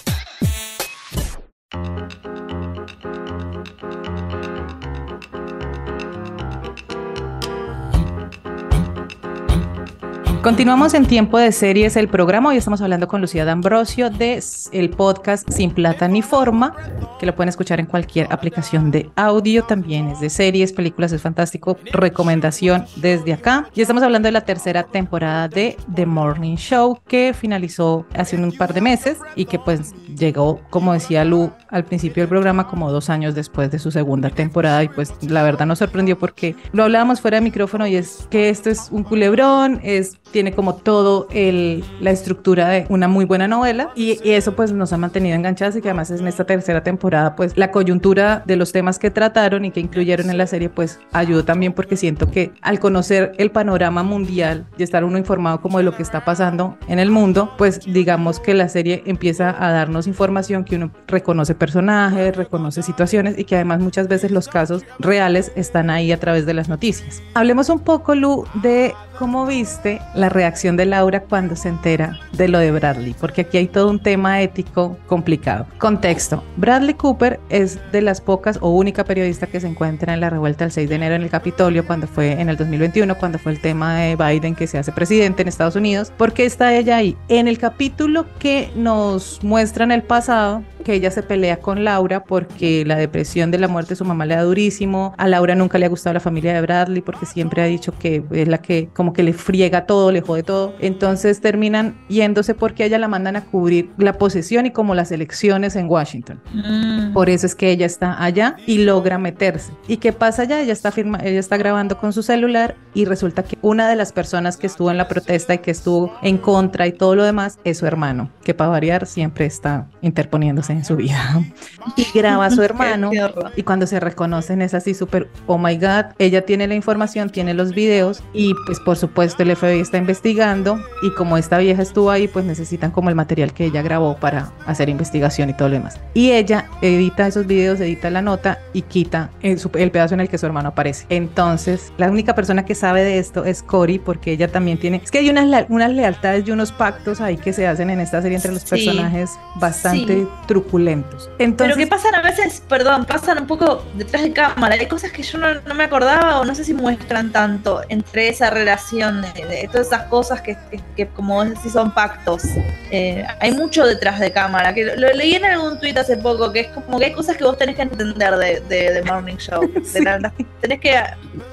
Continuamos 10.43 10.95
en 10.95 11.05
Tiempo 11.05 11.37
de 11.37 11.51
Series, 11.51 11.95
el 11.95 12.07
programa. 12.07 12.49
Hoy 12.49 12.57
estamos 12.57 12.81
hablando 12.81 13.07
con 13.07 13.21
Lucía 13.21 13.45
D'Ambrosio 13.45 14.09
de 14.09 14.43
el 14.71 14.89
podcast 14.89 15.47
Sin 15.51 15.69
Plata 15.69 16.07
ni 16.07 16.23
Forma, 16.23 16.75
que 17.19 17.27
lo 17.27 17.35
pueden 17.35 17.49
escuchar 17.49 17.79
en 17.79 17.85
cualquier 17.85 18.25
aplicación 18.33 18.89
de 18.89 19.11
audio. 19.15 19.63
También 19.63 20.07
es 20.07 20.19
de 20.19 20.31
series, 20.31 20.73
películas, 20.73 21.11
es 21.11 21.21
fantástico. 21.21 21.77
Recomendación 21.91 22.85
desde 22.95 23.33
acá. 23.33 23.69
Y 23.75 23.81
estamos 23.81 24.01
hablando 24.01 24.29
de 24.29 24.31
la 24.31 24.41
tercera 24.41 24.81
temporada 24.81 25.47
de 25.47 25.77
The 25.93 26.07
Morning 26.07 26.55
Show, 26.55 26.97
que 27.07 27.35
finalizó 27.39 28.07
hace 28.15 28.35
un 28.35 28.51
par 28.51 28.73
de 28.73 28.81
meses 28.81 29.19
y 29.35 29.45
que 29.45 29.59
pues 29.59 29.93
llegó, 30.17 30.59
como 30.71 30.93
decía 30.93 31.23
Lu 31.23 31.51
al 31.69 31.85
principio 31.85 32.23
del 32.23 32.29
programa, 32.29 32.67
como 32.67 32.91
dos 32.91 33.11
años 33.11 33.35
después 33.35 33.69
de 33.69 33.77
su 33.77 33.91
segunda 33.91 34.31
temporada. 34.31 34.83
Y 34.83 34.89
pues 34.89 35.13
la 35.21 35.43
verdad 35.43 35.67
nos 35.67 35.77
sorprendió 35.77 36.17
porque 36.17 36.55
lo 36.73 36.83
hablábamos 36.83 37.21
fuera 37.21 37.37
de 37.37 37.41
micrófono 37.41 37.85
y 37.85 37.95
es 37.95 38.27
que 38.31 38.49
esto 38.49 38.71
es 38.71 38.87
un 38.89 39.03
culebrón, 39.03 39.79
es 39.83 40.17
tiene 40.31 40.53
como 40.53 40.75
todo 40.75 41.27
el, 41.31 41.83
la 41.99 42.11
estructura 42.11 42.67
de 42.69 42.85
una 42.89 43.07
muy 43.07 43.25
buena 43.25 43.47
novela 43.47 43.91
y, 43.95 44.19
y 44.27 44.31
eso 44.31 44.55
pues 44.55 44.71
nos 44.71 44.93
ha 44.93 44.97
mantenido 44.97 45.35
enganchadas 45.35 45.75
y 45.75 45.81
que 45.81 45.89
además 45.89 46.11
en 46.11 46.27
esta 46.27 46.45
tercera 46.45 46.83
temporada 46.83 47.35
pues 47.35 47.57
la 47.57 47.71
coyuntura 47.71 48.43
de 48.45 48.55
los 48.55 48.71
temas 48.71 48.99
que 48.99 49.11
trataron 49.11 49.65
y 49.65 49.71
que 49.71 49.79
incluyeron 49.79 50.29
en 50.29 50.37
la 50.37 50.47
serie 50.47 50.69
pues 50.69 50.99
ayudó 51.11 51.45
también 51.45 51.73
porque 51.73 51.97
siento 51.97 52.29
que 52.29 52.51
al 52.61 52.79
conocer 52.79 53.33
el 53.37 53.51
panorama 53.51 54.03
mundial 54.03 54.65
y 54.77 54.83
estar 54.83 55.03
uno 55.03 55.17
informado 55.17 55.61
como 55.61 55.77
de 55.77 55.83
lo 55.83 55.95
que 55.95 56.03
está 56.03 56.25
pasando 56.25 56.77
en 56.87 56.99
el 56.99 57.11
mundo 57.11 57.53
pues 57.57 57.81
digamos 57.85 58.39
que 58.39 58.53
la 58.53 58.69
serie 58.69 59.03
empieza 59.05 59.55
a 59.63 59.71
darnos 59.71 60.07
información 60.07 60.63
que 60.63 60.75
uno 60.75 60.91
reconoce 61.07 61.55
personajes, 61.55 62.35
reconoce 62.35 62.81
situaciones 62.81 63.37
y 63.37 63.43
que 63.43 63.55
además 63.55 63.79
muchas 63.79 64.07
veces 64.07 64.31
los 64.31 64.47
casos 64.47 64.83
reales 64.99 65.51
están 65.55 65.89
ahí 65.89 66.11
a 66.11 66.19
través 66.19 66.45
de 66.45 66.53
las 66.53 66.69
noticias. 66.69 67.21
Hablemos 67.33 67.69
un 67.69 67.79
poco 67.79 68.15
Lu 68.15 68.45
de 68.61 68.93
cómo 69.21 69.45
viste 69.45 70.01
la 70.15 70.29
reacción 70.29 70.77
de 70.77 70.87
Laura 70.87 71.19
cuando 71.19 71.55
se 71.55 71.69
entera 71.69 72.19
de 72.33 72.47
lo 72.47 72.57
de 72.57 72.71
Bradley, 72.71 73.15
porque 73.19 73.41
aquí 73.41 73.57
hay 73.57 73.67
todo 73.67 73.87
un 73.91 74.01
tema 74.01 74.41
ético 74.41 74.97
complicado. 75.05 75.67
Contexto, 75.77 76.43
Bradley 76.57 76.95
Cooper 76.95 77.39
es 77.49 77.79
de 77.91 78.01
las 78.01 78.19
pocas 78.19 78.57
o 78.61 78.71
única 78.71 79.03
periodista 79.03 79.45
que 79.45 79.59
se 79.59 79.67
encuentra 79.67 80.15
en 80.15 80.21
la 80.21 80.31
revuelta 80.31 80.65
del 80.65 80.71
6 80.71 80.89
de 80.89 80.95
enero 80.95 81.13
en 81.13 81.21
el 81.21 81.29
Capitolio, 81.29 81.85
cuando 81.85 82.07
fue 82.07 82.41
en 82.41 82.49
el 82.49 82.57
2021, 82.57 83.15
cuando 83.19 83.37
fue 83.37 83.51
el 83.51 83.61
tema 83.61 83.95
de 83.99 84.15
Biden 84.15 84.55
que 84.55 84.65
se 84.65 84.79
hace 84.79 84.91
presidente 84.91 85.43
en 85.43 85.49
Estados 85.49 85.75
Unidos. 85.75 86.11
¿Por 86.17 86.33
qué 86.33 86.45
está 86.45 86.73
ella 86.73 86.97
ahí? 86.97 87.15
En 87.27 87.47
el 87.47 87.59
capítulo 87.59 88.25
que 88.39 88.71
nos 88.75 89.43
muestra 89.43 89.83
en 89.83 89.91
el 89.91 90.01
pasado, 90.01 90.63
que 90.81 90.93
ella 90.93 91.11
se 91.11 91.23
pelea 91.23 91.57
con 91.57 91.83
Laura 91.83 92.23
porque 92.23 92.83
la 92.85 92.95
depresión 92.95 93.51
de 93.51 93.59
la 93.59 93.67
muerte 93.67 93.89
de 93.89 93.95
su 93.97 94.05
mamá 94.05 94.25
le 94.25 94.35
da 94.35 94.43
durísimo. 94.43 95.13
A 95.17 95.27
Laura 95.27 95.55
nunca 95.55 95.77
le 95.77 95.85
ha 95.85 95.89
gustado 95.89 96.13
la 96.13 96.19
familia 96.19 96.53
de 96.53 96.61
Bradley 96.61 97.01
porque 97.01 97.25
siempre 97.25 97.61
ha 97.61 97.65
dicho 97.65 97.93
que 97.97 98.23
es 98.31 98.47
la 98.47 98.59
que 98.59 98.89
como 98.93 99.10
que 99.13 99.23
le 99.23 99.33
friega 99.33 99.85
todo, 99.85 100.11
le 100.11 100.21
jode 100.21 100.43
todo. 100.43 100.73
Entonces 100.79 101.41
terminan 101.41 101.97
yéndose 102.07 102.53
porque 102.53 102.83
a 102.83 102.85
ella 102.85 102.99
la 102.99 103.07
mandan 103.07 103.35
a 103.35 103.45
cubrir 103.45 103.91
la 103.97 104.13
posesión 104.13 104.65
y 104.65 104.71
como 104.71 104.95
las 104.95 105.11
elecciones 105.11 105.75
en 105.75 105.89
Washington. 105.89 106.41
Mm. 106.53 107.13
Por 107.13 107.29
eso 107.29 107.45
es 107.45 107.55
que 107.55 107.71
ella 107.71 107.85
está 107.85 108.21
allá 108.23 108.55
y 108.65 108.79
logra 108.79 109.17
meterse. 109.17 109.73
¿Y 109.87 109.97
qué 109.97 110.13
pasa 110.13 110.43
allá? 110.43 110.61
Ella 110.61 110.73
está, 110.73 110.91
firma, 110.91 111.19
ella 111.23 111.39
está 111.39 111.57
grabando 111.57 111.97
con 111.97 112.13
su 112.13 112.23
celular 112.23 112.75
y 112.93 113.05
resulta 113.05 113.43
que 113.43 113.57
una 113.61 113.89
de 113.89 113.95
las 113.95 114.11
personas 114.11 114.57
que 114.57 114.67
estuvo 114.67 114.91
en 114.91 114.97
la 114.97 115.07
protesta 115.07 115.53
y 115.53 115.59
que 115.59 115.71
estuvo 115.71 116.13
en 116.21 116.37
contra 116.37 116.87
y 116.87 116.91
todo 116.91 117.15
lo 117.15 117.23
demás 117.23 117.59
es 117.63 117.77
su 117.77 117.85
hermano, 117.85 118.29
que 118.43 118.53
para 118.53 118.69
variar 118.69 119.05
siempre 119.05 119.45
está 119.45 119.87
interponiéndose 120.01 120.73
en 120.73 120.85
su 120.85 120.95
vida. 120.95 121.41
Y 121.95 122.05
graba 122.13 122.45
a 122.45 122.51
su 122.51 122.61
hermano 122.61 123.09
y 123.55 123.63
cuando 123.63 123.87
se 123.87 123.99
reconocen 123.99 124.61
es 124.61 124.73
así 124.73 124.93
súper, 124.93 125.29
oh 125.47 125.57
my 125.57 125.75
god, 125.77 126.13
ella 126.19 126.45
tiene 126.45 126.67
la 126.67 126.75
información, 126.75 127.29
tiene 127.29 127.53
los 127.53 127.73
videos 127.73 128.23
y 128.33 128.53
pues 128.65 128.79
por 128.79 128.97
supuesto 129.01 129.43
el 129.43 129.53
FBI 129.55 129.81
está 129.81 129.97
investigando 129.97 130.79
y 131.03 131.11
como 131.11 131.37
esta 131.37 131.57
vieja 131.57 131.81
estuvo 131.81 132.09
ahí, 132.09 132.27
pues 132.29 132.45
necesitan 132.45 132.91
como 132.91 133.09
el 133.09 133.15
material 133.15 133.53
que 133.53 133.65
ella 133.65 133.81
grabó 133.81 134.15
para 134.15 134.53
hacer 134.65 134.87
investigación 134.87 135.49
y 135.49 135.53
todo 135.53 135.67
lo 135.67 135.73
demás. 135.75 135.99
Y 136.13 136.31
ella 136.31 136.69
edita 136.81 137.27
esos 137.27 137.45
videos, 137.47 137.79
edita 137.81 138.09
la 138.09 138.21
nota 138.21 138.59
y 138.71 138.83
quita 138.83 139.29
el, 139.41 139.59
el 139.73 139.91
pedazo 139.91 140.13
en 140.13 140.21
el 140.21 140.29
que 140.29 140.37
su 140.37 140.45
hermano 140.45 140.69
aparece. 140.69 141.05
Entonces, 141.09 141.91
la 141.97 142.09
única 142.09 142.35
persona 142.35 142.63
que 142.65 142.75
sabe 142.75 143.03
de 143.03 143.17
esto 143.19 143.43
es 143.43 143.61
Cory 143.63 143.99
porque 143.99 144.31
ella 144.31 144.47
también 144.47 144.77
tiene, 144.79 145.01
es 145.03 145.11
que 145.11 145.17
hay 145.19 145.29
unas, 145.29 145.65
unas 145.69 145.91
lealtades 145.91 146.47
y 146.47 146.51
unos 146.51 146.71
pactos 146.71 147.19
ahí 147.19 147.35
que 147.37 147.51
se 147.51 147.67
hacen 147.67 147.89
en 147.89 147.99
esta 147.99 148.21
serie 148.21 148.37
entre 148.37 148.51
los 148.53 148.61
Sí. 148.61 148.69
personajes 148.69 149.31
bastante 149.55 150.13
Sí. 150.21 150.27
truculentos. 150.47 151.29
Pero 151.37 151.49
Entonces, 151.49 151.77
que 151.77 151.87
pasan 151.87 152.15
a 152.15 152.21
veces, 152.21 152.61
perdón, 152.69 153.05
pasan 153.05 153.39
un 153.39 153.47
poco 153.47 153.83
detrás 153.95 154.23
de 154.23 154.31
cámara. 154.31 154.75
Hay 154.79 154.85
cosas 154.87 155.11
que 155.11 155.23
yo 155.23 155.37
no, 155.37 155.47
no 155.67 155.73
me 155.73 155.83
acordaba 155.83 156.39
o 156.39 156.45
no 156.45 156.53
sé 156.55 156.63
si 156.63 156.73
muestran 156.73 157.31
tanto 157.31 157.81
entre 157.89 158.29
esa 158.29 158.49
relación, 158.49 158.80
de, 158.89 159.45
de 159.45 159.67
todas 159.71 159.87
esas 159.87 160.03
cosas 160.07 160.41
que, 160.41 160.57
que, 160.69 160.79
que 160.95 161.07
como 161.07 161.43
si 161.61 161.69
son 161.69 161.93
pactos. 161.93 162.43
Eh, 162.91 163.25
hay 163.39 163.51
mucho 163.53 163.85
detrás 163.85 164.19
de 164.19 164.31
cámara, 164.31 164.73
que 164.73 164.83
lo, 164.85 164.95
lo 164.95 165.13
leí 165.13 165.35
en 165.35 165.45
algún 165.45 165.79
tuit 165.79 165.97
hace 165.97 166.17
poco, 166.17 166.51
que 166.51 166.61
es 166.61 166.67
como 166.67 166.99
que 166.99 167.05
hay 167.05 167.13
cosas 167.13 167.37
que 167.37 167.43
vos 167.43 167.57
tenés 167.57 167.75
que 167.75 167.83
entender 167.83 168.35
de, 168.35 168.59
de, 168.61 168.93
de 168.93 169.03
Morning 169.03 169.37
Show. 169.37 169.61
De 169.93 170.01
la- 170.19 170.33
tenés 170.59 170.79
que 170.79 170.93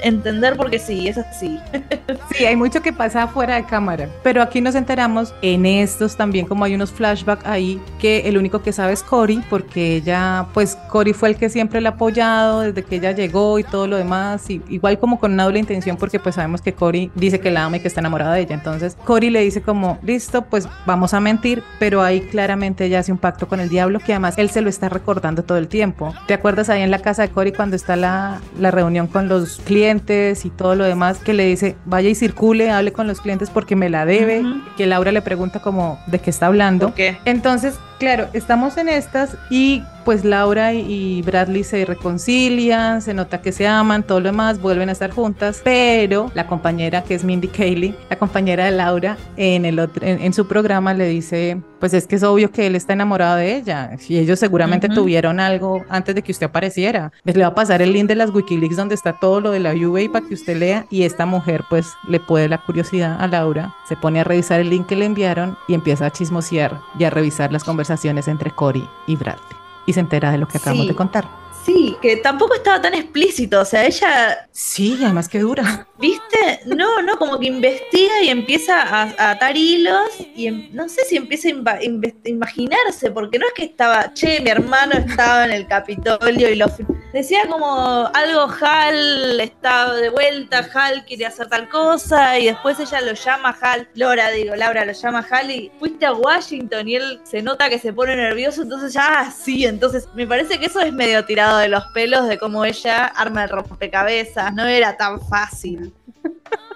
entender 0.00 0.56
porque 0.56 0.78
sí, 0.78 1.08
es 1.08 1.18
así. 1.18 1.58
Sí, 2.36 2.44
hay 2.44 2.56
mucho 2.56 2.82
que 2.82 2.92
pasa 2.92 3.26
fuera 3.26 3.56
de 3.56 3.64
cámara, 3.64 4.08
pero 4.22 4.42
aquí 4.42 4.60
nos 4.60 4.74
enteramos 4.74 5.34
en 5.42 5.66
estos 5.66 6.16
también 6.16 6.46
como 6.46 6.64
hay 6.64 6.74
unos 6.74 6.90
flashbacks 6.92 7.44
ahí 7.46 7.80
que 7.98 8.28
el 8.28 8.36
único 8.38 8.62
que 8.62 8.72
sabe 8.72 8.92
es 8.92 9.02
Cory 9.02 9.42
porque 9.50 9.96
ella, 9.96 10.46
pues 10.54 10.76
Cory 10.88 11.12
fue 11.14 11.30
el 11.30 11.36
que 11.36 11.48
siempre 11.48 11.80
la 11.80 11.90
ha 11.90 11.92
apoyado 11.92 12.60
desde 12.60 12.82
que 12.84 12.96
ella 12.96 13.12
llegó 13.12 13.58
y 13.58 13.64
todo 13.64 13.86
lo 13.86 13.96
demás, 13.96 14.48
y 14.50 14.62
igual 14.68 14.98
como 14.98 15.18
con 15.18 15.32
una 15.32 15.44
doble 15.44 15.58
intención 15.58 15.96
porque 15.96 16.20
pues 16.20 16.34
sabemos 16.36 16.60
que 16.62 16.72
Cory 16.74 17.10
dice 17.18 17.40
que 17.40 17.50
la 17.50 17.64
ama 17.64 17.76
y 17.76 17.80
que 17.80 17.88
está 17.88 18.00
enamorada 18.00 18.34
de 18.34 18.40
ella, 18.40 18.54
entonces 18.54 18.96
Cory 19.04 19.30
le 19.30 19.40
dice 19.40 19.62
como, 19.62 19.98
listo, 20.02 20.42
pues 20.42 20.68
vamos 20.86 21.14
a 21.14 21.20
mentir, 21.20 21.62
pero 21.78 22.02
ahí 22.02 22.20
claramente 22.20 22.84
ella 22.84 23.00
hace 23.00 23.12
un 23.12 23.18
pacto 23.18 23.48
con 23.48 23.60
el 23.60 23.68
diablo 23.68 23.98
que 24.00 24.12
además 24.12 24.34
él 24.38 24.50
se 24.50 24.60
lo 24.60 24.68
está 24.68 24.88
recordando 24.88 25.42
todo 25.42 25.58
el 25.58 25.68
tiempo. 25.68 26.14
¿Te 26.26 26.34
acuerdas 26.34 26.68
ahí 26.68 26.82
en 26.82 26.90
la 26.90 27.00
casa 27.00 27.22
de 27.22 27.30
Cory 27.30 27.52
cuando 27.52 27.76
está 27.76 27.96
la, 27.96 28.40
la 28.58 28.70
reunión 28.70 29.06
con 29.06 29.28
los 29.28 29.58
clientes 29.58 30.44
y 30.44 30.50
todo 30.50 30.74
lo 30.74 30.84
demás 30.84 31.18
que 31.18 31.34
le 31.34 31.46
dice, 31.46 31.76
vaya 31.84 32.08
y 32.08 32.14
circule, 32.14 32.70
hable 32.70 32.92
con 32.92 33.06
los 33.06 33.20
clientes 33.20 33.50
porque 33.50 33.76
me 33.76 33.88
la 33.88 34.04
debe, 34.04 34.42
que 34.76 34.86
Laura 34.86 35.12
le 35.12 35.22
pregunta 35.22 35.60
como 35.60 35.98
de 36.06 36.18
qué 36.18 36.30
está 36.30 36.46
hablando. 36.46 36.92
Entonces, 37.24 37.78
claro, 37.98 38.28
estamos 38.32 38.76
en 38.76 38.88
estas 38.88 39.36
y 39.50 39.82
pues 40.08 40.24
Laura 40.24 40.72
y- 40.72 41.20
Bradley 41.20 41.64
se 41.64 41.84
reconcilian, 41.84 43.02
se 43.02 43.12
nota 43.12 43.42
que 43.42 43.52
se 43.52 43.66
aman, 43.66 44.02
todo 44.02 44.20
lo 44.20 44.30
demás, 44.30 44.58
vuelven 44.58 44.88
a 44.88 44.92
estar 44.92 45.10
juntas, 45.10 45.60
pero 45.62 46.30
la 46.34 46.46
compañera 46.46 47.02
que 47.04 47.14
es 47.14 47.24
Mindy 47.24 47.48
Kaling, 47.48 47.94
la 48.08 48.16
compañera 48.16 48.64
de 48.64 48.70
Laura, 48.70 49.18
en, 49.36 49.66
el 49.66 49.78
otro- 49.78 50.06
en, 50.06 50.22
en 50.22 50.32
su 50.32 50.46
programa 50.48 50.94
le 50.94 51.06
dice, 51.08 51.60
pues 51.78 51.92
es 51.92 52.06
que 52.06 52.16
es 52.16 52.22
obvio 52.22 52.50
que 52.50 52.66
él 52.66 52.74
está 52.74 52.94
enamorado 52.94 53.36
de 53.36 53.56
ella 53.56 53.90
y 54.08 54.16
ellos 54.16 54.38
seguramente 54.38 54.88
tuvieron 54.88 55.40
algo 55.40 55.84
antes 55.90 56.14
de 56.14 56.22
que 56.22 56.32
usted 56.32 56.46
apareciera. 56.46 57.12
Pues 57.22 57.36
le 57.36 57.42
va 57.42 57.48
a 57.50 57.54
pasar 57.54 57.82
el 57.82 57.92
link 57.92 58.08
de 58.08 58.14
las 58.14 58.30
Wikileaks 58.30 58.76
donde 58.76 58.94
está 58.94 59.12
todo 59.12 59.42
lo 59.42 59.50
de 59.50 59.60
la 59.60 59.74
UA 59.74 60.10
para 60.10 60.26
que 60.26 60.32
usted 60.32 60.56
lea 60.56 60.86
y 60.88 61.02
esta 61.02 61.26
mujer 61.26 61.64
pues 61.68 61.92
le 62.08 62.18
puede 62.18 62.48
la 62.48 62.56
curiosidad 62.64 63.20
a 63.20 63.26
Laura, 63.26 63.74
se 63.86 63.94
pone 63.96 64.20
a 64.20 64.24
revisar 64.24 64.58
el 64.60 64.70
link 64.70 64.86
que 64.86 64.96
le 64.96 65.04
enviaron 65.04 65.58
y 65.68 65.74
empieza 65.74 66.06
a 66.06 66.10
chismosear 66.12 66.80
y 66.98 67.04
a 67.04 67.10
revisar 67.10 67.52
las 67.52 67.62
conversaciones 67.64 68.26
entre 68.26 68.50
Cory 68.52 68.88
y 69.06 69.16
Bradley 69.16 69.57
y 69.88 69.92
se 69.94 70.00
entera 70.00 70.30
de 70.30 70.36
lo 70.38 70.46
que 70.46 70.58
acabamos 70.58 70.84
Sí. 70.84 70.88
de 70.90 70.94
contar. 70.94 71.28
Sí, 71.64 71.96
que 72.00 72.16
tampoco 72.18 72.54
estaba 72.54 72.80
tan 72.80 72.94
explícito, 72.94 73.60
o 73.60 73.64
sea, 73.64 73.84
ella 73.86 74.46
Sí, 74.52 74.98
además 75.02 75.28
que 75.28 75.40
dura. 75.40 75.87
¿Viste? 75.98 76.60
No, 76.64 77.02
no, 77.02 77.18
como 77.18 77.40
que 77.40 77.46
investiga 77.48 78.22
y 78.22 78.28
empieza 78.28 78.82
a, 78.82 79.30
atar 79.32 79.56
hilos 79.56 80.08
y 80.36 80.46
em- 80.46 80.68
no 80.72 80.88
sé 80.88 81.04
si 81.04 81.16
empieza 81.16 81.48
a 81.48 81.82
imaginarse, 82.28 83.10
porque 83.10 83.38
no 83.38 83.46
es 83.46 83.52
que 83.54 83.64
estaba, 83.64 84.14
che, 84.14 84.40
mi 84.40 84.50
hermano 84.50 84.94
estaba 84.94 85.44
en 85.44 85.52
el 85.52 85.66
Capitolio 85.66 86.48
y 86.50 86.54
lo... 86.54 86.68
fi-". 86.68 86.86
Decía 87.12 87.46
como 87.48 88.08
algo, 88.14 88.48
Hal 88.60 89.40
está 89.40 89.92
de 89.94 90.10
vuelta, 90.10 90.68
Hal 90.72 91.04
quiere 91.06 91.26
hacer 91.26 91.48
tal 91.48 91.68
cosa 91.68 92.38
y 92.38 92.46
después 92.46 92.78
ella 92.78 93.00
lo 93.00 93.14
llama 93.14 93.56
Hal, 93.60 93.88
Laura, 93.94 94.30
digo, 94.30 94.54
Laura 94.54 94.84
lo 94.84 94.92
llama 94.92 95.26
Hal 95.28 95.50
y 95.50 95.72
fuiste 95.78 96.06
a 96.06 96.12
Washington 96.12 96.86
y 96.86 96.96
él 96.96 97.20
se 97.24 97.42
nota 97.42 97.70
que 97.70 97.78
se 97.78 97.92
pone 97.92 98.14
nervioso, 98.14 98.62
entonces 98.62 98.92
ya, 98.92 99.20
ah, 99.20 99.30
sí, 99.32 99.64
entonces 99.64 100.06
me 100.14 100.26
parece 100.26 100.60
que 100.60 100.66
eso 100.66 100.80
es 100.80 100.92
medio 100.92 101.24
tirado 101.24 101.58
de 101.58 101.68
los 101.68 101.84
pelos 101.94 102.28
de 102.28 102.38
cómo 102.38 102.64
ella 102.64 103.06
arma 103.06 103.44
el 103.44 103.48
rompecabezas, 103.48 104.54
no 104.54 104.66
era 104.66 104.96
tan 104.96 105.20
fácil. 105.28 105.87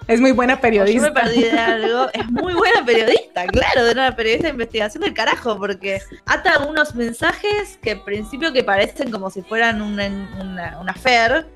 Es 0.09 0.21
muy 0.21 0.33
buena 0.33 0.55
O 0.55 0.57
Yo 0.57 0.63
periodista. 0.63 1.09
me 1.09 1.13
perdí 1.13 1.43
de 1.45 1.59
algo. 1.59 2.09
Es 2.13 2.29
muy 2.29 2.55
buena 2.55 2.85
periodista, 2.85 3.47
claro, 3.47 3.85
de 3.85 3.93
una 3.93 4.15
periodista 4.17 4.49
de 4.49 4.53
investigación 4.53 5.05
del 5.05 5.15
carajo, 5.15 5.57
porque 5.57 6.03
ata 6.27 6.59
unos 6.67 6.95
mensajes 6.97 7.79
que 7.81 7.93
en 7.93 8.05
principio 8.05 8.53
que 8.53 8.65
parecen 8.65 9.11
como 9.13 9.31
si 9.31 9.43
fueran 9.43 9.81
una, 9.81 10.07
una, 10.41 10.79
una 10.81 10.93
affair, 10.93 11.47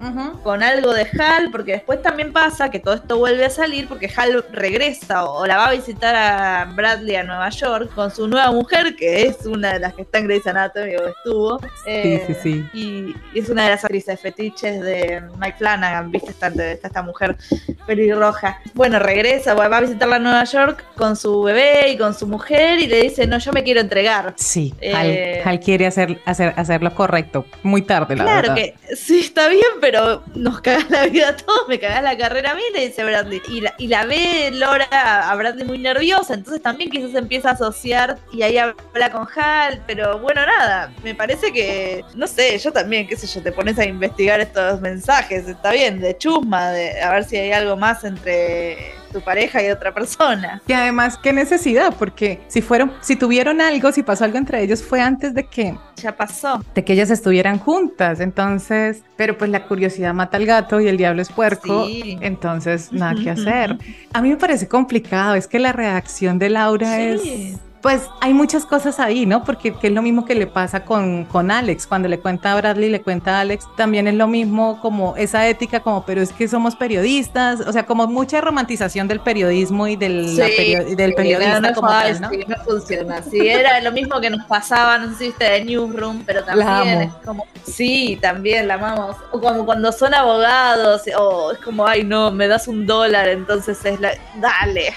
con 0.45 0.63
algo 0.63 0.95
de 0.95 1.09
Hal, 1.19 1.51
porque 1.51 1.73
después 1.73 2.01
también 2.03 2.33
pasa 2.33 2.71
que 2.71 2.79
todo 2.79 2.95
esto 2.95 3.19
vuelve 3.19 3.45
a 3.45 3.51
salir 3.51 3.89
porque 3.89 4.11
Hal 4.17 4.45
regresa 4.53 5.25
o, 5.25 5.41
o 5.43 5.47
la 5.47 5.57
va 5.57 5.69
a 5.69 5.73
visitar 5.73 6.15
a 6.15 6.67
Bradley 6.67 7.17
a 7.17 7.25
Nueva 7.25 7.49
York 7.51 7.93
con 7.95 8.11
su 8.13 8.29
nueva 8.29 8.53
mujer, 8.53 8.95
que 8.97 9.27
es 9.27 9.45
una 9.45 9.75
de 9.75 9.81
las 9.81 9.95
que 9.95 10.03
está 10.03 10.19
en 10.19 10.29
Grey's 10.29 10.47
Anatomy 10.47 10.95
o 10.97 11.09
estuvo. 11.09 11.61
Eh, 11.85 12.23
sí, 12.29 12.35
sí. 12.43 12.71
Y, 12.73 13.15
y 13.35 13.41
es 13.41 13.49
una 13.49 13.65
de 13.65 13.71
las 13.71 13.85
actrices 13.85 14.21
fetiches 14.21 14.81
de 14.81 15.21
Mike 15.39 15.57
Flanagan, 15.59 16.11
¿viste? 16.13 16.31
Está, 16.31 16.47
está 16.47 16.87
esta 16.87 17.03
mujer 17.03 17.37
pelirroja. 17.87 18.61
Bueno, 18.75 18.99
regresa, 18.99 19.55
va 19.55 19.67
a 19.67 19.81
visitarla 19.81 20.17
a 20.17 20.19
Nueva 20.19 20.45
York 20.45 20.85
con 20.97 21.17
su 21.17 21.43
bebé 21.43 21.91
y 21.91 21.97
con 21.97 22.15
su 22.15 22.27
mujer 22.27 22.79
y 22.81 22.87
le 22.87 23.03
dice, 23.03 23.27
no, 23.27 23.39
yo 23.39 23.53
me 23.53 23.63
quiero 23.63 23.81
entregar. 23.81 24.35
Sí, 24.37 24.75
Eh, 24.81 25.41
Hal, 25.45 25.49
Hal 25.49 25.61
quiere 25.61 25.87
hacer, 25.87 26.19
hacer, 26.25 26.53
hacer 26.57 26.83
lo 26.83 26.95
correcto. 26.95 27.47
Muy 27.63 27.83
tarde, 27.83 28.17
la 28.17 28.25
Claro 28.25 28.55
verdad. 28.55 28.55
que 28.57 28.97
sí, 28.97 29.21
está 29.21 29.49
bien, 29.49 29.63
pero 29.81 30.23
nos 30.35 30.61
cagás 30.61 30.91
la 30.91 31.07
vida 31.07 31.29
a 31.31 31.37
todos, 31.37 31.69
me 31.69 31.79
cagás 31.79 32.03
la 32.03 32.17
carrera 32.17 32.53
a 32.53 32.55
mí, 32.55 32.63
le 32.75 32.87
dice 32.89 33.05
Bradley. 33.05 33.41
Y 33.49 33.61
la, 33.61 33.75
y 33.79 33.87
la 33.89 34.05
ve 34.05 34.51
Laura 34.53 34.87
a 35.31 35.35
Bradley 35.37 35.65
muy 35.67 35.79
nerviosa, 35.79 36.35
entonces 36.35 36.63
también 36.63 36.91
quizás 36.91 37.15
empieza 37.15 37.51
a 37.51 37.53
asociar 37.53 38.19
y 38.33 38.43
ahí 38.43 38.59
habla 38.59 39.13
con 39.13 39.27
Hal, 39.37 39.83
pero 39.87 40.19
bueno, 40.19 40.41
nada, 40.45 40.93
me 41.05 41.15
parece 41.15 41.53
que, 41.53 42.05
no 42.15 42.27
sé, 42.27 42.59
yo 42.59 42.73
también, 42.73 43.07
qué 43.07 43.17
sé 43.17 43.27
yo, 43.27 43.43
te 43.43 43.53
pones 43.53 43.79
a 43.79 43.85
investigar 43.85 44.41
estos 44.41 44.81
mensajes, 44.81 45.47
está 45.49 45.71
bien, 45.73 46.01
de 46.01 46.17
chusma, 46.19 46.71
de 46.71 47.01
a 47.01 47.11
ver 47.13 47.25
si 47.25 47.36
hay 47.39 47.53
algo 47.53 47.77
más 47.77 48.05
entre 48.05 48.95
tu 49.13 49.21
pareja 49.21 49.63
y 49.63 49.71
otra 49.71 49.95
persona. 49.95 50.61
Y 50.67 50.73
además, 50.73 51.19
qué 51.23 51.33
necesidad, 51.33 51.95
porque 51.99 52.41
si 52.49 52.61
fueron, 52.61 52.93
si 53.01 53.17
tuvieron 53.17 53.61
algo, 53.61 53.93
si 53.93 54.03
pasó 54.03 54.25
algo 54.25 54.37
entre 54.39 54.63
ellos, 54.63 54.83
fue 54.83 55.01
antes 55.01 55.33
de 55.35 55.45
que, 55.47 55.75
Ya 55.97 56.17
pasó. 56.17 56.63
de 56.75 56.85
que 56.85 56.93
ellas 56.93 57.11
estuvieran 57.11 57.59
juntas. 57.59 58.21
Entonces, 58.21 59.03
pero 59.17 59.39
pues 59.39 59.51
la 59.51 59.65
curiosidad 59.65 60.13
mata 60.13 60.37
al 60.37 60.45
gato 60.47 60.81
y 60.81 60.89
el 60.89 60.97
diablo 60.97 61.23
es 61.23 61.31
puerco. 61.31 61.87
Sí. 61.87 62.19
Entonces, 62.21 62.93
nada 62.93 63.15
que 63.23 63.31
hacer. 63.31 63.79
A 64.13 64.21
mí 64.21 64.29
me 64.31 64.37
parece 64.37 64.69
complicado, 64.69 65.35
es 65.35 65.47
que 65.47 65.59
la 65.59 65.73
reacción 65.73 66.39
de 66.39 66.51
Laura 66.51 66.97
Sí. 67.19 67.55
es. 67.55 67.61
Pues 67.87 68.11
hay 68.21 68.35
muchas 68.35 68.67
cosas 68.67 68.99
ahí, 68.99 69.27
¿no? 69.27 69.45
Porque 69.45 69.73
que 69.73 69.87
es 69.87 69.93
lo 69.93 70.03
mismo 70.03 70.25
que 70.25 70.35
le 70.35 70.49
pasa 70.49 70.85
con, 70.85 71.25
con 71.25 71.53
Alex. 71.53 71.87
Cuando 71.87 72.09
le 72.09 72.19
cuenta 72.19 72.51
a 72.51 72.57
Bradley, 72.57 72.91
le 72.91 73.01
cuenta 73.01 73.39
a 73.39 73.41
Alex, 73.43 73.69
también 73.77 74.09
es 74.09 74.15
lo 74.15 74.27
mismo 74.27 74.81
como 74.81 75.15
esa 75.15 75.47
ética, 75.47 75.79
como, 75.79 76.05
pero 76.05 76.21
es 76.21 76.33
que 76.33 76.49
somos 76.49 76.75
periodistas, 76.75 77.61
o 77.61 77.73
sea, 77.73 77.87
como 77.87 78.09
mucha 78.09 78.41
romantización 78.41 79.07
del 79.07 79.21
periodismo 79.21 79.87
y 79.87 79.95
del, 79.95 80.31
y 80.31 80.97
del 80.97 81.11
sí, 81.11 81.17
periodista 81.17 81.61
no, 81.61 81.69
no 81.69 81.75
como 81.77 81.87
tal, 81.87 82.21
¿no? 82.23 82.29
fácil, 82.29 82.45
no 82.49 82.57
funciona. 82.65 83.23
Sí, 83.23 83.47
era 83.47 83.81
lo 83.81 83.93
mismo 83.93 84.21
que 84.21 84.31
nos 84.31 84.45
pasaba, 84.47 84.99
no 84.99 85.13
sé 85.13 85.19
si 85.19 85.27
viste 85.27 85.45
de 85.45 85.65
Newsroom, 85.65 86.25
pero 86.27 86.43
también 86.43 87.03
es 87.03 87.13
como, 87.25 87.47
sí, 87.63 88.19
también 88.21 88.67
la 88.67 88.75
amamos. 88.75 89.15
O 89.31 89.41
como 89.41 89.65
cuando 89.65 89.93
son 89.93 90.13
abogados, 90.13 91.03
o 91.17 91.53
es 91.53 91.59
como, 91.61 91.87
ay 91.87 92.03
no, 92.03 92.33
me 92.33 92.49
das 92.49 92.67
un 92.67 92.85
dólar, 92.85 93.29
entonces 93.29 93.79
es 93.85 94.01
la, 94.01 94.11
dale. 94.41 94.93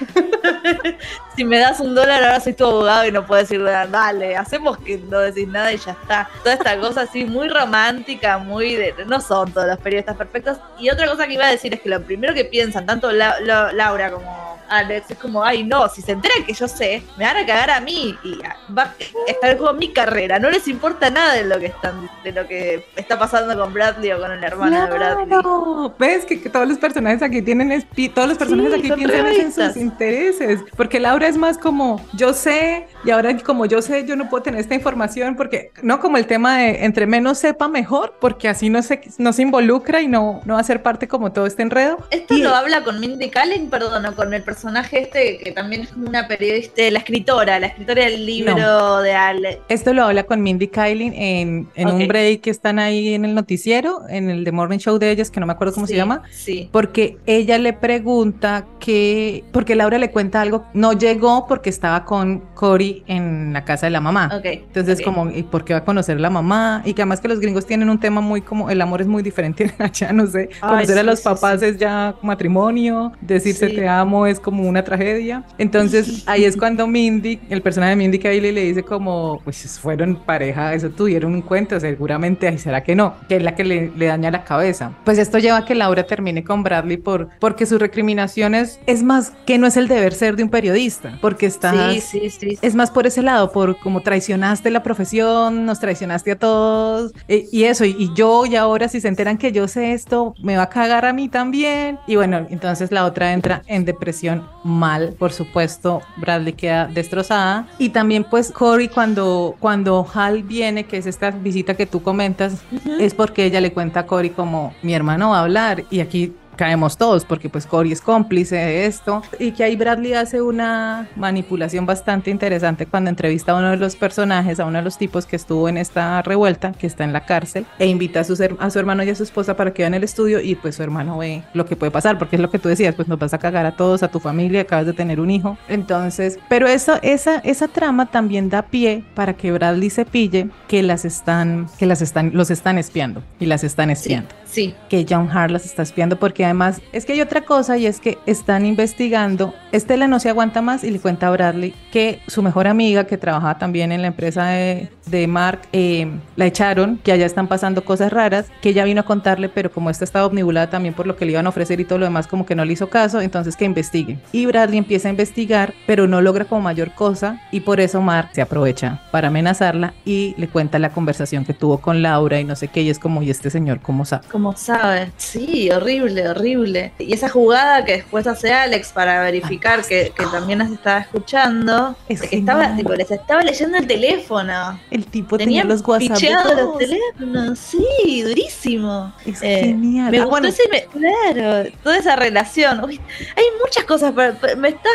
si 1.35 1.43
me 1.43 1.59
das 1.59 1.79
un 1.79 1.93
dólar, 1.93 2.23
ahora 2.23 2.39
soy 2.39 2.53
tu 2.53 2.65
abogado 2.65 2.78
y 3.07 3.11
no 3.11 3.25
puedo 3.25 3.41
decir 3.41 3.59
nada, 3.59 3.88
dale, 3.88 4.36
hacemos 4.38 4.77
que 4.77 4.97
no 4.97 5.19
decís 5.19 5.47
nada 5.47 5.71
y 5.73 5.77
ya 5.77 5.91
está. 5.91 6.30
Toda 6.43 6.53
esta 6.53 6.80
cosa 6.80 7.01
así 7.01 7.25
muy 7.25 7.49
romántica, 7.49 8.38
muy 8.38 8.75
de, 8.75 8.93
no 9.07 9.19
son 9.21 9.51
todos 9.51 9.67
los 9.67 9.77
periodistas 9.80 10.15
perfectos. 10.17 10.57
Y 10.77 10.89
otra 10.89 11.07
cosa 11.09 11.25
que 11.27 11.34
iba 11.34 11.45
a 11.47 11.51
decir 11.51 11.73
es 11.73 11.82
que 11.82 11.89
lo 11.89 12.01
primero 12.01 12.34
que 12.34 12.45
piensan, 12.45 12.86
tanto 12.86 13.11
La- 13.11 13.39
La- 13.41 13.71
Laura 13.71 14.11
como 14.11 14.59
Alex, 14.70 15.11
es 15.11 15.17
como, 15.17 15.43
ay 15.43 15.63
no, 15.63 15.88
si 15.89 16.01
se 16.01 16.11
enteran 16.13 16.43
que 16.45 16.53
yo 16.53 16.67
sé, 16.67 17.03
me 17.17 17.26
van 17.26 17.38
a 17.38 17.45
cagar 17.45 17.72
a 17.72 17.80
mí 17.80 18.17
y 18.24 18.39
ah, 18.45 18.55
va 18.76 18.84
a 18.84 18.95
estar 19.28 19.57
como 19.57 19.74
mi 19.74 19.91
carrera. 19.91 20.39
No 20.39 20.49
les 20.49 20.67
importa 20.67 21.09
nada 21.09 21.34
de 21.34 21.45
lo 21.45 21.59
que 21.59 21.67
están, 21.67 22.09
de 22.24 22.32
lo 22.32 22.47
que 22.47 22.86
está 22.95 23.17
pasando 23.17 23.57
con 23.57 23.74
Bradley 23.74 24.11
o 24.11 24.20
con 24.20 24.32
el 24.32 24.43
hermano 24.43 24.86
de 24.86 24.91
Bradley. 24.91 25.91
Ves 25.97 26.26
que, 26.26 26.41
que 26.41 26.49
todos 26.49 26.67
los 26.67 26.78
personajes 26.78 27.22
aquí 27.22 27.41
tienen 27.41 27.70
todos 28.13 28.30
los 28.30 28.38
personajes 28.38 28.82
Sí, 28.82 28.91
aquí 28.91 29.05
piensan 29.05 29.26
en 29.28 29.51
sus 29.51 29.78
intereses, 29.78 30.59
porque 30.76 30.99
Laura 30.99 31.28
es 31.28 31.38
más 31.38 31.57
como 31.57 32.05
yo 32.13 32.34
sé 32.34 32.88
y 33.03 33.11
ahora 33.11 33.36
como 33.39 33.65
yo 33.65 33.82
sé 33.82 34.05
yo 34.05 34.15
no 34.15 34.30
puedo 34.30 34.43
tener 34.43 34.59
esta 34.59 34.76
información 34.76 35.36
porque 35.36 35.72
no 35.82 35.99
como 35.99 36.17
el 36.17 36.28
tema 36.28 36.57
de 36.57 36.86
entre 36.86 37.07
menos 37.07 37.38
sepa 37.38 37.67
mejor, 37.67 38.15
porque 38.20 38.49
así 38.49 38.70
no 38.70 38.82
se 38.82 39.01
no 39.17 39.34
se 39.34 39.41
involucra 39.41 40.01
y 40.01 40.07
no 40.07 40.41
no 40.45 40.55
va 40.55 40.59
a 40.59 40.63
ser 40.63 40.84
parte 40.84 41.07
como 41.07 41.32
todo 41.32 41.45
este 41.45 41.61
enredo. 41.63 41.97
Esto 42.11 42.36
Y- 42.36 42.41
lo 42.41 42.55
habla 42.55 42.84
con 42.84 42.99
Mindy 42.99 43.30
Kaling, 43.30 43.70
perdón, 43.70 44.05
o 44.05 44.15
con 44.15 44.34
el 44.34 44.43
personaje 44.43 44.59
personaje 44.60 45.03
este 45.03 45.38
que 45.38 45.53
también 45.53 45.84
es 45.84 45.89
como 45.89 46.10
una 46.10 46.28
periodista, 46.28 46.82
la 46.91 46.99
escritora, 46.99 47.60
la 47.62 47.68
escritora 47.68 48.03
del 48.03 48.26
libro 48.26 48.99
de 48.99 49.14
Ale. 49.14 49.62
Esto 49.70 49.93
lo 49.93 50.03
habla 50.03 50.24
con 50.24 50.41
Mindy 50.41 50.68
Kaling 50.68 51.14
en, 51.14 51.68
en 51.76 51.88
un 51.88 52.05
break 52.10 52.41
que 52.41 52.49
están 52.49 52.78
ahí 52.78 53.14
en 53.14 53.24
el 53.24 53.34
noticiero, 53.36 54.01
en 54.10 54.30
el 54.30 54.43
The 54.43 54.51
Morning 54.51 54.80
Show 54.80 54.99
de 54.99 55.12
ellas, 55.12 55.32
que 55.32 55.39
no 55.39 55.45
me 55.45 55.53
acuerdo 55.53 55.74
cómo 55.74 55.88
se 55.88 55.95
llama, 55.95 56.24
Sí. 56.32 56.68
porque 56.74 57.18
ella 57.26 57.57
le 57.57 57.72
pregunta 57.72 58.66
que, 58.82 59.45
porque 59.53 59.76
Laura 59.76 59.97
le 59.97 60.12
cuenta 60.12 60.41
algo, 60.41 60.66
no 60.74 60.91
llegó 60.91 61.47
porque 61.47 61.70
estaba 61.70 62.03
con 62.03 62.39
Cory 62.53 63.03
en 63.07 63.53
la 63.53 63.64
casa 63.64 63.86
de 63.86 63.91
la 63.91 64.01
mamá. 64.01 64.30
Ok. 64.38 64.45
Entonces, 64.45 65.01
como, 65.01 65.30
¿y 65.32 65.43
por 65.43 65.64
qué 65.64 65.72
va 65.72 65.80
a 65.80 65.86
conocer 65.86 66.20
la 66.20 66.30
mamá? 66.30 66.82
Y 66.84 66.93
que 66.93 67.01
además 67.03 67.22
que 67.22 67.30
los 67.30 67.39
gringos 67.39 67.66
tienen 67.66 67.89
un 67.89 67.99
tema 67.99 68.20
muy 68.20 68.41
como, 68.41 68.70
el 68.70 68.82
amor 68.82 68.99
es 68.99 69.07
muy 69.07 69.24
diferente 69.24 69.74
allá, 69.80 70.12
no 70.12 70.28
sé. 70.28 70.49
Ay, 70.60 70.70
Conocer 70.80 70.99
a 70.99 71.03
los 71.03 71.22
papás 71.22 71.62
es 71.62 71.78
ya 71.78 72.14
matrimonio, 72.22 73.14
decirse 73.22 73.70
te 73.70 73.88
amo 73.88 74.28
es 74.28 74.38
como 74.39 74.48
una 74.49 74.83
tragedia. 74.83 75.43
Entonces, 75.57 76.23
ahí 76.25 76.45
es 76.45 76.57
cuando 76.57 76.87
Mindy, 76.87 77.39
el 77.49 77.61
personaje 77.61 77.91
de 77.91 77.95
Mindy 77.97 78.19
Kaling 78.19 78.53
le 78.55 78.63
dice 78.63 78.83
como, 78.83 79.41
pues 79.43 79.79
fueron 79.79 80.15
pareja, 80.15 80.73
eso 80.73 80.89
tuvieron 80.89 81.31
un 81.31 81.37
encuentro, 81.39 81.79
seguramente, 81.79 82.47
ay, 82.47 82.57
¿será 82.57 82.83
que 82.83 82.95
no? 82.95 83.13
Que 83.27 83.37
es 83.37 83.43
la 83.43 83.55
que 83.55 83.63
le, 83.63 83.91
le 83.95 84.05
daña 84.07 84.31
la 84.31 84.43
cabeza. 84.43 84.91
Pues 85.05 85.17
esto 85.17 85.37
lleva 85.37 85.57
a 85.57 85.65
que 85.65 85.75
Laura 85.75 86.03
termine 86.03 86.43
con 86.43 86.63
Bradley 86.63 86.97
por, 86.97 87.29
porque 87.39 87.65
sus 87.65 87.79
recriminaciones 87.79 88.79
es 88.85 89.03
más 89.03 89.33
que 89.45 89.57
no 89.57 89.67
es 89.67 89.77
el 89.77 89.87
deber 89.87 90.13
ser 90.13 90.35
de 90.35 90.43
un 90.43 90.49
periodista, 90.49 91.17
porque 91.21 91.45
estás... 91.45 91.93
Sí, 91.95 92.01
sí, 92.01 92.29
sí. 92.29 92.57
Es 92.61 92.75
más 92.75 92.91
por 92.91 93.05
ese 93.07 93.21
lado, 93.21 93.51
por 93.51 93.77
como 93.79 94.01
traicionaste 94.01 94.69
la 94.71 94.83
profesión, 94.83 95.65
nos 95.65 95.79
traicionaste 95.79 96.31
a 96.31 96.35
todos, 96.37 97.13
e- 97.27 97.45
y 97.51 97.63
eso, 97.65 97.85
y, 97.85 97.95
y 97.97 98.11
yo, 98.15 98.45
y 98.45 98.55
ahora 98.55 98.87
si 98.87 99.01
se 99.01 99.07
enteran 99.07 99.37
que 99.37 99.51
yo 99.51 99.67
sé 99.67 99.93
esto, 99.93 100.33
me 100.41 100.57
va 100.57 100.63
a 100.63 100.69
cagar 100.69 101.05
a 101.05 101.13
mí 101.13 101.29
también. 101.29 101.99
Y 102.07 102.15
bueno, 102.15 102.45
entonces 102.49 102.91
la 102.91 103.05
otra 103.05 103.33
entra 103.33 103.61
en 103.67 103.85
depresión 103.85 104.38
mal, 104.63 105.15
por 105.17 105.31
supuesto, 105.31 106.01
Bradley 106.17 106.53
queda 106.53 106.87
destrozada. 106.87 107.67
Y 107.77 107.89
también 107.89 108.23
pues 108.23 108.51
Cory 108.51 108.87
cuando, 108.87 109.55
cuando 109.59 110.05
Hal 110.13 110.43
viene, 110.43 110.85
que 110.85 110.97
es 110.97 111.05
esta 111.05 111.31
visita 111.31 111.75
que 111.75 111.85
tú 111.85 112.01
comentas, 112.01 112.61
es 112.99 113.13
porque 113.13 113.45
ella 113.45 113.61
le 113.61 113.73
cuenta 113.73 114.01
a 114.01 114.05
Cory 114.05 114.31
como 114.31 114.73
mi 114.81 114.93
hermano 114.93 115.31
va 115.31 115.39
a 115.39 115.43
hablar, 115.43 115.85
y 115.89 115.99
aquí 115.99 116.33
caemos 116.60 116.97
todos 116.97 117.24
porque 117.24 117.47
pues 117.47 117.66
Cory 117.66 117.93
es 117.93 118.01
cómplice 118.01 118.57
de 118.57 118.86
esto 118.86 119.22
y 119.39 119.51
que 119.53 119.64
ahí 119.64 119.78
Bradley 119.78 120.12
hace 120.14 120.41
una 120.41 121.07
manipulación 121.16 121.86
bastante 121.86 122.32
interesante 122.32 122.86
cuando 122.86 123.10
entrevista 123.10 123.53
a 123.53 123.55
uno 123.55 123.70
de 123.70 123.78
los 123.78 123.95
personajes, 123.95 124.60
a 124.60 124.66
uno 124.66 124.80
de 124.80 124.84
los 124.84 124.97
tipos 124.97 125.26
que 125.26 125.38
estuvo 125.38 125.70
en 125.70 125.78
esta 125.78 126.22
revuelta, 126.22 126.74
que 126.74 126.86
está 126.86 127.05
en 127.05 127.14
la 127.14 127.22
cárcel, 127.26 127.66
e 127.80 127.88
invita 127.88 128.20
a, 128.20 128.24
her- 128.24 128.57
a 128.60 128.70
su 128.70 128.78
hermano 128.78 129.03
y 129.03 129.10
a 129.10 129.16
su 129.16 129.24
esposa 129.24 129.55
para 129.55 129.74
que 129.74 129.84
vean 129.84 129.93
el 129.93 130.03
estudio 130.03 130.41
y 130.41 130.55
pues 130.55 130.76
su 130.76 130.84
hermano 130.84 131.18
ve 131.18 131.43
lo 131.53 131.66
que 131.66 131.78
puede 131.78 131.91
pasar, 131.91 132.18
porque 132.20 132.36
es 132.36 132.41
lo 132.41 132.49
que 132.51 132.60
tú 132.60 132.68
decías, 132.68 132.93
pues 132.93 133.07
nos 133.07 133.18
vas 133.18 133.34
a 133.34 133.38
cagar 133.38 133.66
a 133.66 133.78
todos, 133.78 134.03
a 134.03 134.10
tu 134.10 134.20
familia, 134.20 134.60
acabas 134.62 134.86
de 134.86 134.91
tener 134.93 135.22
un 135.22 135.32
hijo. 135.32 135.57
Entonces, 135.70 136.38
pero 136.49 136.68
eso, 136.68 136.99
esa, 137.03 137.38
esa 137.38 137.70
trama 137.70 138.07
también 138.12 138.49
da 138.49 138.64
pie 138.64 139.05
para 139.16 139.34
que 139.34 139.53
Bradley 139.53 139.89
se 139.89 140.03
pille 140.03 140.49
que 140.68 140.84
las 140.84 141.05
están, 141.05 141.68
que 141.80 141.86
las 141.86 142.01
están, 142.01 142.32
los 142.34 142.51
están 142.51 142.78
espiando 142.78 143.24
y 143.39 143.45
las 143.45 143.64
están 143.64 143.89
espiando 143.91 144.30
Sí. 144.45 144.48
Que 144.89 145.05
John 145.07 145.29
Hart 145.29 145.51
las 145.51 145.65
está 145.65 145.83
espiando 145.83 146.17
porque 146.17 146.43
además 146.43 146.81
es 146.91 147.05
que 147.05 147.13
hay 147.13 147.21
otra 147.21 147.41
cosa 147.41 147.77
y 147.77 147.85
es 147.85 147.99
que 147.99 148.17
están 148.25 148.65
investigando, 148.65 149.53
Estela 149.71 150.07
no 150.07 150.19
se 150.19 150.29
aguanta 150.29 150.61
más 150.61 150.83
y 150.83 150.91
le 150.91 150.99
cuenta 150.99 151.27
a 151.27 151.31
Bradley 151.31 151.73
que 151.91 152.21
su 152.27 152.41
mejor 152.41 152.67
amiga 152.67 153.05
que 153.05 153.17
trabajaba 153.17 153.57
también 153.57 153.91
en 153.91 154.01
la 154.01 154.07
empresa 154.07 154.47
de, 154.47 154.89
Mark 155.27 155.61
eh, 155.73 156.07
la 156.35 156.45
echaron, 156.45 156.99
que 157.03 157.11
allá 157.11 157.25
están 157.25 157.47
pasando 157.47 157.83
cosas 157.83 158.13
raras, 158.13 158.45
que 158.61 158.69
ella 158.69 158.83
vino 158.83 159.01
a 159.01 159.05
contarle 159.05 159.49
pero 159.49 159.71
como 159.71 159.89
esta 159.89 160.03
estaba 160.03 160.27
omnibulada 160.27 160.69
también 160.69 160.93
por 160.93 161.07
lo 161.07 161.15
que 161.15 161.25
le 161.25 161.31
iban 161.31 161.45
a 161.45 161.49
ofrecer 161.49 161.79
y 161.79 161.85
todo 161.85 161.99
lo 161.99 162.05
demás 162.05 162.27
como 162.27 162.45
que 162.45 162.55
no 162.55 162.63
le 162.63 162.73
hizo 162.73 162.89
caso, 162.89 163.21
entonces 163.21 163.55
que 163.55 163.65
investigue. 163.65 164.19
Y 164.31 164.45
Bradley 164.45 164.77
empieza 164.77 165.07
a 165.07 165.11
investigar 165.11 165.73
pero 165.87 166.07
no 166.07 166.21
logra 166.21 166.45
como 166.45 166.61
mayor 166.61 166.93
cosa 166.93 167.41
y 167.51 167.61
por 167.61 167.79
eso 167.79 168.01
Mark 168.01 168.29
se 168.33 168.41
aprovecha 168.41 169.01
para 169.11 169.29
amenazarla 169.29 169.93
y 170.05 170.35
le 170.37 170.47
cuenta 170.47 170.79
la 170.79 170.91
conversación 170.91 171.45
que 171.45 171.53
tuvo 171.53 171.79
con 171.79 172.01
Laura 172.01 172.39
y 172.39 172.43
no 172.43 172.55
sé 172.55 172.67
qué 172.67 172.81
y 172.81 172.89
es 172.89 172.99
como 172.99 173.21
y 173.21 173.29
este 173.29 173.49
señor 173.49 173.81
cómo 173.81 174.05
sabe. 174.05 174.27
Como 174.39 174.55
sabes, 174.55 175.09
sí, 175.17 175.69
horrible, 175.69 176.29
horrible. 176.29 176.93
Y 176.97 177.13
esa 177.13 177.27
jugada 177.27 177.83
que 177.83 177.97
después 177.97 178.25
hace 178.25 178.53
Alex 178.53 178.93
para 178.93 179.21
verificar 179.21 179.83
que, 179.83 180.13
que 180.15 180.25
también 180.27 180.59
las 180.59 180.71
estaba 180.71 180.99
escuchando, 180.99 181.97
Es 182.07 182.21
que 182.21 182.37
estaba, 182.37 182.73
tipo, 182.77 182.93
les 182.95 183.11
estaba 183.11 183.41
leyendo 183.43 183.77
el 183.79 183.85
teléfono. 183.85 184.79
El 184.91 185.05
tipo 185.07 185.37
tenía 185.37 185.63
Tenían 185.63 185.67
los 185.67 185.85
WhatsApp. 185.85 186.55
los 186.55 186.77
teléfonos, 186.77 187.59
sí, 187.59 188.23
durísimo. 188.23 189.13
Es 189.25 189.41
Eh, 189.43 189.59
genial. 189.65 190.09
Me 190.09 190.19
Ah, 190.19 190.21
gustó 190.21 190.29
bueno, 190.29 190.47
ese, 190.47 190.87
claro, 190.89 191.69
toda 191.83 191.97
esa 191.97 192.15
relación. 192.15 192.81
Uy, 192.85 192.97
hay 193.35 193.43
muchas 193.61 193.83
cosas, 193.83 194.13
pero, 194.15 194.35
pero 194.39 194.55
me 194.55 194.69
estás 194.69 194.93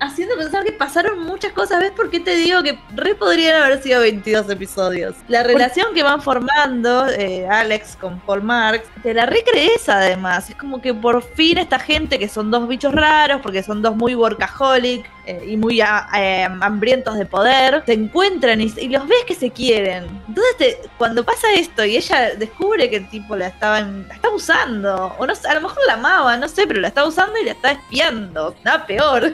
haciendo 0.00 0.34
pensar 0.38 0.64
que 0.64 0.72
pasaron 0.72 1.24
muchas 1.26 1.52
cosas. 1.52 1.80
¿Ves 1.80 1.90
por 1.92 2.08
qué 2.08 2.20
te 2.20 2.36
digo 2.36 2.62
que 2.62 2.78
re 2.96 3.14
podrían 3.14 3.62
haber 3.64 3.82
sido 3.82 4.00
22 4.00 4.48
episodios? 4.48 5.14
La 5.28 5.42
relación 5.42 5.92
que 5.92 6.02
van 6.02 6.22
formando 6.22 7.06
eh, 7.10 7.46
Alex 7.46 7.96
con 8.00 8.18
Paul 8.20 8.42
Te 9.02 9.14
la 9.14 9.26
recrees 9.26 9.88
además. 9.88 10.50
Es 10.50 10.56
como 10.56 10.80
que 10.80 10.94
por 10.94 11.22
fin 11.22 11.58
esta 11.58 11.78
gente 11.78 12.18
que 12.18 12.28
son 12.28 12.50
dos 12.50 12.68
bichos 12.68 12.92
raros, 12.92 13.40
porque 13.42 13.62
son 13.62 13.82
dos 13.82 13.96
muy 13.96 14.14
workaholic 14.14 15.08
eh, 15.28 15.44
y 15.46 15.56
muy 15.58 15.80
ah, 15.82 16.08
eh, 16.16 16.48
hambrientos 16.60 17.18
de 17.18 17.26
poder, 17.26 17.82
se 17.84 17.92
encuentran 17.92 18.62
y, 18.62 18.88
los 18.88 19.06
ves 19.06 19.24
que 19.26 19.34
se 19.34 19.50
quieren. 19.50 20.06
Entonces, 20.26 20.78
cuando 20.96 21.22
pasa 21.22 21.52
esto 21.52 21.84
y 21.84 21.96
ella 21.96 22.34
descubre 22.34 22.88
que 22.88 22.96
el 22.96 23.10
tipo 23.10 23.36
la 23.36 23.48
estaba, 23.48 23.80
la 23.80 24.30
usando, 24.34 25.14
o 25.18 25.26
no 25.26 25.32
a 25.32 25.54
lo 25.54 25.60
mejor 25.60 25.78
la 25.86 25.94
amaba, 25.94 26.36
no 26.38 26.48
sé, 26.48 26.66
pero 26.66 26.80
la 26.80 26.88
estaba 26.88 27.08
usando 27.08 27.38
y 27.38 27.44
la 27.44 27.52
estaba 27.52 27.74
espiando. 27.74 28.54
Nada 28.64 28.86
peor. 28.86 29.32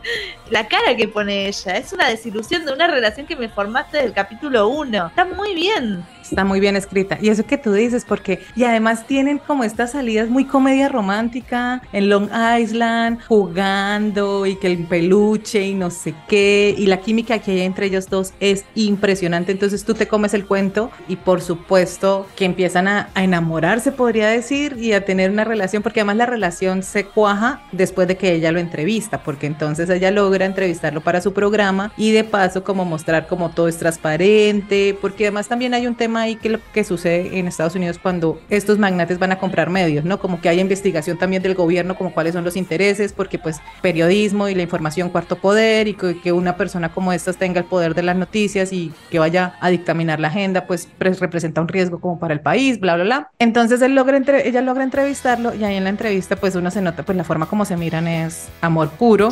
la 0.50 0.66
cara 0.66 0.96
que 0.96 1.06
pone 1.06 1.46
ella 1.46 1.76
es 1.76 1.92
una 1.92 2.08
desilusión 2.08 2.64
de 2.64 2.72
una 2.72 2.88
relación 2.88 3.26
que 3.26 3.36
me 3.36 3.48
formaste 3.48 3.98
del 3.98 4.12
capítulo 4.12 4.66
1. 4.66 5.06
Está 5.06 5.24
muy 5.24 5.54
bien. 5.54 6.04
Está 6.28 6.44
muy 6.44 6.60
bien 6.60 6.76
escrita. 6.76 7.18
Y 7.20 7.28
eso 7.28 7.44
que 7.46 7.58
tú 7.58 7.72
dices, 7.72 8.04
porque, 8.04 8.40
y 8.54 8.64
además 8.64 9.06
tienen 9.06 9.38
como 9.38 9.64
estas 9.64 9.92
salidas 9.92 10.28
muy 10.28 10.44
comedia 10.44 10.88
romántica 10.88 11.82
en 11.92 12.08
Long 12.08 12.28
Island, 12.60 13.20
jugando 13.26 14.46
y 14.46 14.56
que 14.56 14.66
el 14.66 14.84
peluche 14.84 15.66
y 15.66 15.74
no 15.74 15.90
sé 15.90 16.14
qué. 16.28 16.74
Y 16.76 16.86
la 16.86 17.00
química 17.00 17.38
que 17.38 17.52
hay 17.52 17.60
entre 17.60 17.86
ellos 17.86 18.08
dos 18.08 18.32
es 18.40 18.64
impresionante. 18.74 19.52
Entonces 19.52 19.84
tú 19.84 19.94
te 19.94 20.08
comes 20.08 20.34
el 20.34 20.46
cuento 20.46 20.90
y 21.08 21.16
por 21.16 21.40
supuesto 21.40 22.26
que 22.36 22.44
empiezan 22.44 22.88
a, 22.88 23.08
a 23.14 23.24
enamorarse, 23.24 23.92
podría 23.92 24.28
decir, 24.28 24.76
y 24.78 24.92
a 24.92 25.04
tener 25.04 25.30
una 25.30 25.44
relación, 25.44 25.82
porque 25.82 26.00
además 26.00 26.16
la 26.16 26.26
relación 26.26 26.82
se 26.82 27.04
cuaja 27.04 27.62
después 27.72 28.08
de 28.08 28.16
que 28.16 28.32
ella 28.32 28.52
lo 28.52 28.60
entrevista, 28.60 29.22
porque 29.22 29.46
entonces 29.46 29.88
ella 29.90 30.10
logra 30.10 30.44
entrevistarlo 30.44 31.00
para 31.00 31.20
su 31.20 31.32
programa 31.32 31.92
y 31.96 32.12
de 32.12 32.24
paso 32.24 32.64
como 32.64 32.84
mostrar 32.84 33.26
como 33.26 33.50
todo 33.50 33.68
es 33.68 33.78
transparente, 33.78 34.96
porque 35.00 35.24
además 35.24 35.48
también 35.48 35.74
hay 35.74 35.86
un 35.86 35.94
tema 35.94 36.15
ahí 36.16 36.36
que 36.36 36.48
lo 36.48 36.58
que 36.72 36.84
sucede 36.84 37.38
en 37.38 37.46
Estados 37.48 37.74
Unidos 37.74 37.98
cuando 38.02 38.40
estos 38.50 38.78
magnates 38.78 39.18
van 39.18 39.32
a 39.32 39.38
comprar 39.38 39.70
medios, 39.70 40.04
¿no? 40.04 40.18
Como 40.18 40.40
que 40.40 40.48
hay 40.48 40.60
investigación 40.60 41.18
también 41.18 41.42
del 41.42 41.54
gobierno, 41.54 41.96
como 41.96 42.12
cuáles 42.12 42.34
son 42.34 42.44
los 42.44 42.56
intereses, 42.56 43.12
porque 43.12 43.38
pues 43.38 43.60
periodismo 43.82 44.48
y 44.48 44.54
la 44.54 44.62
información 44.62 45.08
cuarto 45.10 45.36
poder 45.36 45.88
y 45.88 45.94
que, 45.94 46.32
una 46.32 46.56
persona 46.56 46.88
como 46.90 47.12
estas 47.12 47.36
tenga 47.36 47.60
el 47.60 47.66
poder 47.66 47.94
de 47.94 48.02
las 48.02 48.16
noticias 48.16 48.72
y 48.72 48.92
que 49.10 49.18
vaya 49.18 49.54
a 49.60 49.70
dictaminar 49.70 50.20
la 50.20 50.28
agenda, 50.28 50.66
pues 50.66 50.86
pre- 50.98 51.12
representa 51.14 51.60
un 51.60 51.68
riesgo 51.68 52.00
como 52.00 52.18
para 52.18 52.34
el 52.34 52.40
país, 52.40 52.78
bla, 52.80 52.94
bla, 52.96 53.04
bla. 53.04 53.30
Entonces 53.38 53.80
él 53.82 53.94
logra 53.94 54.16
entre- 54.16 54.48
ella 54.48 54.60
logra 54.62 54.84
entrevistarlo 54.84 55.54
y 55.54 55.64
ahí 55.64 55.76
en 55.76 55.84
la 55.84 55.90
entrevista 55.90 56.36
pues 56.36 56.54
uno 56.56 56.70
se 56.70 56.80
nota 56.82 57.02
pues 57.04 57.16
la 57.16 57.24
forma 57.24 57.46
como 57.46 57.64
se 57.64 57.76
miran 57.76 58.06
es 58.08 58.48
amor 58.60 58.90
puro 58.90 59.28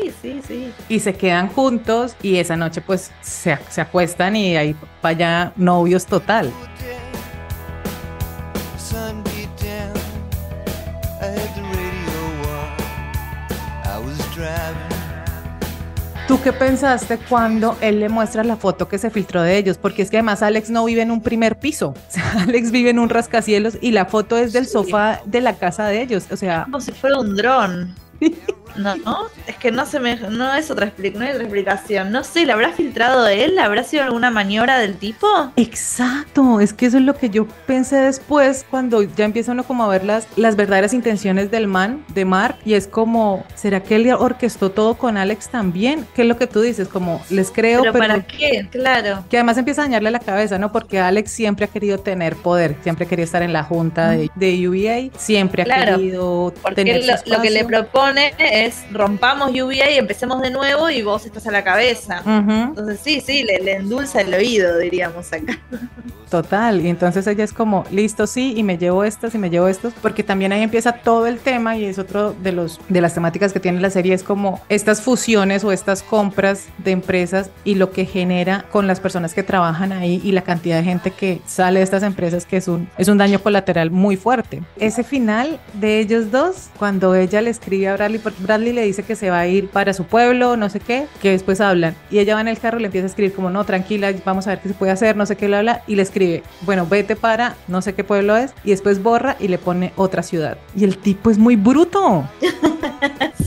Sí, 0.00 0.12
sí, 0.22 0.40
sí. 0.46 0.72
y 0.88 1.00
se 1.00 1.14
quedan 1.14 1.48
juntos 1.48 2.16
y 2.22 2.36
esa 2.36 2.56
noche 2.56 2.80
pues 2.80 3.10
se, 3.20 3.58
se 3.68 3.80
acuestan 3.80 4.34
y 4.36 4.56
ahí 4.56 4.74
vaya 5.02 5.52
novios 5.56 6.06
total. 6.06 6.50
¿Tú 16.28 16.40
qué 16.42 16.52
pensaste 16.52 17.18
cuando 17.18 17.76
él 17.80 17.98
le 17.98 18.08
muestra 18.08 18.44
la 18.44 18.56
foto 18.56 18.86
que 18.86 18.98
se 18.98 19.10
filtró 19.10 19.42
de 19.42 19.56
ellos? 19.58 19.78
Porque 19.78 20.02
es 20.02 20.10
que 20.10 20.18
además 20.18 20.42
Alex 20.42 20.70
no 20.70 20.84
vive 20.84 21.02
en 21.02 21.10
un 21.10 21.20
primer 21.22 21.58
piso. 21.58 21.88
O 22.08 22.12
sea, 22.12 22.42
Alex 22.42 22.70
vive 22.70 22.90
en 22.90 23.00
un 23.00 23.08
rascacielos 23.08 23.76
y 23.80 23.90
la 23.90 24.06
foto 24.06 24.36
es 24.38 24.52
del 24.52 24.66
Sí. 24.66 24.72
sofá 24.72 25.20
de 25.24 25.40
la 25.40 25.54
casa 25.54 25.86
de 25.86 26.02
ellos. 26.02 26.26
O 26.30 26.36
sea, 26.36 26.64
Como 26.64 26.80
si 26.80 26.92
fuera 26.92 27.18
un 27.18 27.34
dron. 27.34 27.94
No, 28.76 28.96
no, 28.96 29.26
es 29.46 29.56
que 29.56 29.70
no 29.70 29.86
se 29.86 30.00
me, 30.00 30.16
no 30.16 30.54
es 30.54 30.70
otra 30.70 30.92
no 31.14 31.24
hay 31.24 31.30
otra 31.30 31.42
explicación. 31.42 32.12
No 32.12 32.24
sé, 32.24 32.46
¿la 32.46 32.54
habrá 32.54 32.72
filtrado 32.72 33.26
él? 33.26 33.58
¿Habrá 33.58 33.84
sido 33.84 34.02
alguna 34.04 34.30
maniobra 34.30 34.78
del 34.78 34.96
tipo? 34.96 35.26
Exacto, 35.56 36.60
es 36.60 36.72
que 36.72 36.86
eso 36.86 36.98
es 36.98 37.04
lo 37.04 37.14
que 37.14 37.30
yo 37.30 37.46
pensé 37.66 37.96
después 37.96 38.64
cuando 38.68 39.02
ya 39.02 39.24
empieza 39.24 39.52
uno 39.52 39.64
como 39.64 39.84
a 39.84 39.88
ver 39.88 40.04
las, 40.04 40.26
las 40.36 40.56
verdaderas 40.56 40.92
intenciones 40.92 41.50
del 41.50 41.66
man, 41.66 42.04
de 42.14 42.24
Mark, 42.24 42.56
y 42.64 42.74
es 42.74 42.86
como, 42.86 43.44
¿será 43.54 43.82
que 43.82 43.96
él 43.96 44.10
orquestó 44.12 44.70
todo 44.70 44.94
con 44.94 45.16
Alex 45.16 45.48
también? 45.48 46.06
¿Qué 46.14 46.22
es 46.22 46.28
lo 46.28 46.36
que 46.36 46.46
tú 46.46 46.60
dices? 46.60 46.88
Como, 46.88 47.22
les 47.30 47.50
creo, 47.50 47.80
¿Pero 47.80 47.92
pero, 47.92 48.06
para 48.06 48.22
qué? 48.22 48.66
Claro. 48.70 49.24
que 49.28 49.36
además 49.36 49.58
empieza 49.58 49.82
a 49.82 49.84
dañarle 49.84 50.10
la 50.10 50.20
cabeza, 50.20 50.58
¿no? 50.58 50.72
Porque 50.72 50.98
Alex 50.98 51.30
siempre 51.30 51.66
ha 51.66 51.68
querido 51.68 51.98
tener 51.98 52.36
poder, 52.36 52.76
siempre 52.82 53.06
quería 53.06 53.24
estar 53.24 53.42
en 53.42 53.52
la 53.52 53.62
junta 53.64 54.10
de, 54.10 54.30
de 54.34 54.68
UVA, 54.68 55.16
siempre 55.18 55.62
ha 55.62 55.64
Claro, 55.64 55.96
querido 55.96 56.54
Porque 56.62 56.84
tener 56.84 57.02
su 57.02 57.30
lo, 57.30 57.36
lo 57.36 57.42
que 57.42 57.50
le 57.50 57.64
propone 57.64 58.34
es 58.38 58.59
rompamos 58.90 59.50
UVA 59.50 59.90
y 59.90 59.98
empecemos 59.98 60.40
de 60.40 60.50
nuevo 60.50 60.90
y 60.90 61.02
vos 61.02 61.26
estás 61.26 61.46
a 61.46 61.50
la 61.50 61.64
cabeza. 61.64 62.22
Entonces 62.26 63.00
sí, 63.02 63.20
sí, 63.20 63.42
le, 63.42 63.58
le 63.60 63.76
endulza 63.76 64.20
el 64.20 64.32
oído, 64.34 64.78
diríamos 64.78 65.32
acá. 65.32 65.58
Total, 66.30 66.80
y 66.80 66.88
entonces 66.88 67.26
ella 67.26 67.42
es 67.42 67.52
como, 67.52 67.84
listo, 67.90 68.28
sí, 68.28 68.54
y 68.56 68.62
me 68.62 68.78
llevo 68.78 69.02
estas 69.02 69.34
y 69.34 69.38
me 69.38 69.50
llevo 69.50 69.66
estos, 69.66 69.92
porque 70.00 70.22
también 70.22 70.52
ahí 70.52 70.62
empieza 70.62 70.92
todo 70.92 71.26
el 71.26 71.40
tema 71.40 71.76
y 71.76 71.84
es 71.84 71.98
otro 71.98 72.34
de 72.34 72.52
los 72.52 72.78
de 72.88 73.00
las 73.00 73.14
temáticas 73.14 73.52
que 73.52 73.58
tiene 73.58 73.80
la 73.80 73.90
serie 73.90 74.14
es 74.14 74.22
como 74.22 74.60
estas 74.68 75.02
fusiones 75.02 75.64
o 75.64 75.72
estas 75.72 76.04
compras 76.04 76.68
de 76.78 76.92
empresas 76.92 77.50
y 77.64 77.74
lo 77.74 77.90
que 77.90 78.04
genera 78.04 78.64
con 78.70 78.86
las 78.86 79.00
personas 79.00 79.34
que 79.34 79.42
trabajan 79.42 79.92
ahí 79.92 80.20
y 80.22 80.30
la 80.30 80.42
cantidad 80.42 80.76
de 80.76 80.84
gente 80.84 81.10
que 81.10 81.40
sale 81.46 81.80
de 81.80 81.84
estas 81.84 82.04
empresas 82.04 82.46
que 82.46 82.58
es 82.58 82.68
un 82.68 82.88
es 82.96 83.08
un 83.08 83.18
daño 83.18 83.40
colateral 83.42 83.90
muy 83.90 84.16
fuerte. 84.16 84.62
Ese 84.78 85.02
final 85.02 85.58
de 85.74 85.98
ellos 85.98 86.30
dos, 86.30 86.70
cuando 86.78 87.16
ella 87.16 87.42
le 87.42 87.50
escribe 87.50 87.88
a 87.88 87.94
Bradley, 87.94 88.20
porque 88.20 88.42
Bradley 88.50 88.72
le 88.72 88.82
dice 88.82 89.04
que 89.04 89.14
se 89.14 89.30
va 89.30 89.38
a 89.38 89.46
ir 89.46 89.68
para 89.68 89.92
su 89.92 90.06
pueblo, 90.06 90.56
no 90.56 90.68
sé 90.70 90.80
qué, 90.80 91.06
que 91.22 91.30
después 91.30 91.60
hablan 91.60 91.94
y 92.10 92.18
ella 92.18 92.34
va 92.34 92.40
en 92.40 92.48
el 92.48 92.58
carro 92.58 92.78
y 92.78 92.80
le 92.80 92.86
empieza 92.86 93.06
a 93.06 93.10
escribir 93.10 93.32
como 93.32 93.48
no, 93.48 93.62
tranquila, 93.62 94.12
vamos 94.24 94.48
a 94.48 94.50
ver 94.50 94.58
qué 94.58 94.70
se 94.70 94.74
puede 94.74 94.90
hacer, 94.90 95.14
no 95.16 95.24
sé 95.24 95.36
qué, 95.36 95.48
le 95.48 95.58
habla 95.58 95.82
y 95.86 95.94
le 95.94 96.02
escribe, 96.02 96.42
bueno, 96.62 96.84
vete 96.84 97.14
para 97.14 97.54
no 97.68 97.80
sé 97.80 97.94
qué 97.94 98.02
pueblo 98.02 98.36
es 98.36 98.52
y 98.64 98.70
después 98.70 99.04
borra 99.04 99.36
y 99.38 99.46
le 99.46 99.58
pone 99.58 99.92
otra 99.94 100.24
ciudad. 100.24 100.58
Y 100.74 100.82
el 100.82 100.98
tipo 100.98 101.30
es 101.30 101.38
muy 101.38 101.54
bruto. 101.54 102.28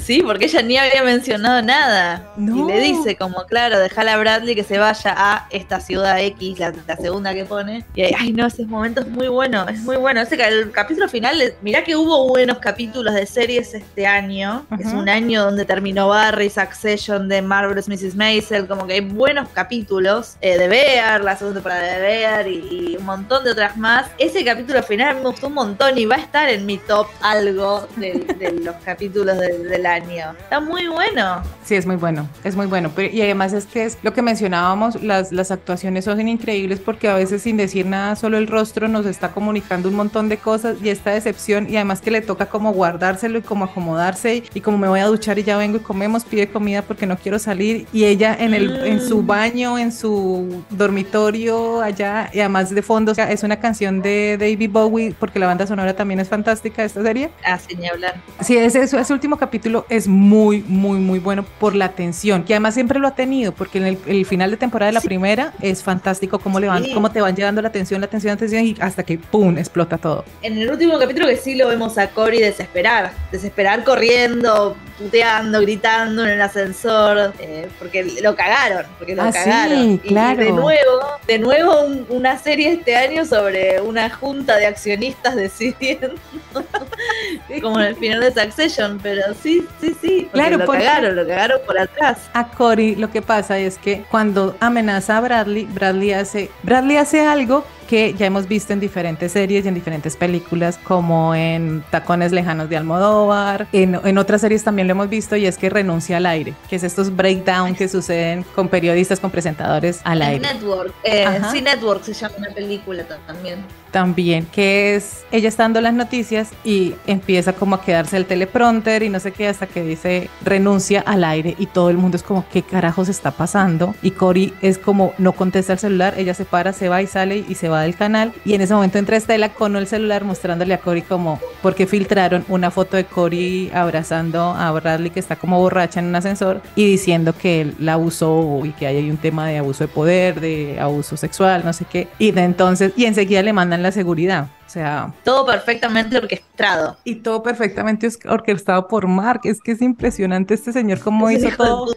Sí, 0.04 0.22
porque 0.22 0.46
ella 0.46 0.62
ni 0.62 0.78
había 0.78 1.02
mencionado 1.02 1.62
nada. 1.62 2.34
No. 2.36 2.70
Y 2.70 2.74
le 2.74 2.80
dice 2.82 3.16
como, 3.16 3.46
claro, 3.46 3.80
déjala 3.80 4.16
a 4.16 4.18
Bradley 4.18 4.54
que 4.54 4.64
se 4.64 4.78
vaya 4.78 5.14
a 5.16 5.48
esta 5.50 5.80
ciudad 5.80 6.20
X, 6.20 6.60
la, 6.60 6.74
la 6.86 6.98
segunda 6.98 7.34
que 7.34 7.46
pone. 7.46 7.86
Y 7.96 8.02
ay, 8.14 8.34
no, 8.34 8.46
ese 8.46 8.66
momento 8.66 9.02
es 9.02 9.08
muy 9.08 9.30
bueno, 9.30 9.66
es 9.70 9.80
muy 9.80 9.96
bueno. 9.96 10.20
Ese 10.20 10.36
el 10.36 10.72
capítulo 10.72 11.08
final, 11.08 11.38
mirá 11.62 11.86
que 11.86 11.96
hubo 11.96 12.28
buenos 12.28 12.58
capítulos 12.58 13.14
de 13.14 13.26
series 13.26 13.74
este 13.74 14.06
año. 14.06 14.66
Es 14.78 14.93
Un 14.96 15.10
año 15.10 15.44
donde 15.44 15.66
terminó 15.66 16.08
Barry, 16.10 16.50
Succession, 16.50 17.28
de 17.28 17.42
Marvelous 17.42 17.88
Mrs. 17.88 18.16
Maisel, 18.16 18.68
como 18.68 18.86
que 18.88 18.94
hay 18.94 19.02
buenos 19.02 19.50
capítulos 19.50 20.36
eh, 20.42 20.58
de 20.58 20.68
Bear, 20.68 21.22
la 21.24 21.36
segunda 21.36 21.60
temporada 21.60 21.82
de 21.82 22.00
Bear 22.02 22.48
y, 22.48 22.92
y 22.94 22.98
un 22.98 23.06
montón 23.06 23.44
de 23.44 23.52
otras 23.52 23.76
más. 23.78 24.08
Ese 24.18 24.44
capítulo 24.46 24.82
final 24.84 25.16
me 25.16 25.22
gustó 25.22 25.48
un 25.48 25.54
montón 25.56 25.98
y 25.98 26.06
va 26.06 26.16
a 26.16 26.20
estar 26.20 26.50
en 26.50 26.66
mi 26.66 26.78
top 26.78 27.08
algo 27.22 27.88
de, 27.96 28.26
de 28.40 28.52
los 28.64 28.76
capítulos 28.86 29.38
del- 29.38 29.68
del 29.70 29.86
año. 29.86 30.34
Está 30.40 30.60
muy 30.60 30.88
bueno. 30.88 31.42
Sí, 31.66 31.76
es 31.76 31.86
muy 31.86 31.96
bueno, 31.96 32.28
es 32.44 32.56
muy 32.56 32.66
bueno. 32.68 32.92
Pero, 32.96 33.14
y 33.14 33.22
además 33.22 33.54
es 33.54 33.66
que 33.66 33.86
es 33.86 33.98
lo 34.04 34.14
que 34.14 34.22
mencionábamos, 34.22 35.02
las, 35.02 35.32
las 35.32 35.52
actuaciones 35.52 36.06
son 36.06 36.26
increíbles 36.28 36.80
porque 36.80 37.08
a 37.10 37.16
veces 37.16 37.42
sin 37.42 37.58
decir 37.58 37.86
nada, 37.86 38.16
solo 38.16 38.38
el 38.38 38.48
rostro 38.48 38.88
nos 38.88 39.06
está 39.06 39.32
comunicando 39.32 39.90
un 39.90 39.96
montón 39.96 40.30
de 40.30 40.38
cosas 40.38 40.78
y 40.84 40.90
esta 40.90 41.12
decepción 41.12 41.70
y 41.70 41.76
además 41.76 42.02
que 42.02 42.12
le 42.12 42.22
toca 42.22 42.46
como 42.48 42.72
guardárselo 42.74 43.40
y 43.40 43.42
como 43.42 43.66
acomodarse 43.66 44.36
y, 44.36 44.44
y 44.54 44.62
como 44.62 44.78
me 44.84 44.90
voy 44.90 45.00
a 45.00 45.06
duchar 45.06 45.40
y 45.40 45.44
ya 45.44 45.56
vengo 45.56 45.78
y 45.78 45.80
comemos, 45.80 46.26
pide 46.26 46.50
comida 46.50 46.82
porque 46.82 47.06
no 47.06 47.16
quiero 47.18 47.40
salir 47.40 47.88
y 47.94 48.04
ella 48.04 48.36
en, 48.38 48.54
el, 48.54 48.86
en 48.86 49.00
su 49.00 49.24
baño, 49.24 49.80
en 49.80 49.94
su 49.94 50.62
dormitorio 50.70 51.82
allá 51.82 52.30
y 52.34 52.40
además 52.40 52.70
de 52.70 52.82
fondo 52.82 53.14
es 53.14 53.44
una 53.44 53.60
canción 53.60 54.02
de 54.02 54.38
David 54.38 54.70
Bowie 54.70 55.16
porque 55.18 55.40
la 55.40 55.48
banda 55.48 55.66
sonora 55.66 55.96
también 55.96 56.20
es 56.20 56.28
fantástica 56.28 56.84
esta 56.84 57.02
serie. 57.02 57.30
Así 57.46 57.76
ni 57.76 57.88
hablar. 57.88 58.16
Sí, 58.42 58.58
ese, 58.58 58.84
ese, 58.84 59.14
último 59.14 59.38
capítulo 59.38 59.86
es 59.90 60.08
muy, 60.08 60.64
muy, 60.68 61.00
muy 61.00 61.20
bueno 61.20 61.46
por 61.60 61.76
la 61.76 61.90
tensión, 61.90 62.44
que 62.44 62.54
además 62.54 62.74
siempre 62.74 63.00
lo 63.00 63.08
ha 63.08 63.16
tenido, 63.16 63.54
porque 63.54 63.78
en 63.78 63.86
el, 63.86 63.98
el 64.06 64.26
final 64.26 64.52
de 64.52 64.58
temporada 64.58 64.88
de 64.88 64.94
la 64.94 65.02
primera 65.02 65.54
es 65.62 65.82
fantástico 65.82 66.40
cómo, 66.40 66.60
le 66.60 66.68
van, 66.68 66.84
Sí. 66.84 66.94
cómo 66.94 67.10
te 67.10 67.22
van 67.22 67.36
llevando 67.36 67.62
la 67.62 67.72
tensión, 67.72 68.02
la 68.02 68.08
tensión, 68.08 68.32
la 68.34 68.38
tensión, 68.38 68.66
y 68.66 68.76
hasta 68.82 69.04
que 69.04 69.18
¡pum! 69.18 69.58
explota 69.58 69.98
todo. 69.98 70.26
En 70.42 70.58
el 70.58 70.70
último 70.70 71.00
capítulo 71.00 71.28
que 71.28 71.38
sí 71.38 71.56
lo 71.56 71.70
vemos 71.70 71.98
a 71.98 72.10
Cory 72.10 72.40
desesperar. 72.40 73.14
Desesperar 73.32 73.84
corriendo, 73.84 74.73
puteando, 74.98 75.62
gritando 75.62 76.24
en 76.24 76.30
el 76.32 76.42
ascensor. 76.42 77.34
eh, 77.40 77.68
porque 77.80 78.04
lo 78.22 78.36
cagaron. 78.36 78.86
Porque 78.98 79.16
lo 79.16 79.24
Ah, 79.24 79.32
sí, 79.32 79.38
cagaron. 79.40 79.92
Y- 79.92 79.98
claro. 80.00 80.42
Y, 80.42 80.46
de 80.46 80.52
nuevo, 80.52 81.02
de 81.28 81.40
nuevo 81.40 81.82
un- 81.86 82.06
una 82.10 82.38
serie 82.38 82.72
este 82.74 82.96
año 82.96 83.26
sobre 83.26 83.82
una 83.82 84.10
junta 84.10 84.58
de 84.58 84.66
accionistas 84.68 85.36
decidiendo. 85.36 86.14
como 87.62 87.80
en 87.80 87.88
el 87.88 87.96
final 87.96 88.20
de 88.22 88.32
Succession. 88.34 89.00
Pero 89.02 89.22
sí, 89.42 89.66
sí, 89.82 89.96
sí. 90.02 90.30
Claro, 90.32 90.58
lo 90.58 90.68
cagaron, 90.68 91.16
lo 91.16 91.28
cagaron 91.28 91.60
por 91.66 91.78
atrás. 91.78 92.18
A 92.34 92.48
Cory 92.50 92.96
lo 92.96 93.10
que 93.12 93.22
pasa 93.22 93.58
es 93.60 93.78
que 93.78 94.04
cuando 94.10 94.56
amenaza 94.60 95.18
a 95.18 95.22
Bradley, 95.22 95.66
Bradley 95.66 96.14
hace, 96.14 96.50
Bradley 96.64 96.98
hace 96.98 97.22
algo 97.26 97.66
que 97.94 98.16
ya 98.16 98.26
hemos 98.26 98.48
visto 98.48 98.74
en 98.74 98.80
diferentes 98.80 99.34
series 99.34 99.66
y 99.66 99.68
en 99.68 99.76
diferentes 99.76 100.18
películas, 100.18 100.80
como 100.84 101.36
en 101.36 101.84
Tacones 101.92 102.32
Lejanos 102.32 102.68
de 102.68 102.76
Almodóvar, 102.78 103.68
en, 103.72 104.00
en 104.04 104.18
otras 104.18 104.42
series 104.42 104.64
también 104.64 104.88
lo 104.88 104.94
hemos 104.94 105.10
visto, 105.10 105.36
y 105.36 105.46
es 105.46 105.60
que 105.60 105.70
renuncia 105.70 106.18
al 106.18 106.26
aire, 106.26 106.56
que 106.72 106.78
es 106.78 106.84
estos 106.84 107.16
breakdown 107.16 107.76
que 107.76 107.88
suceden 107.88 108.42
con 108.56 108.68
periodistas, 108.68 109.20
con 109.20 109.30
presentadores 109.30 110.02
al 110.06 110.24
aire. 110.24 110.40
Network. 110.40 110.92
Eh, 111.04 111.40
sí, 111.52 111.62
Network 111.62 112.04
se 112.04 112.14
llama 112.14 112.34
una 112.40 112.50
película 112.50 113.04
ta- 113.04 113.20
también. 113.28 113.64
También, 113.94 114.46
que 114.52 114.96
es 114.96 115.24
ella 115.32 115.50
está 115.50 115.64
dando 115.64 115.82
las 115.82 115.94
noticias 115.94 116.50
y 116.64 116.94
empieza 117.08 117.54
como 117.54 117.76
a 117.76 117.82
quedarse 117.82 118.18
el 118.18 118.26
teleprompter 118.26 119.02
y 119.02 119.10
no 119.10 119.20
sé 119.20 119.32
qué, 119.32 119.48
hasta 119.48 119.68
que 119.68 119.84
dice 119.84 120.30
renuncia 120.44 121.02
al 121.02 121.24
aire 121.24 121.56
y 121.58 121.66
todo 121.68 121.90
el 121.90 121.98
mundo 121.98 122.18
es 122.18 122.24
como, 122.24 122.46
¿qué 122.52 122.62
carajos 122.62 123.10
está 123.10 123.32
pasando? 123.32 123.96
Y 124.04 124.12
Cory 124.12 124.54
es 124.62 124.78
como, 124.78 125.14
no 125.18 125.32
contesta 125.32 125.74
el 125.74 125.80
celular, 125.80 126.14
ella 126.18 126.34
se 126.34 126.46
para, 126.46 126.74
se 126.74 126.90
va 126.90 127.02
y 127.02 127.08
sale 127.08 127.44
y 127.48 127.56
se 127.56 127.70
va 127.70 127.82
del 127.82 127.96
canal. 127.96 128.34
Y 128.46 128.54
en 128.54 128.62
ese 128.62 128.74
momento 128.74 128.98
entra 128.98 129.18
Estela 129.18 129.50
con 129.50 129.76
el 129.76 129.88
celular 129.88 130.24
mostrándole 130.24 130.74
a 130.74 130.80
Cory 130.80 131.02
como, 131.02 131.40
porque 131.62 131.88
filtraron 131.88 132.46
una 132.48 132.72
foto 132.72 132.98
de 132.98 133.06
Cory 133.06 133.72
abrazando 133.74 134.52
a 134.52 134.72
Bradley 134.72 135.10
que 135.10 135.20
está 135.20 135.36
como 135.36 135.60
borracha 135.60 136.00
en 136.00 136.08
un 136.08 136.16
ascensor 136.16 136.62
y 136.76 136.86
diciendo 136.86 137.34
que 137.36 137.62
él 137.62 137.76
la 137.80 137.94
abusó 137.94 138.62
y 138.64 138.72
que 138.72 138.88
ahí 138.88 138.98
hay 138.98 139.10
un 139.10 139.18
tema 139.18 139.48
de 139.48 139.60
abuso 139.60 139.84
de 139.84 139.88
poder, 139.88 140.42
de 140.42 140.80
abuso 140.80 141.18
sexual, 141.18 141.64
no 141.64 141.74
sé 141.74 141.86
qué. 141.86 142.08
Y 142.20 142.32
de 142.32 142.44
entonces, 142.44 142.94
y 142.96 143.06
enseguida 143.06 143.42
le 143.42 143.54
mandan 143.54 143.83
la 143.84 143.92
seguridad. 143.92 144.48
Sea, 144.74 145.14
Todo 145.24 145.46
perfectamente 145.46 146.18
orquestado. 146.18 146.98
y 147.04 147.16
todo 147.16 147.44
perfectamente 147.44 148.08
orquestado 148.28 148.88
por 148.88 149.08
Mark. 149.08 149.42
Es 149.44 149.60
que 149.62 149.74
es 149.74 149.82
impresionante 149.84 150.56
este 150.56 150.74
señor 150.74 151.00
cómo 151.00 151.30
hizo 151.30 151.48
hijo 151.48 151.64
de 151.64 151.70
todo. 151.70 151.96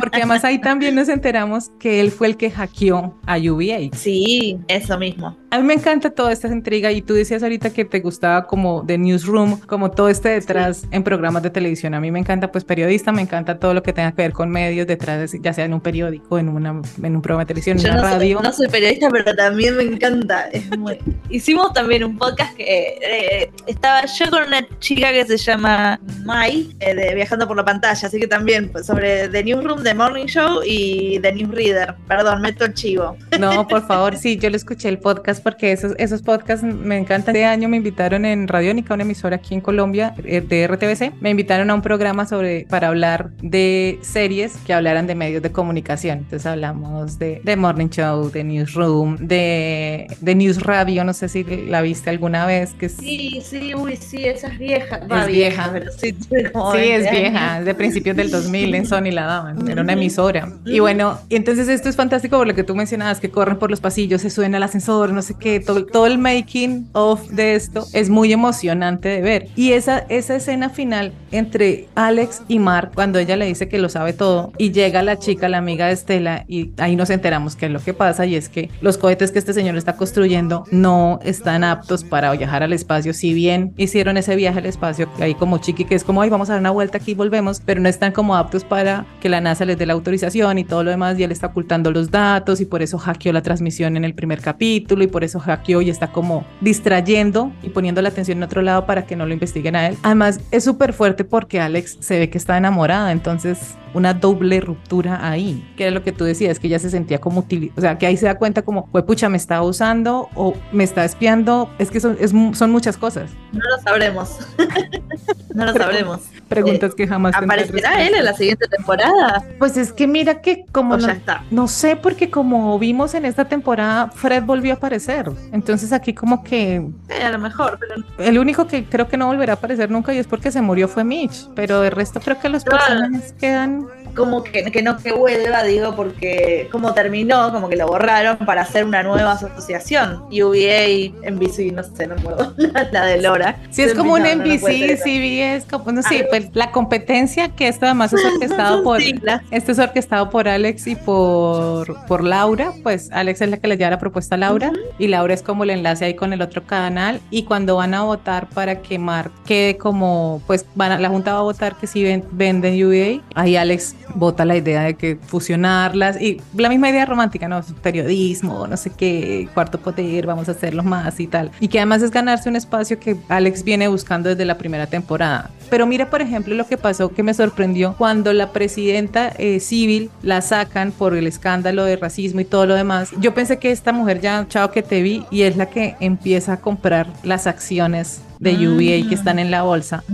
Porque 0.00 0.16
además 0.16 0.44
ahí 0.44 0.60
también 0.60 0.96
nos 0.96 1.08
enteramos 1.08 1.70
que 1.78 2.00
él 2.00 2.10
fue 2.10 2.26
el 2.26 2.36
que 2.36 2.50
hackeó 2.50 3.16
a 3.24 3.36
UVA. 3.38 3.90
Sí, 3.96 4.58
eso 4.66 4.98
mismo. 4.98 5.36
A 5.50 5.58
mí 5.58 5.64
me 5.64 5.74
encanta 5.74 6.10
toda 6.10 6.32
esta 6.32 6.48
intriga 6.48 6.90
y 6.92 7.02
tú 7.02 7.14
decías 7.14 7.42
ahorita 7.42 7.70
que 7.70 7.84
te 7.84 8.00
gustaba 8.00 8.46
como 8.46 8.84
The 8.84 8.98
Newsroom, 8.98 9.60
como 9.60 9.90
todo 9.92 10.08
este 10.08 10.28
detrás 10.30 10.86
en 10.90 11.02
programas 11.04 11.42
de 11.44 11.50
televisión. 11.50 11.94
A 11.94 12.00
mí 12.00 12.10
me 12.10 12.18
encanta 12.18 12.50
pues 12.52 12.64
periodista, 12.64 13.12
me 13.12 13.22
encanta 13.22 13.58
todo 13.58 13.72
lo 13.74 13.82
que 13.82 13.92
tenga 13.92 14.10
que 14.12 14.22
ver 14.22 14.32
con 14.32 14.50
medios 14.50 14.86
detrás, 14.88 15.30
de- 15.30 15.40
ya 15.40 15.52
sea 15.52 15.64
en 15.64 15.72
un 15.72 15.80
periódico, 15.80 16.38
en, 16.38 16.48
una, 16.48 16.82
en 17.02 17.16
un 17.16 17.22
programa 17.22 17.44
de 17.44 17.46
televisión, 17.46 17.78
en 17.78 17.84
Yo 17.84 17.92
una 17.92 18.02
no 18.02 18.08
soy, 18.08 18.12
radio. 18.18 18.40
no 18.42 18.52
soy 18.52 18.68
periodista, 18.68 19.08
pero 19.10 19.34
también 19.36 19.76
me 19.76 19.84
encanta. 19.84 20.48
Es 20.48 20.76
muy- 20.76 20.98
Hicimos 21.30 21.72
también 21.72 22.04
podcast 22.16 22.56
que 22.56 22.98
eh, 23.02 23.50
estaba 23.66 24.06
yo 24.06 24.30
con 24.30 24.44
una 24.44 24.66
chica 24.78 25.12
que 25.12 25.26
se 25.26 25.36
llama 25.36 26.00
Mai, 26.24 26.74
eh, 26.80 27.14
Viajando 27.14 27.46
por 27.46 27.56
la 27.56 27.64
Pantalla, 27.64 28.06
así 28.06 28.18
que 28.18 28.26
también 28.26 28.70
pues, 28.70 28.86
sobre 28.86 29.28
The 29.28 29.44
Newsroom, 29.44 29.82
The 29.82 29.94
Morning 29.94 30.26
Show 30.26 30.62
y 30.64 31.18
The 31.20 31.32
Newsreader. 31.32 31.94
Perdón, 32.06 32.42
meto 32.42 32.64
el 32.64 32.74
chivo. 32.74 33.16
No, 33.38 33.66
por 33.66 33.86
favor, 33.86 34.16
sí, 34.16 34.38
yo 34.38 34.50
lo 34.50 34.56
escuché 34.56 34.88
el 34.88 34.98
podcast 34.98 35.42
porque 35.42 35.72
esos, 35.72 35.92
esos 35.98 36.22
podcasts 36.22 36.64
me 36.64 36.96
encantan. 36.96 37.34
Este 37.34 37.44
año 37.44 37.68
me 37.68 37.76
invitaron 37.76 38.24
en 38.24 38.48
Radiónica, 38.48 38.94
una 38.94 39.02
emisora 39.02 39.36
aquí 39.36 39.54
en 39.54 39.60
Colombia, 39.60 40.14
eh, 40.24 40.40
de 40.40 40.66
RTBC, 40.66 41.20
me 41.20 41.30
invitaron 41.30 41.70
a 41.70 41.74
un 41.74 41.82
programa 41.82 42.26
sobre 42.26 42.66
para 42.68 42.88
hablar 42.88 43.30
de 43.42 43.98
series 44.02 44.56
que 44.66 44.72
hablaran 44.72 45.06
de 45.06 45.14
medios 45.14 45.42
de 45.42 45.52
comunicación. 45.52 46.18
Entonces 46.18 46.46
hablamos 46.46 47.18
de, 47.18 47.40
de 47.42 47.56
Morning 47.56 47.88
Show, 47.88 48.30
de 48.30 48.44
Newsroom, 48.44 49.16
de, 49.18 50.06
de 50.20 50.34
News 50.34 50.62
Radio, 50.62 51.04
no 51.04 51.12
sé 51.12 51.28
si 51.28 51.44
la 51.44 51.82
viste 51.82 51.97
alguna 52.06 52.46
vez, 52.46 52.74
que 52.74 52.86
es, 52.86 52.92
Sí, 52.96 53.42
sí, 53.44 53.74
uy, 53.74 53.96
sí, 53.96 54.24
esa 54.24 54.48
es 54.48 54.58
vieja. 54.58 55.00
Va, 55.10 55.22
Es 55.22 55.28
vieja. 55.28 55.70
pero 55.72 55.90
sí, 55.92 56.14
Sí, 56.28 56.36
20 56.52 56.94
es 56.96 57.10
vieja, 57.10 57.58
es 57.58 57.64
de 57.64 57.74
principios 57.74 58.16
del 58.16 58.30
2000 58.30 58.74
en 58.74 58.86
Sony 58.86 59.10
la 59.10 59.24
daban, 59.24 59.68
era 59.68 59.82
una 59.82 59.92
emisora. 59.94 60.52
Y 60.64 60.78
bueno, 60.80 61.18
y 61.28 61.36
entonces 61.36 61.68
esto 61.68 61.88
es 61.88 61.96
fantástico 61.96 62.36
por 62.38 62.46
lo 62.46 62.54
que 62.54 62.64
tú 62.64 62.74
mencionabas, 62.74 63.20
que 63.20 63.30
corren 63.30 63.58
por 63.58 63.70
los 63.70 63.80
pasillos, 63.80 64.22
se 64.22 64.30
suben 64.30 64.54
al 64.54 64.62
ascensor, 64.62 65.12
no 65.12 65.22
sé 65.22 65.34
qué, 65.38 65.60
todo, 65.60 65.84
todo 65.86 66.06
el 66.06 66.18
making 66.18 66.88
of 66.92 67.28
de 67.30 67.54
esto 67.54 67.86
es 67.92 68.10
muy 68.10 68.32
emocionante 68.32 69.08
de 69.08 69.20
ver. 69.20 69.48
Y 69.56 69.72
esa, 69.72 70.04
esa 70.08 70.36
escena 70.36 70.70
final 70.70 71.12
entre 71.32 71.88
Alex 71.94 72.42
y 72.48 72.58
Mark, 72.58 72.92
cuando 72.94 73.18
ella 73.18 73.36
le 73.36 73.46
dice 73.46 73.68
que 73.68 73.78
lo 73.78 73.88
sabe 73.88 74.12
todo, 74.12 74.52
y 74.58 74.72
llega 74.72 75.02
la 75.02 75.18
chica, 75.18 75.48
la 75.48 75.58
amiga 75.58 75.86
de 75.86 75.92
Estela, 75.92 76.44
y 76.48 76.72
ahí 76.78 76.96
nos 76.96 77.10
enteramos 77.10 77.56
que 77.56 77.66
es 77.66 77.72
lo 77.72 77.80
que 77.80 77.94
pasa, 77.94 78.26
y 78.26 78.34
es 78.34 78.48
que 78.48 78.70
los 78.80 78.98
cohetes 78.98 79.32
que 79.32 79.38
este 79.38 79.52
señor 79.52 79.76
está 79.76 79.96
construyendo 79.96 80.64
no 80.70 81.20
están 81.22 81.64
aptos 81.64 81.87
para 82.04 82.30
viajar 82.32 82.62
al 82.62 82.72
espacio, 82.72 83.12
si 83.14 83.32
bien 83.32 83.72
hicieron 83.76 84.16
ese 84.16 84.36
viaje 84.36 84.58
al 84.58 84.66
espacio, 84.66 85.08
ahí 85.20 85.34
como 85.34 85.58
chiqui, 85.58 85.84
que 85.84 85.94
es 85.94 86.04
como, 86.04 86.22
ay, 86.22 86.30
vamos 86.30 86.50
a 86.50 86.52
dar 86.52 86.60
una 86.60 86.70
vuelta 86.70 86.98
aquí 86.98 87.12
y 87.12 87.14
volvemos, 87.14 87.62
pero 87.64 87.80
no 87.80 87.88
están 87.88 88.12
como 88.12 88.36
aptos 88.36 88.64
para 88.64 89.06
que 89.20 89.28
la 89.28 89.40
NASA 89.40 89.64
les 89.64 89.78
dé 89.78 89.86
la 89.86 89.94
autorización 89.94 90.58
y 90.58 90.64
todo 90.64 90.84
lo 90.84 90.90
demás, 90.90 91.18
y 91.18 91.22
él 91.22 91.32
está 91.32 91.48
ocultando 91.48 91.90
los 91.90 92.10
datos, 92.10 92.60
y 92.60 92.66
por 92.66 92.82
eso 92.82 92.98
hackeó 92.98 93.32
la 93.32 93.42
transmisión 93.42 93.96
en 93.96 94.04
el 94.04 94.14
primer 94.14 94.40
capítulo, 94.40 95.02
y 95.02 95.06
por 95.06 95.24
eso 95.24 95.40
hackeó 95.40 95.80
y 95.82 95.90
está 95.90 96.12
como 96.12 96.44
distrayendo 96.60 97.52
y 97.62 97.70
poniendo 97.70 98.02
la 98.02 98.10
atención 98.10 98.38
en 98.38 98.44
otro 98.44 98.62
lado 98.62 98.86
para 98.86 99.06
que 99.06 99.16
no 99.16 99.26
lo 99.26 99.32
investiguen 99.32 99.76
a 99.76 99.88
él. 99.88 99.96
Además, 100.02 100.40
es 100.50 100.64
súper 100.64 100.92
fuerte 100.92 101.24
porque 101.24 101.60
Alex 101.60 101.98
se 102.00 102.18
ve 102.18 102.30
que 102.30 102.38
está 102.38 102.56
enamorada, 102.56 103.12
entonces 103.12 103.76
una 103.94 104.12
doble 104.14 104.60
ruptura 104.60 105.28
ahí, 105.28 105.66
que 105.76 105.84
era 105.84 105.92
lo 105.92 106.02
que 106.02 106.12
tú 106.12 106.24
decías, 106.24 106.58
que 106.58 106.66
ella 106.66 106.78
se 106.78 106.90
sentía 106.90 107.18
como 107.20 107.40
util, 107.40 107.72
o 107.76 107.80
sea, 107.80 107.96
que 107.96 108.06
ahí 108.06 108.16
se 108.16 108.26
da 108.26 108.36
cuenta 108.36 108.62
como, 108.62 108.86
pues 108.86 109.04
pucha, 109.04 109.28
me 109.28 109.36
está 109.36 109.62
usando 109.62 110.28
o 110.34 110.54
me 110.72 110.84
está 110.84 111.04
espiando, 111.04 111.67
es 111.78 111.90
que 111.90 112.00
son, 112.00 112.16
es 112.20 112.32
son 112.56 112.70
muchas 112.70 112.96
cosas. 112.96 113.30
No 113.52 113.60
lo 113.60 113.82
sabremos. 113.82 114.38
no 115.54 115.66
lo 115.66 115.72
sabremos. 115.72 116.20
Preguntas 116.48 116.94
que 116.94 117.06
jamás 117.06 117.34
¿Aparecerá 117.36 118.02
él 118.06 118.14
en 118.14 118.24
la 118.24 118.32
siguiente 118.32 118.66
temporada? 118.68 119.44
Pues 119.58 119.76
es 119.76 119.92
que 119.92 120.06
mira 120.06 120.40
que 120.40 120.64
como 120.72 120.94
O 120.94 120.96
no, 120.96 121.06
ya 121.06 121.12
está. 121.12 121.44
no 121.50 121.68
sé, 121.68 121.96
porque 121.96 122.30
como 122.30 122.78
vimos 122.78 123.12
en 123.14 123.24
esta 123.26 123.44
temporada, 123.46 124.10
Fred 124.10 124.44
volvió 124.44 124.72
a 124.72 124.76
aparecer. 124.76 125.30
Entonces 125.52 125.92
aquí 125.92 126.14
como 126.14 126.42
que 126.42 126.76
Eh, 127.08 127.22
a 127.22 127.30
lo 127.30 127.38
mejor, 127.38 127.78
pero 127.78 128.02
el 128.18 128.38
único 128.38 128.66
que 128.66 128.84
creo 128.84 129.08
que 129.08 129.16
no 129.18 129.26
volverá 129.26 129.52
a 129.52 129.56
aparecer 129.56 129.90
nunca 129.90 130.14
y 130.14 130.18
es 130.18 130.26
porque 130.26 130.50
se 130.50 130.62
murió 130.62 130.88
fue 130.88 131.04
Mitch. 131.04 131.48
Pero 131.54 131.80
de 131.82 131.90
resto 131.90 132.20
creo 132.20 132.38
que 132.40 132.48
los 132.48 132.64
Claro. 132.64 132.84
personajes 132.86 133.32
quedan... 133.34 133.86
como 134.18 134.42
que, 134.44 134.64
que 134.70 134.82
no 134.82 134.98
que 134.98 135.12
vuelva, 135.12 135.62
digo, 135.62 135.96
porque 135.96 136.68
como 136.70 136.92
terminó, 136.92 137.50
como 137.52 137.68
que 137.70 137.76
lo 137.76 137.86
borraron 137.86 138.36
para 138.38 138.62
hacer 138.62 138.84
una 138.84 139.02
nueva 139.02 139.32
asociación. 139.32 140.24
UVA, 140.30 141.12
NBC, 141.30 141.72
no 141.72 141.82
sé, 141.84 142.06
no 142.06 142.14
acuerdo, 142.16 142.52
la, 142.92 143.04
de 143.06 143.22
Lora. 143.22 143.56
Si 143.70 143.82
es 143.82 143.94
como 143.94 144.14
un 144.14 144.22
No, 144.22 144.28
no, 144.28 144.34
no 144.36 144.44
NBC, 144.44 144.60
ser. 144.66 144.98
CBS, 144.98 145.66
como, 145.70 145.92
no 145.92 146.02
sé, 146.02 146.22
Ah. 146.22 146.26
pues 146.28 146.48
la 146.52 146.70
competencia 146.72 147.48
que 147.50 147.68
esto 147.68 147.86
además 147.86 148.12
es 148.12 148.24
orquestado 148.24 148.82
por... 148.84 149.00
Este 149.00 149.72
es 149.72 149.78
orquestado 149.78 150.28
por 150.30 150.48
Alex 150.48 150.86
y 150.88 150.96
por, 150.96 152.04
por 152.06 152.24
Laura, 152.24 152.72
pues 152.82 153.10
Alex 153.12 153.40
es 153.42 153.50
la 153.50 153.56
que 153.58 153.68
le 153.68 153.76
lleva 153.76 153.90
la 153.90 153.98
propuesta 153.98 154.34
a 154.34 154.38
Laura 154.38 154.72
y 154.98 155.06
Laura 155.08 155.32
es 155.34 155.42
como 155.42 155.62
el 155.64 155.70
enlace 155.70 156.04
ahí 156.04 156.14
con 156.14 156.32
el 156.32 156.42
otro 156.42 156.64
canal 156.64 157.20
y 157.30 157.44
cuando 157.44 157.76
van 157.76 157.94
a 157.94 158.02
votar 158.02 158.48
para 158.48 158.80
que 158.82 158.98
Mark 158.98 159.30
quede 159.46 159.76
como, 159.76 160.42
pues 160.46 160.64
van 160.74 160.92
a- 160.92 160.98
la 160.98 161.08
Junta 161.08 161.32
va 161.34 161.38
a 161.40 161.42
votar 161.42 161.76
que 161.76 161.86
si 161.86 162.02
ven- 162.02 162.24
venden 162.32 162.74
UVA, 162.84 163.22
ahí 163.34 163.56
Alex 163.56 163.94
vota 164.14 164.44
la 164.44 164.56
idea 164.56 164.82
de 164.82 164.94
que 164.94 165.16
fusionarlas 165.16 166.20
y 166.20 166.40
la 166.56 166.68
misma 166.68 166.90
idea 166.90 167.06
romántica, 167.06 167.48
¿no? 167.48 167.60
Periodismo, 167.82 168.66
no 168.66 168.76
sé 168.76 168.90
qué, 168.90 169.48
cuarto 169.54 169.78
poder, 169.78 170.26
vamos 170.26 170.48
a 170.48 170.52
hacerlos 170.52 170.84
más 170.84 171.18
y 171.20 171.26
tal. 171.26 171.50
Y 171.60 171.68
que 171.68 171.78
además 171.78 172.02
es 172.02 172.10
ganarse 172.10 172.48
un 172.48 172.56
espacio 172.56 172.98
que 172.98 173.16
Alex 173.28 173.64
viene 173.64 173.88
buscando 173.88 174.28
desde 174.28 174.44
la 174.44 174.58
primera 174.58 174.86
temporada. 174.86 175.50
Pero 175.70 175.86
mira, 175.86 176.10
por 176.10 176.22
ejemplo, 176.22 176.54
lo 176.54 176.66
que 176.66 176.76
pasó 176.76 177.10
que 177.10 177.22
me 177.22 177.34
sorprendió 177.34 177.94
cuando 177.98 178.32
la 178.32 178.52
presidenta 178.52 179.32
eh, 179.38 179.60
civil 179.60 180.10
la 180.22 180.40
sacan 180.40 180.92
por 180.92 181.14
el 181.14 181.26
escándalo 181.26 181.84
de 181.84 181.96
racismo 181.96 182.40
y 182.40 182.44
todo 182.44 182.66
lo 182.66 182.74
demás. 182.74 183.10
Yo 183.18 183.34
pensé 183.34 183.58
que 183.58 183.70
esta 183.70 183.92
mujer 183.92 184.20
ya, 184.20 184.46
chao 184.48 184.70
que 184.70 184.82
te 184.82 185.02
vi, 185.02 185.24
y 185.30 185.42
es 185.42 185.56
la 185.56 185.66
que 185.66 185.96
empieza 186.00 186.54
a 186.54 186.56
comprar 186.58 187.06
las 187.22 187.46
acciones 187.46 188.22
de 188.38 188.68
UVA 188.68 189.08
que 189.08 189.14
están 189.14 189.38
en 189.38 189.50
la 189.50 189.62
bolsa 189.62 190.04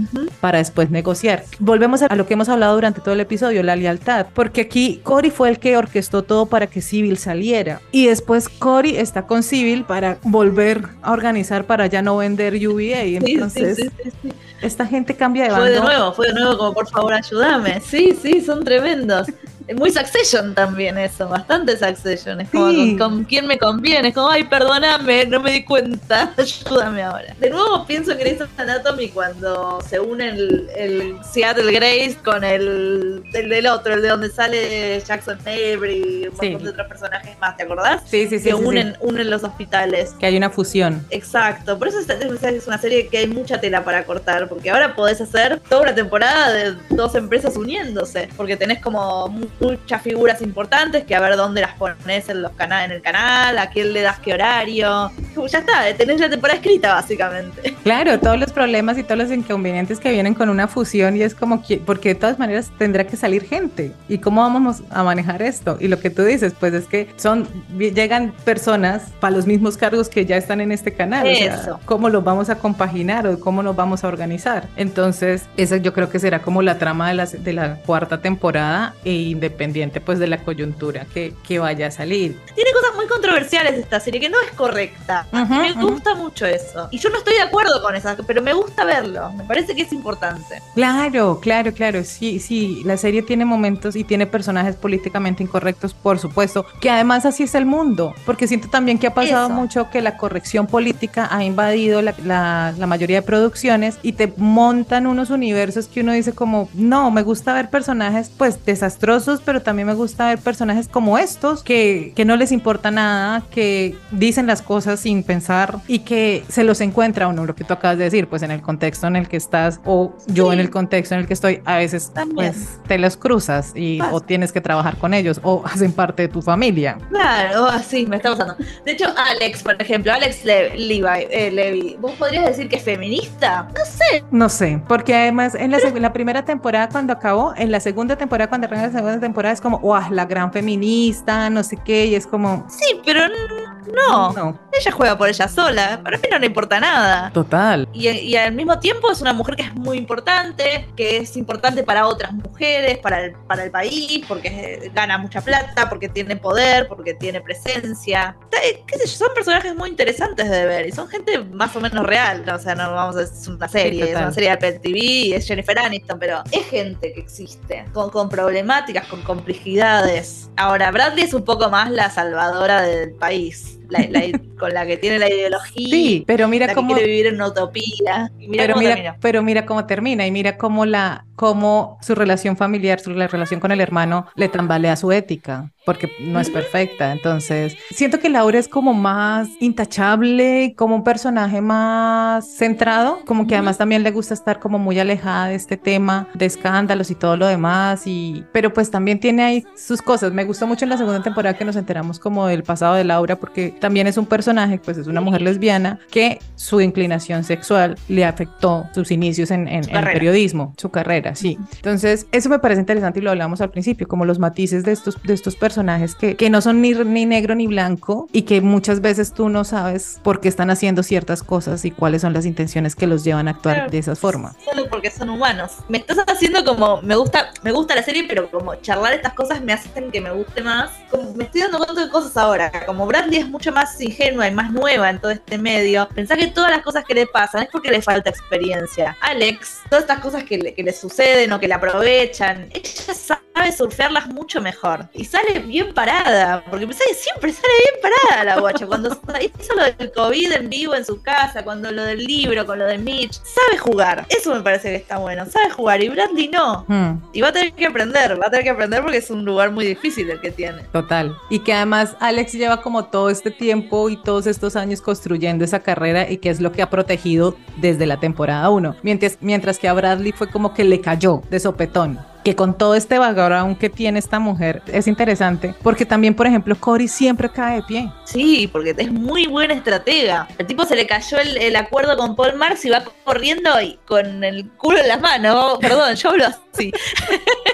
para 0.40 0.58
después 0.58 0.90
negociar. 0.90 1.44
Volvemos 1.58 2.02
a 2.02 2.14
lo 2.14 2.26
que 2.26 2.34
hemos 2.34 2.48
hablado 2.48 2.74
durante 2.74 3.00
todo 3.00 3.14
el 3.14 3.20
episodio, 3.20 3.62
la 3.62 3.76
lealtad, 3.76 4.26
porque 4.34 4.62
aquí 4.62 5.00
Cory 5.02 5.30
fue 5.30 5.48
el 5.50 5.58
que 5.58 5.76
orquestó 5.76 6.22
todo 6.22 6.46
para 6.46 6.66
que 6.66 6.80
Civil 6.80 7.18
saliera 7.18 7.80
y 7.92 8.06
después 8.06 8.48
Cory 8.48 8.96
está 8.96 9.26
con 9.26 9.42
Civil 9.42 9.84
para 9.84 10.18
volver 10.22 10.88
a 11.02 11.12
organizar 11.12 11.64
para 11.64 11.86
ya 11.86 12.02
no 12.02 12.16
vender 12.16 12.54
UVA 12.54 13.02
entonces 13.02 13.76
sí, 13.76 13.90
sí, 14.02 14.10
sí. 14.22 14.32
esta 14.62 14.86
gente 14.86 15.14
cambia 15.14 15.44
de 15.44 15.50
Fue 15.50 15.70
de 15.70 15.80
nuevo, 15.80 16.12
fue 16.12 16.28
de 16.28 16.34
nuevo 16.34 16.58
como 16.58 16.72
por 16.72 16.88
favor 16.88 17.12
ayúdame. 17.12 17.80
Sí, 17.80 18.16
sí, 18.20 18.40
son 18.40 18.64
tremendos. 18.64 19.28
Muy 19.76 19.90
Succession 19.90 20.54
también 20.54 20.98
eso, 20.98 21.28
bastante 21.28 21.76
Succession. 21.76 22.40
Es 22.40 22.50
como 22.50 22.70
Sí. 22.70 22.96
con, 22.98 23.14
con 23.14 23.24
quién 23.24 23.46
me 23.46 23.58
conviene, 23.58 24.08
es 24.08 24.14
como, 24.14 24.28
ay, 24.28 24.44
perdóname, 24.44 25.24
no 25.26 25.40
me 25.40 25.52
di 25.52 25.64
cuenta, 25.64 26.32
ayúdame 26.38 27.02
ahora. 27.02 27.34
De 27.40 27.48
nuevo 27.50 27.86
pienso 27.86 28.12
en 28.12 28.18
Grey's 28.18 28.40
Anatomy 28.58 29.08
cuando 29.08 29.80
se 29.88 29.98
une 30.00 30.28
el, 30.28 30.68
el 30.76 31.16
Seattle 31.24 31.72
Grace 31.72 32.16
con 32.24 32.44
el, 32.44 33.22
el 33.32 33.48
del 33.48 33.66
otro, 33.66 33.94
el 33.94 34.02
de 34.02 34.08
donde 34.08 34.30
sale 34.30 35.00
Jackson 35.00 35.38
Avery 35.46 36.22
y 36.24 36.28
un 36.28 36.36
Sí. 36.38 36.50
montón 36.50 36.64
de 36.64 36.70
otros 36.70 36.88
personajes 36.88 37.38
más, 37.38 37.56
¿te 37.56 37.62
acordás? 37.62 38.02
Sí, 38.06 38.28
sí, 38.28 38.38
sí, 38.38 38.44
que 38.44 38.50
sí, 38.50 38.62
unen, 38.62 38.96
unen 39.00 39.30
los 39.30 39.44
hospitales. 39.44 40.10
que 40.20 40.26
hay 40.26 40.36
una 40.36 40.50
fusión. 40.50 41.06
Exacto, 41.10 41.78
por 41.78 41.88
eso 41.88 42.00
esta 42.00 42.14
es 42.50 42.66
una 42.66 42.78
serie 42.78 43.08
que 43.08 43.18
hay 43.18 43.26
mucha 43.28 43.60
tela 43.60 43.84
para 43.84 44.04
cortar, 44.04 44.48
porque 44.48 44.70
ahora 44.70 44.94
podés 44.94 45.20
hacer 45.20 45.60
toda 45.68 45.82
una 45.82 45.94
temporada 45.94 46.52
de 46.52 46.74
dos 46.90 47.14
empresas 47.14 47.56
uniéndose, 47.56 48.28
porque 48.36 48.56
tenés 48.56 48.80
como 48.82 49.28
muchas 49.60 50.02
figuras 50.02 50.42
importantes 50.42 51.04
que 51.04 51.14
a 51.14 51.20
ver 51.20 51.36
dónde 51.36 51.60
las 51.60 51.74
pones 51.74 52.28
en 52.28 52.42
los 52.42 52.52
en 52.58 52.92
el 52.92 53.02
canal, 53.02 53.58
a 53.58 53.68
quién 53.68 53.92
le 53.92 54.00
das 54.00 54.18
qué 54.20 54.34
horario. 54.34 55.10
Ya 55.50 55.58
está, 55.58 55.96
tenés 55.96 56.20
la 56.20 56.30
temporada 56.30 56.58
escrita 56.58 56.94
básicamente. 56.94 57.74
Claro, 57.84 58.18
todos 58.18 58.38
los 58.40 58.50
problemas 58.50 58.96
y 58.96 59.02
todos 59.02 59.18
los 59.18 59.30
inconvenientes 59.30 60.00
que 60.00 60.10
vienen 60.10 60.32
con 60.32 60.48
una 60.48 60.68
fusión 60.68 61.18
y 61.18 61.22
es 61.22 61.34
como 61.34 61.62
que, 61.62 61.76
porque 61.76 62.10
de 62.10 62.14
todas 62.14 62.38
maneras 62.38 62.72
tendrá 62.78 63.04
que 63.04 63.14
salir 63.14 63.44
gente. 63.44 63.92
¿Y 64.08 64.18
cómo 64.18 64.40
vamos 64.40 64.82
a 64.88 65.02
manejar 65.02 65.42
esto? 65.42 65.76
Y 65.78 65.88
lo 65.88 66.00
que 66.00 66.08
tú 66.08 66.22
dices, 66.22 66.54
pues 66.58 66.72
es 66.72 66.86
que 66.86 67.08
son, 67.16 67.46
llegan 67.78 68.32
personas 68.46 69.12
para 69.20 69.36
los 69.36 69.46
mismos 69.46 69.76
cargos 69.76 70.08
que 70.08 70.24
ya 70.24 70.38
están 70.38 70.62
en 70.62 70.72
este 70.72 70.94
canal. 70.94 71.26
O 71.26 71.34
sea, 71.34 71.54
Eso. 71.56 71.80
¿Cómo 71.84 72.08
los 72.08 72.24
vamos 72.24 72.48
a 72.48 72.56
compaginar 72.56 73.26
o 73.26 73.38
cómo 73.38 73.62
nos 73.62 73.76
vamos 73.76 74.02
a 74.02 74.08
organizar? 74.08 74.68
Entonces, 74.76 75.44
esa 75.58 75.76
yo 75.76 75.92
creo 75.92 76.08
que 76.08 76.18
será 76.18 76.40
como 76.40 76.62
la 76.62 76.78
trama 76.78 77.08
de 77.08 77.14
la, 77.14 77.26
de 77.26 77.52
la 77.52 77.76
cuarta 77.76 78.22
temporada 78.22 78.94
e 79.04 79.12
independiente 79.44 80.00
pues 80.00 80.18
de 80.18 80.26
la 80.26 80.38
coyuntura 80.38 81.06
que, 81.12 81.34
que 81.46 81.58
vaya 81.58 81.88
a 81.88 81.90
salir. 81.90 82.38
Tiene 82.54 82.70
cosas 82.72 82.94
muy 82.96 83.06
controversiales 83.06 83.74
esta 83.78 84.00
serie, 84.00 84.20
que 84.20 84.30
no 84.30 84.40
es 84.40 84.50
correcta. 84.56 85.26
Ujú, 85.32 85.54
me 85.54 85.72
ujú. 85.72 85.90
gusta 85.92 86.14
mucho 86.14 86.46
eso. 86.46 86.88
Y 86.90 86.98
yo 86.98 87.10
no 87.10 87.18
estoy 87.18 87.34
de 87.34 87.42
acuerdo 87.42 87.82
con 87.82 87.94
esas, 87.94 88.16
pero 88.26 88.40
me 88.42 88.52
gusta 88.54 88.84
verlo. 88.84 89.32
Me 89.32 89.44
parece 89.44 89.74
que 89.74 89.82
es 89.82 89.92
importante. 89.92 90.62
Claro, 90.74 91.40
claro, 91.40 91.72
claro. 91.72 92.02
Sí, 92.04 92.38
sí, 92.40 92.82
la 92.84 92.96
serie 92.96 93.22
tiene 93.22 93.44
momentos 93.44 93.96
y 93.96 94.04
tiene 94.04 94.26
personajes 94.26 94.76
políticamente 94.76 95.42
incorrectos, 95.42 95.92
por 95.94 96.18
supuesto, 96.18 96.64
que 96.80 96.88
además 96.90 97.26
así 97.26 97.42
es 97.42 97.54
el 97.54 97.66
mundo, 97.66 98.14
porque 98.24 98.46
siento 98.46 98.68
también 98.68 98.98
que 98.98 99.06
ha 99.06 99.14
pasado 99.14 99.46
Eso. 99.46 99.54
mucho 99.54 99.90
que 99.90 100.00
la 100.00 100.16
corrección 100.16 100.66
política 100.66 101.28
ha 101.30 101.44
invadido 101.44 102.00
la, 102.02 102.14
la- 102.24 102.72
la 102.76 102.86
mayoría 102.86 103.20
de 103.20 103.26
producciones 103.26 103.98
y 104.02 104.12
te 104.12 104.32
montan 104.36 105.06
unos 105.06 105.30
universos 105.30 105.86
que 105.88 106.00
uno 106.00 106.12
dice 106.12 106.32
como, 106.32 106.68
no, 106.74 107.10
me 107.10 107.22
gusta 107.22 107.52
ver 107.52 107.68
personajes 107.70 108.30
pues 108.36 108.64
desastrosos, 108.64 109.33
pero 109.40 109.62
también 109.62 109.86
me 109.88 109.94
gusta 109.94 110.26
ver 110.28 110.38
personajes 110.38 110.88
como 110.88 111.18
estos, 111.18 111.62
que, 111.62 112.12
que 112.14 112.24
no 112.24 112.36
les 112.36 112.52
importa 112.52 112.90
nada, 112.90 113.42
que 113.50 113.96
dicen 114.10 114.46
las 114.46 114.62
cosas 114.62 115.00
sin 115.00 115.22
pensar 115.22 115.78
y 115.86 116.00
que 116.00 116.44
se 116.48 116.64
los 116.64 116.80
encuentra 116.80 117.28
uno, 117.28 117.44
lo 117.46 117.54
que 117.54 117.64
tú 117.64 117.72
acabas 117.74 117.98
de 117.98 118.04
decir, 118.04 118.28
pues 118.28 118.42
en 118.42 118.50
el 118.50 118.60
contexto 118.62 119.06
en 119.06 119.16
el 119.16 119.28
que 119.28 119.36
estás 119.36 119.80
o 119.84 120.14
yo 120.26 120.52
en 120.52 120.60
el 120.60 120.70
contexto 120.70 121.14
en 121.14 121.22
el 121.22 121.26
que 121.26 121.34
estoy, 121.34 121.60
a 121.64 121.76
veces 121.76 122.10
También. 122.12 122.52
pues 122.52 122.78
te 122.86 122.98
los 122.98 123.16
cruzas 123.16 123.72
y 123.74 123.98
Pasa. 123.98 124.12
o 124.14 124.20
tienes 124.20 124.52
que 124.52 124.60
trabajar 124.60 124.96
con 124.96 125.14
ellos 125.14 125.40
o 125.42 125.62
hacen 125.66 125.92
parte 125.92 126.22
de 126.22 126.28
tu 126.28 126.42
familia. 126.42 126.98
Claro, 127.10 127.66
así 127.66 128.06
me 128.06 128.16
está 128.16 128.30
pasando. 128.30 128.56
De 128.84 128.92
hecho, 128.92 129.06
Alex, 129.16 129.62
por 129.62 129.80
ejemplo, 129.80 130.12
Alex 130.12 130.44
Le- 130.44 130.76
Levi, 130.76 131.26
eh, 131.30 131.50
Levy, 131.50 131.96
¿vos 132.00 132.12
podrías 132.12 132.44
decir 132.46 132.68
que 132.68 132.76
es 132.76 132.82
feminista? 132.82 133.68
No 133.76 133.84
sé. 133.84 134.24
No 134.30 134.48
sé, 134.48 134.80
porque 134.88 135.14
además 135.14 135.54
en 135.54 135.70
la, 135.70 135.78
la 135.78 136.12
primera 136.12 136.44
temporada 136.44 136.88
cuando 136.88 137.12
acabó, 137.12 137.54
en 137.56 137.70
la 137.70 137.80
segunda 137.80 138.16
temporada 138.16 138.48
cuando 138.48 138.66
arranca 138.66 138.86
la 138.88 138.92
segunda 138.92 139.20
temporada 139.24 139.52
es 139.52 139.60
como, 139.60 139.78
¡guau! 139.78 140.12
La 140.12 140.24
gran 140.26 140.52
feminista, 140.52 141.50
no 141.50 141.62
sé 141.62 141.76
qué, 141.84 142.06
y 142.06 142.14
es 142.14 142.26
como, 142.26 142.64
Sí, 142.68 143.00
pero 143.04 143.20
no. 143.28 144.32
no, 144.32 144.58
Ella 144.72 144.90
juega 144.92 145.16
por 145.18 145.28
ella 145.28 145.46
sola. 145.46 146.00
Para 146.02 146.16
mí 146.16 146.24
no 146.30 146.38
le 146.38 146.46
importa 146.46 146.80
nada. 146.80 147.30
total. 147.32 147.86
Y, 147.92 148.08
y 148.08 148.36
al 148.36 148.52
mismo 148.52 148.78
tiempo 148.78 149.10
es 149.10 149.20
una 149.20 149.32
mujer 149.32 149.56
que 149.56 149.62
es 149.62 149.74
muy 149.74 149.98
importante, 149.98 150.88
que 150.96 151.18
es 151.18 151.36
importante 151.36 151.82
para 151.82 152.06
otras 152.06 152.32
mujeres, 152.32 152.98
para 152.98 153.24
el, 153.24 153.32
para 153.46 153.64
el 153.64 153.70
país, 153.70 154.24
porque 154.26 154.48
eh, 154.48 154.90
gana 154.94 155.18
mucha 155.18 155.40
plata, 155.42 155.88
porque 155.88 156.08
tiene 156.08 156.36
poder, 156.36 156.88
porque 156.88 157.14
tiene 157.14 157.40
presencia. 157.40 158.36
Eh, 158.62 158.82
¿Qué 158.86 158.98
sé 158.98 159.06
yo? 159.06 159.16
Son 159.26 159.34
personajes 159.34 159.74
muy 159.76 159.90
interesantes 159.90 160.48
de 160.50 160.64
ver 160.66 160.86
y 160.86 160.92
son 160.92 161.06
gente 161.08 161.38
más 161.38 161.74
o 161.76 161.80
menos 161.80 162.04
real. 162.06 162.42
¿no? 162.46 162.54
O 162.54 162.58
sea, 162.58 162.74
no 162.74 162.90
vamos 162.92 163.16
a 163.16 163.22
es 163.22 163.46
una 163.48 163.68
serie, 163.68 164.02
es 164.04 164.08
total. 164.08 164.22
una 164.24 164.32
serie 164.32 164.48
de 164.50 164.54
Apple 164.54 164.72
TV, 164.80 165.36
es 165.36 165.46
Jennifer 165.46 165.78
Aniston, 165.78 166.18
pero 166.18 166.42
es 166.50 166.66
gente 166.68 167.12
que 167.12 167.20
existe, 167.20 167.84
con, 167.92 168.10
con 168.10 168.28
problemáticas, 168.28 169.06
complejidades. 169.22 170.50
Ahora, 170.56 170.90
Bradley 170.90 171.24
es 171.24 171.34
un 171.34 171.44
poco 171.44 171.70
más 171.70 171.90
la 171.90 172.10
salvadora 172.10 172.82
del 172.82 173.12
país, 173.12 173.78
la- 173.98 174.20
la- 174.20 174.40
con 174.58 174.72
la 174.72 174.86
que 174.86 174.96
tiene 174.96 175.18
la 175.18 175.28
ideología. 175.28 175.88
Sí, 175.90 176.24
pero 176.26 176.48
mira 176.48 176.66
la 176.66 176.72
que 176.72 176.76
cómo... 176.76 176.94
quiere 176.94 177.08
vivir 177.10 177.26
en 177.26 177.34
una 177.36 177.48
utopía. 177.48 178.30
Y 178.38 178.48
mira 178.48 178.64
pero 178.64 178.74
cómo 178.74 178.82
mira, 178.82 178.94
termina. 178.94 179.16
pero 179.20 179.42
mira 179.42 179.66
cómo 179.66 179.86
termina 179.86 180.26
y 180.26 180.30
mira 180.30 180.56
cómo 180.56 180.84
la, 180.86 181.24
cómo 181.36 181.98
su 182.02 182.14
relación 182.14 182.56
familiar, 182.56 183.00
su 183.00 183.10
la 183.10 183.26
relación 183.28 183.60
con 183.60 183.72
el 183.72 183.80
hermano 183.80 184.26
le 184.36 184.48
tambalea 184.48 184.96
su 184.96 185.10
ética, 185.12 185.70
porque 185.84 186.08
no 186.20 186.40
es 186.40 186.50
perfecta. 186.50 187.12
Entonces, 187.12 187.76
siento 187.90 188.18
que 188.20 188.28
Laura 188.28 188.58
es 188.58 188.68
como 188.68 188.94
más 188.94 189.48
intachable, 189.60 190.74
como 190.76 190.94
un 190.96 191.04
personaje 191.04 191.60
más 191.60 192.46
centrado, 192.56 193.20
como 193.26 193.46
que 193.46 193.54
además 193.54 193.78
también 193.78 194.02
le 194.02 194.10
gusta 194.10 194.34
estar 194.34 194.60
como 194.60 194.78
muy 194.78 194.98
alejada 194.98 195.48
de 195.48 195.54
este 195.56 195.76
tema 195.76 196.28
de 196.34 196.46
escándalos 196.46 197.10
y 197.10 197.14
todo 197.14 197.36
lo 197.36 197.46
demás. 197.46 198.06
Y, 198.06 198.44
pero 198.52 198.72
pues 198.72 198.90
también 198.90 199.20
tiene 199.20 199.42
ahí 199.42 199.64
sus 199.76 200.02
cosas. 200.02 200.32
Me 200.32 200.44
gustó 200.44 200.66
mucho 200.66 200.84
en 200.84 200.90
la 200.90 200.96
segunda 200.96 201.22
temporada 201.22 201.56
que 201.56 201.64
nos 201.64 201.76
enteramos 201.76 202.18
como 202.18 202.46
del 202.46 202.62
pasado 202.62 202.94
de 202.94 203.04
Laura, 203.04 203.36
porque 203.36 203.74
también 203.84 204.06
es 204.06 204.16
un 204.16 204.24
personaje, 204.24 204.80
pues 204.82 204.96
es 204.96 205.06
una 205.08 205.20
mujer 205.20 205.42
lesbiana 205.42 205.98
que 206.10 206.38
su 206.56 206.80
inclinación 206.80 207.44
sexual 207.44 207.96
le 208.08 208.24
afectó 208.24 208.86
sus 208.94 209.10
inicios 209.10 209.50
en, 209.50 209.68
en- 209.68 209.86
en 209.90 209.94
el 209.96 210.04
periodismo, 210.04 210.72
su 210.78 210.88
carrera, 210.88 211.34
sí. 211.34 211.58
Entonces, 211.76 212.26
eso 212.32 212.48
me 212.48 212.58
parece 212.60 212.80
interesante 212.80 213.18
y 213.18 213.22
lo 213.22 213.30
hablamos 213.30 213.60
al 213.60 213.68
principio, 213.68 214.08
como 214.08 214.24
los 214.24 214.38
matices 214.38 214.84
de 214.84 214.92
estos, 214.92 215.22
de 215.22 215.34
estos 215.34 215.54
personajes 215.56 216.14
que, 216.14 216.34
que 216.34 216.48
no 216.48 216.62
son 216.62 216.80
ni, 216.80 216.94
ni 216.94 217.26
negro 217.26 217.54
ni 217.54 217.66
blanco 217.66 218.26
y 218.32 218.42
que 218.42 218.62
muchas 218.62 219.02
veces 219.02 219.32
tú 219.34 219.50
no 219.50 219.64
sabes 219.64 220.18
por 220.22 220.40
qué 220.40 220.48
están 220.48 220.70
haciendo 220.70 221.02
ciertas 221.02 221.42
cosas 221.42 221.84
y 221.84 221.90
cuáles 221.90 222.22
son 222.22 222.32
las 222.32 222.46
intenciones 222.46 222.96
que 222.96 223.06
los 223.06 223.22
llevan 223.22 223.48
a 223.48 223.50
actuar 223.50 223.74
Claro. 223.74 223.90
de 223.90 223.98
esa 223.98 224.16
forma. 224.16 224.54
Solo 224.64 224.88
porque 224.88 225.10
son 225.10 225.28
humanos. 225.28 225.72
Me 225.90 225.98
estás 225.98 226.16
haciendo 226.26 226.64
como, 226.64 227.02
me 227.02 227.16
gusta, 227.16 227.50
me 227.62 227.72
gusta 227.72 227.94
la 227.94 228.02
serie, 228.02 228.24
pero 228.26 228.50
como 228.50 228.74
charlar 228.76 229.12
estas 229.12 229.34
cosas 229.34 229.60
me 229.62 229.74
hacen 229.74 230.10
que 230.10 230.20
me 230.22 230.30
guste 230.32 230.62
más. 230.62 230.90
Como 231.10 231.34
me 231.34 231.44
estoy 231.44 231.60
dando 231.62 231.76
cuenta 231.78 232.02
de 232.02 232.10
cosas 232.10 232.34
ahora. 232.38 232.72
Como 232.86 233.06
Bradley 233.06 233.40
es 233.40 233.48
mucho 233.50 233.63
más 233.72 234.00
ingenua 234.00 234.48
y 234.48 234.50
más 234.50 234.72
nueva 234.72 235.10
en 235.10 235.20
todo 235.20 235.30
este 235.30 235.58
medio, 235.58 236.08
pensá 236.14 236.36
que 236.36 236.48
todas 236.48 236.70
las 236.70 236.82
cosas 236.82 237.04
que 237.04 237.14
le 237.14 237.26
pasan 237.26 237.62
es 237.62 237.68
porque 237.70 237.90
le 237.90 238.02
falta 238.02 238.30
experiencia. 238.30 239.16
Alex, 239.20 239.82
todas 239.88 240.04
estas 240.04 240.20
cosas 240.20 240.44
que 240.44 240.58
le, 240.58 240.74
que 240.74 240.82
le 240.82 240.92
suceden 240.92 241.52
o 241.52 241.60
que 241.60 241.68
le 241.68 241.74
aprovechan, 241.74 242.68
ella 242.72 243.14
sabe 243.14 243.72
surfearlas 243.72 244.28
mucho 244.28 244.60
mejor. 244.60 245.08
Y 245.12 245.24
sale 245.24 245.60
bien 245.60 245.94
parada, 245.94 246.64
porque 246.68 246.86
pensá 246.86 247.04
que 247.08 247.14
siempre 247.14 247.52
sale 247.52 247.72
bien 247.78 247.94
parada 248.02 248.44
la 248.44 248.60
guacha. 248.60 248.86
Cuando 248.86 249.08
hizo 249.40 249.74
lo 249.74 249.84
del 249.84 250.12
COVID 250.12 250.52
en 250.52 250.68
vivo 250.68 250.94
en 250.94 251.04
su 251.04 251.22
casa, 251.22 251.62
cuando 251.62 251.90
lo 251.90 252.02
del 252.02 252.24
libro, 252.24 252.66
con 252.66 252.78
lo 252.78 252.86
de 252.86 252.98
Mitch, 252.98 253.40
sabe 253.42 253.78
jugar. 253.78 254.26
Eso 254.28 254.54
me 254.54 254.60
parece 254.60 254.90
que 254.90 254.96
está 254.96 255.18
bueno, 255.18 255.46
sabe 255.46 255.70
jugar. 255.70 256.02
Y 256.02 256.08
Bradley 256.08 256.48
no. 256.48 256.84
Hmm. 256.88 257.22
Y 257.32 257.40
va 257.40 257.48
a 257.48 257.52
tener 257.52 257.72
que 257.72 257.86
aprender, 257.86 258.40
va 258.40 258.46
a 258.46 258.50
tener 258.50 258.64
que 258.64 258.70
aprender 258.70 259.02
porque 259.02 259.18
es 259.18 259.30
un 259.30 259.44
lugar 259.44 259.70
muy 259.70 259.86
difícil 259.86 260.28
el 260.30 260.40
que 260.40 260.50
tiene. 260.50 260.82
Total. 260.92 261.36
Y 261.50 261.60
que 261.60 261.72
además 261.72 262.16
Alex 262.20 262.52
lleva 262.52 262.82
como 262.82 263.06
todo 263.06 263.30
este 263.30 263.53
tiempo 263.56 264.08
y 264.10 264.16
todos 264.16 264.46
estos 264.46 264.76
años 264.76 265.00
construyendo 265.00 265.64
esa 265.64 265.80
carrera 265.80 266.30
y 266.30 266.38
que 266.38 266.50
es 266.50 266.60
lo 266.60 266.72
que 266.72 266.82
ha 266.82 266.90
protegido 266.90 267.56
desde 267.76 268.06
la 268.06 268.20
temporada 268.20 268.70
1. 268.70 268.96
Mientras, 269.02 269.38
mientras 269.40 269.78
que 269.78 269.88
a 269.88 269.92
Bradley 269.92 270.32
fue 270.32 270.50
como 270.50 270.74
que 270.74 270.84
le 270.84 271.00
cayó 271.00 271.42
de 271.50 271.60
sopetón. 271.60 272.18
Que 272.44 272.54
con 272.54 272.76
todo 272.76 272.94
este 272.94 273.18
background 273.18 273.78
que 273.78 273.88
tiene 273.88 274.18
esta 274.18 274.38
mujer 274.38 274.82
es 274.88 275.06
interesante 275.06 275.74
porque 275.82 276.04
también, 276.04 276.34
por 276.34 276.46
ejemplo, 276.46 276.76
Cory 276.78 277.08
siempre 277.08 277.48
cae 277.48 277.76
de 277.76 277.82
pie. 277.84 278.12
Sí, 278.24 278.68
porque 278.70 278.94
es 278.98 279.10
muy 279.10 279.46
buena 279.46 279.72
estratega. 279.72 280.46
El 280.58 280.66
tipo 280.66 280.84
se 280.84 280.94
le 280.94 281.06
cayó 281.06 281.38
el, 281.38 281.56
el 281.56 281.74
acuerdo 281.74 282.18
con 282.18 282.36
Paul 282.36 282.56
Marx 282.56 282.84
y 282.84 282.90
va 282.90 283.02
corriendo 283.24 283.80
y 283.80 283.98
con 284.04 284.44
el 284.44 284.68
culo 284.72 284.98
en 284.98 285.08
las 285.08 285.22
manos. 285.22 285.78
Perdón, 285.80 286.14
yo 286.16 286.28
hablo 286.28 286.44
así. 286.72 286.92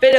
Pero, 0.00 0.18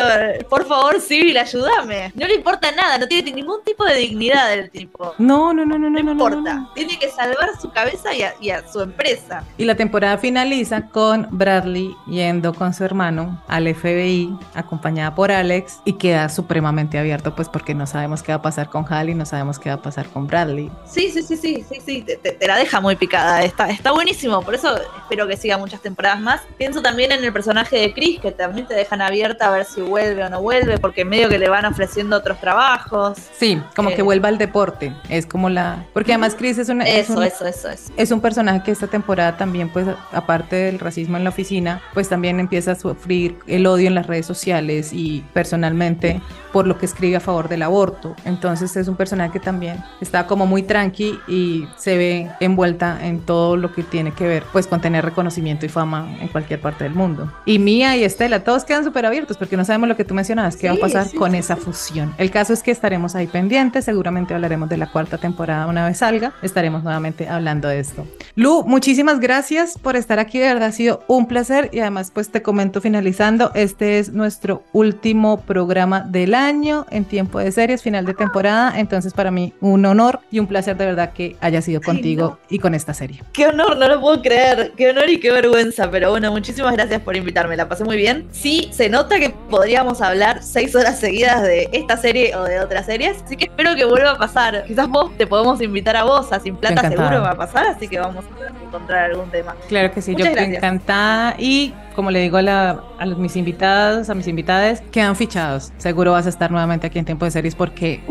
por 0.49 0.65
favor, 0.65 0.99
Civil, 0.99 1.37
ayúdame. 1.37 2.11
No 2.15 2.27
le 2.27 2.35
importa 2.35 2.71
nada, 2.71 2.97
no 2.97 3.07
tiene 3.07 3.31
ningún 3.31 3.63
tipo 3.63 3.83
de 3.85 3.95
dignidad 3.95 4.53
el 4.53 4.69
tipo. 4.69 5.13
No, 5.17 5.53
no, 5.53 5.65
no, 5.65 5.77
no, 5.77 5.89
No, 5.89 6.01
no, 6.01 6.11
importa. 6.11 6.35
no, 6.37 6.53
no. 6.61 6.73
Tiene 6.73 6.97
que 6.99 7.09
salvar 7.09 7.49
su 7.61 7.69
cabeza 7.71 8.13
y 8.13 8.21
a, 8.23 8.33
y 8.39 8.49
a 8.49 8.67
su 8.67 8.81
empresa. 8.81 9.43
Y 9.57 9.65
la 9.65 9.75
temporada 9.75 10.17
finaliza 10.17 10.87
con 10.89 11.27
Bradley 11.31 11.95
yendo 12.07 12.53
con 12.53 12.73
su 12.73 12.83
hermano 12.83 13.41
al 13.47 13.73
FBI, 13.73 14.37
acompañada 14.53 15.13
por 15.15 15.31
Alex, 15.31 15.79
y 15.85 15.93
queda 15.93 16.29
supremamente 16.29 16.97
abierto, 16.99 17.35
pues 17.35 17.49
porque 17.49 17.73
no 17.73 17.85
sabemos 17.87 18.23
qué 18.23 18.31
va 18.31 18.37
a 18.37 18.41
pasar 18.41 18.69
con 18.69 18.85
Hal 18.91 19.09
y 19.09 19.15
no 19.15 19.25
sabemos 19.25 19.59
qué 19.59 19.69
va 19.69 19.75
a 19.75 19.81
pasar 19.81 20.07
con 20.07 20.27
Bradley. 20.27 20.71
Sí, 20.85 21.09
sí, 21.11 21.21
sí, 21.21 21.37
sí, 21.37 21.65
sí, 21.69 21.81
sí, 21.85 22.01
te, 22.01 22.17
te- 22.17 22.31
te 22.33 22.47
la 22.47 22.57
deja 22.57 22.79
muy 22.81 22.95
picada. 22.95 23.43
Está, 23.43 23.69
está 23.69 23.91
buenísimo, 23.91 24.41
por 24.41 24.55
eso 24.55 24.75
espero 25.01 25.27
que 25.27 25.37
siga 25.37 25.57
muchas 25.57 25.81
temporadas 25.81 26.19
más. 26.19 26.41
Pienso 26.57 26.81
también 26.81 27.11
en 27.11 27.23
el 27.23 27.33
personaje 27.33 27.77
de 27.77 27.93
Chris, 27.93 28.19
que 28.19 28.31
también 28.31 28.67
te 28.67 28.73
dejan 28.73 29.01
abierta 29.01 29.47
a 29.47 29.51
ver 29.51 29.65
si 29.75 29.81
vuelve 29.81 30.23
o 30.23 30.29
no 30.29 30.41
vuelve, 30.41 30.77
porque 30.79 31.03
medio 31.05 31.29
que 31.29 31.37
le 31.37 31.49
van 31.49 31.65
ofreciendo 31.65 32.15
otros 32.17 32.39
trabajos. 32.39 33.17
Sí, 33.37 33.61
como 33.75 33.89
Eh. 33.89 33.95
que 33.95 34.01
vuelva 34.01 34.29
al 34.29 34.37
deporte. 34.37 34.93
Es 35.09 35.25
como 35.25 35.49
la. 35.49 35.85
Porque 35.93 36.13
además 36.13 36.35
Chris 36.37 36.57
es, 36.57 36.69
una, 36.69 36.85
es, 36.85 37.09
Eso, 37.09 37.17
un, 37.19 37.23
eso, 37.23 37.45
eso, 37.45 37.69
eso. 37.69 37.91
es 37.95 38.11
un 38.11 38.21
personaje 38.21 38.63
que 38.63 38.71
esta 38.71 38.87
temporada 38.87 39.37
también, 39.37 39.69
pues, 39.69 39.85
aparte 40.11 40.55
del 40.55 40.79
racismo 40.79 41.17
en 41.17 41.23
la 41.23 41.29
oficina, 41.29 41.81
pues 41.93 42.09
también 42.09 42.39
empieza 42.39 42.71
a 42.71 42.75
sufrir 42.75 43.37
el 43.47 43.67
odio 43.67 43.87
en 43.87 43.95
las 43.95 44.07
redes 44.07 44.25
sociales 44.25 44.91
y 44.93 45.23
personalmente 45.33 46.21
por 46.51 46.67
lo 46.67 46.77
que 46.77 46.85
escribe 46.85 47.17
a 47.17 47.19
favor 47.19 47.49
del 47.49 47.63
aborto. 47.63 48.15
Entonces 48.23 48.75
es 48.77 48.87
un 48.87 48.95
personaje 48.95 49.33
que 49.33 49.39
también 49.41 49.83
está 49.99 50.25
como 50.25 50.45
muy 50.45 50.63
tranqui 50.63 51.19
y 51.27 51.67
se 51.77 51.97
ve 51.97 52.31
envuelta 52.39 52.97
en 53.05 53.19
todo 53.19 53.57
lo 53.57 53.73
que 53.73 53.83
tiene 53.83 54.11
que 54.13 54.25
ver, 54.25 54.43
pues, 54.53 54.65
con 54.67 54.79
tener 54.81 55.03
reconocimiento 55.03 55.65
y 55.65 55.69
fama 55.69 56.07
en 56.21 56.27
cualquier 56.29 56.61
parte 56.61 56.83
del 56.85 56.93
mundo. 56.93 57.31
Y 57.45 57.59
Mía 57.59 57.95
y 57.97 58.03
Estela, 58.03 58.43
todos 58.43 58.63
quedan 58.63 58.83
súper 58.83 59.05
abiertos 59.05 59.37
porque 59.37 59.54
no 59.57 59.65
sabemos 59.65 59.89
lo 59.89 59.95
que 59.95 60.05
tú 60.05 60.13
mencionabas, 60.13 60.55
qué 60.55 60.67
va 60.67 60.75
a 60.75 60.77
pasar 60.77 61.07
sí, 61.07 61.17
con 61.17 61.31
sí, 61.31 61.37
esa 61.37 61.55
fusión. 61.55 62.13
El 62.17 62.31
caso 62.31 62.53
es 62.53 62.63
que 62.63 62.71
estaremos 62.71 63.15
ahí 63.15 63.27
pendientes, 63.27 63.85
seguramente 63.85 64.33
hablaremos 64.33 64.69
de 64.69 64.77
la 64.77 64.91
cuarta 64.91 65.17
temporada 65.17 65.67
una 65.67 65.85
vez 65.85 65.97
salga, 65.97 66.33
estaremos 66.41 66.83
nuevamente 66.83 67.27
hablando 67.27 67.67
de 67.67 67.79
esto. 67.79 68.07
Lu, 68.35 68.63
muchísimas 68.65 69.19
gracias 69.19 69.77
por 69.77 69.95
estar 69.95 70.19
aquí, 70.19 70.39
de 70.39 70.47
verdad 70.47 70.69
ha 70.69 70.71
sido 70.71 71.03
un 71.07 71.27
placer 71.27 71.69
y 71.71 71.79
además 71.79 72.11
pues 72.13 72.29
te 72.29 72.41
comento 72.41 72.81
finalizando, 72.81 73.51
este 73.55 73.99
es 73.99 74.11
nuestro 74.11 74.63
último 74.73 75.41
programa 75.41 76.01
del 76.01 76.33
año 76.33 76.85
en 76.89 77.05
tiempo 77.05 77.39
de 77.39 77.51
series, 77.51 77.81
final 77.81 78.05
de 78.05 78.13
temporada, 78.13 78.73
entonces 78.77 79.13
para 79.13 79.31
mí 79.31 79.53
un 79.61 79.85
honor 79.85 80.19
y 80.31 80.39
un 80.39 80.47
placer 80.47 80.77
de 80.77 80.85
verdad 80.85 81.13
que 81.13 81.35
haya 81.41 81.61
sido 81.61 81.81
contigo 81.81 82.37
y 82.49 82.59
con 82.59 82.73
esta 82.73 82.93
serie. 82.93 83.21
Qué 83.33 83.47
honor, 83.47 83.77
no 83.77 83.87
lo 83.87 84.01
puedo 84.01 84.21
creer. 84.21 84.73
Qué 84.75 84.89
honor 84.89 85.09
y 85.09 85.19
qué 85.19 85.31
vergüenza. 85.31 85.89
Pero 85.89 86.11
bueno, 86.11 86.31
muchísimas 86.31 86.73
gracias 86.73 87.01
por 87.01 87.15
invitarme. 87.15 87.55
La 87.55 87.67
pasé 87.67 87.83
muy 87.83 87.97
bien. 87.97 88.27
Sí, 88.31 88.69
se 88.71 88.89
nota 88.89 89.19
que 89.19 89.33
podríamos 89.49 90.01
hablar 90.01 90.41
seis 90.43 90.75
horas 90.75 90.99
seguidas 90.99 91.41
de 91.43 91.69
esta 91.71 91.97
serie 91.97 92.35
o 92.35 92.43
de 92.43 92.59
otras 92.59 92.85
series. 92.85 93.21
Así 93.23 93.37
que 93.37 93.45
espero 93.45 93.75
que 93.75 93.85
vuelva 93.85 94.11
a 94.11 94.17
pasar. 94.17 94.63
Quizás 94.65 94.87
vos 94.87 95.15
te 95.17 95.27
podemos 95.27 95.61
invitar 95.61 95.95
a 95.95 96.03
vos. 96.03 96.31
A 96.31 96.39
Sin 96.39 96.55
Plata 96.55 96.89
seguro 96.89 97.21
va 97.21 97.31
a 97.31 97.35
pasar. 97.37 97.65
Así 97.67 97.87
que 97.87 97.99
vamos 97.99 98.23
a 98.25 98.63
encontrar 98.65 99.11
algún 99.11 99.29
tema. 99.29 99.55
Claro 99.67 99.91
que 99.93 100.01
sí, 100.01 100.11
Muchas 100.11 100.25
yo 100.27 100.31
estoy 100.31 100.45
gracias. 100.51 100.63
encantada 100.63 101.35
y 101.37 101.73
como 101.95 102.11
le 102.11 102.19
digo 102.19 102.37
a, 102.37 102.41
la- 102.41 102.83
a 102.99 103.05
los- 103.05 103.17
mis 103.17 103.35
invitados, 103.35 104.09
a 104.09 104.15
mis 104.15 104.27
invitadas, 104.27 104.81
quedan 104.91 105.15
fichados. 105.15 105.71
Seguro 105.77 106.11
vas 106.11 106.25
a 106.25 106.29
estar 106.29 106.51
nuevamente 106.51 106.87
aquí 106.87 106.99
en 106.99 107.05
Tiempo 107.05 107.25
de 107.25 107.31
Series 107.31 107.55
porque 107.55 108.01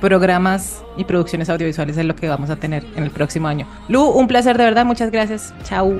programas 0.00 0.82
y 0.96 1.04
producciones 1.04 1.48
audiovisuales 1.48 1.96
es 1.96 2.04
lo 2.04 2.14
que 2.16 2.28
vamos 2.28 2.50
a 2.50 2.56
tener 2.56 2.84
en 2.96 3.04
el 3.04 3.10
próximo 3.10 3.48
año. 3.48 3.66
Lu, 3.88 4.02
un 4.04 4.26
placer 4.28 4.58
de 4.58 4.64
verdad, 4.64 4.84
muchas 4.84 5.10
gracias. 5.10 5.54
Chao. 5.64 5.94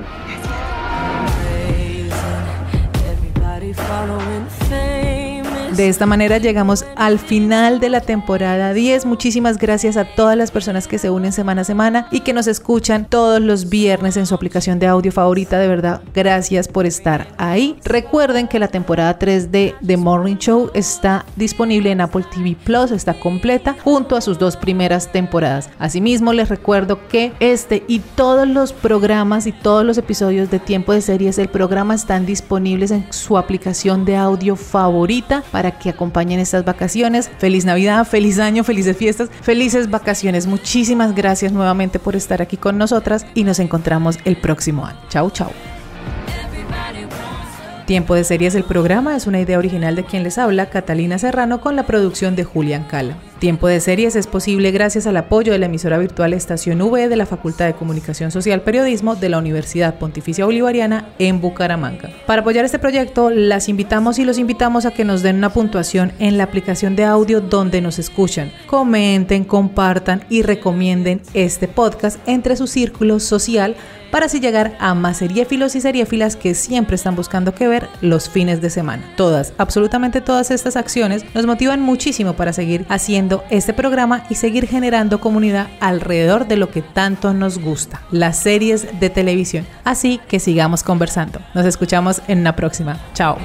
De 5.75 5.89
esta 5.89 6.05
manera 6.05 6.37
llegamos 6.37 6.85
al 6.95 7.17
final 7.17 7.79
de 7.79 7.89
la 7.89 7.99
temporada 7.99 8.73
10. 8.73 9.05
Muchísimas 9.07 9.57
gracias 9.57 9.97
a 9.97 10.05
todas 10.05 10.37
las 10.37 10.51
personas 10.51 10.87
que 10.87 10.99
se 10.99 11.09
unen 11.09 11.31
semana 11.31 11.61
a 11.61 11.63
semana 11.63 12.07
y 12.11 12.19
que 12.19 12.31
nos 12.31 12.45
escuchan 12.45 13.05
todos 13.05 13.41
los 13.41 13.69
viernes 13.69 14.15
en 14.17 14.27
su 14.27 14.35
aplicación 14.35 14.77
de 14.77 14.85
audio 14.85 15.11
favorita. 15.11 15.57
De 15.57 15.67
verdad, 15.67 16.01
gracias 16.13 16.67
por 16.67 16.85
estar 16.85 17.27
ahí. 17.39 17.75
Recuerden 17.85 18.47
que 18.47 18.59
la 18.59 18.67
temporada 18.67 19.17
3 19.17 19.51
de 19.51 19.73
The 19.83 19.97
Morning 19.97 20.35
Show 20.35 20.69
está 20.75 21.25
disponible 21.37 21.89
en 21.89 22.01
Apple 22.01 22.25
TV 22.31 22.55
Plus, 22.63 22.91
está 22.91 23.15
completa 23.15 23.75
junto 23.83 24.15
a 24.15 24.21
sus 24.21 24.37
dos 24.37 24.55
primeras 24.55 25.11
temporadas. 25.11 25.71
Asimismo, 25.79 26.33
les 26.33 26.49
recuerdo 26.49 27.07
que 27.07 27.33
este 27.39 27.83
y 27.87 27.97
todos 27.99 28.47
los 28.47 28.73
programas 28.73 29.47
y 29.47 29.51
todos 29.51 29.83
los 29.83 29.97
episodios 29.97 30.51
de 30.51 30.59
Tiempo 30.59 30.93
de 30.93 31.01
Series 31.01 31.35
del 31.35 31.49
programa 31.49 31.95
están 31.95 32.27
disponibles 32.27 32.91
en 32.91 33.11
su 33.11 33.39
aplicación 33.39 34.05
de 34.05 34.17
audio 34.17 34.55
favorita 34.55 35.41
que 35.71 35.89
acompañen 35.89 36.39
estas 36.39 36.65
vacaciones. 36.65 37.29
Feliz 37.37 37.65
Navidad, 37.65 38.05
feliz 38.05 38.39
año, 38.39 38.63
felices 38.63 38.97
fiestas, 38.97 39.29
felices 39.41 39.89
vacaciones. 39.89 40.47
Muchísimas 40.47 41.15
gracias 41.15 41.51
nuevamente 41.51 41.99
por 41.99 42.15
estar 42.15 42.41
aquí 42.41 42.57
con 42.57 42.77
nosotras 42.77 43.25
y 43.33 43.43
nos 43.43 43.59
encontramos 43.59 44.19
el 44.25 44.37
próximo 44.37 44.85
año. 44.85 44.99
Chau, 45.09 45.31
chau. 45.31 45.51
Tiempo 47.85 48.15
de 48.15 48.23
Series 48.23 48.55
el 48.55 48.63
programa 48.63 49.15
es 49.15 49.27
una 49.27 49.41
idea 49.41 49.57
original 49.57 49.95
de 49.95 50.05
quien 50.05 50.23
les 50.23 50.37
habla, 50.37 50.69
Catalina 50.69 51.17
Serrano, 51.17 51.59
con 51.59 51.75
la 51.75 51.85
producción 51.85 52.35
de 52.35 52.45
Julián 52.45 52.85
Cala. 52.85 53.17
Tiempo 53.43 53.67
de 53.67 53.81
Series 53.81 54.15
es 54.15 54.25
posible 54.25 54.71
gracias 54.71 55.05
al 55.05 55.17
apoyo 55.17 55.51
de 55.51 55.59
la 55.59 55.65
emisora 55.65 55.97
virtual 55.97 56.31
Estación 56.31 56.81
V 56.81 57.09
de 57.09 57.15
la 57.17 57.25
Facultad 57.25 57.65
de 57.65 57.73
Comunicación 57.73 58.31
Social 58.31 58.61
Periodismo 58.61 59.15
de 59.15 59.27
la 59.27 59.37
Universidad 59.37 59.99
Pontificia 59.99 60.45
Bolivariana 60.45 61.09
en 61.19 61.41
Bucaramanga. 61.41 62.09
Para 62.25 62.39
apoyar 62.39 62.63
este 62.63 62.79
proyecto, 62.79 63.29
las 63.29 63.67
invitamos 63.67 64.17
y 64.17 64.23
los 64.23 64.37
invitamos 64.37 64.85
a 64.85 64.91
que 64.91 65.03
nos 65.03 65.23
den 65.23 65.35
una 65.35 65.51
puntuación 65.51 66.13
en 66.19 66.37
la 66.37 66.45
aplicación 66.45 66.95
de 66.95 67.03
audio 67.03 67.41
donde 67.41 67.81
nos 67.81 67.99
escuchan. 67.99 68.49
Comenten, 68.65 69.43
compartan 69.43 70.23
y 70.29 70.41
recomienden 70.41 71.21
este 71.33 71.67
podcast 71.67 72.25
entre 72.25 72.55
su 72.55 72.65
círculo 72.65 73.19
social 73.19 73.75
para 74.13 74.27
así 74.27 74.39
llegar 74.39 74.77
a 74.79 74.93
más 74.93 75.17
seriéfilos 75.17 75.75
y 75.75 75.81
seriéfilas 75.81 76.35
que 76.35 76.53
siempre 76.53 76.95
están 76.95 77.15
buscando 77.15 77.55
qué 77.55 77.67
ver 77.67 77.89
los 77.99 78.29
fines 78.29 78.61
de 78.61 78.69
semana. 78.69 79.11
Todas, 79.17 79.53
absolutamente 79.57 80.21
todas 80.21 80.51
estas 80.51 80.75
acciones 80.75 81.25
nos 81.33 81.47
motivan 81.47 81.81
muchísimo 81.81 82.33
para 82.33 82.53
seguir 82.53 82.85
haciendo 82.89 83.32
este 83.49 83.73
programa 83.73 84.25
y 84.29 84.35
seguir 84.35 84.67
generando 84.67 85.19
comunidad 85.19 85.67
alrededor 85.79 86.47
de 86.47 86.57
lo 86.57 86.69
que 86.69 86.81
tanto 86.81 87.33
nos 87.33 87.57
gusta, 87.57 88.01
las 88.11 88.37
series 88.37 88.99
de 88.99 89.09
televisión. 89.09 89.65
Así 89.83 90.19
que 90.27 90.39
sigamos 90.39 90.83
conversando. 90.83 91.39
Nos 91.55 91.65
escuchamos 91.65 92.21
en 92.27 92.39
una 92.39 92.55
próxima. 92.55 92.99
Chao. 93.13 93.37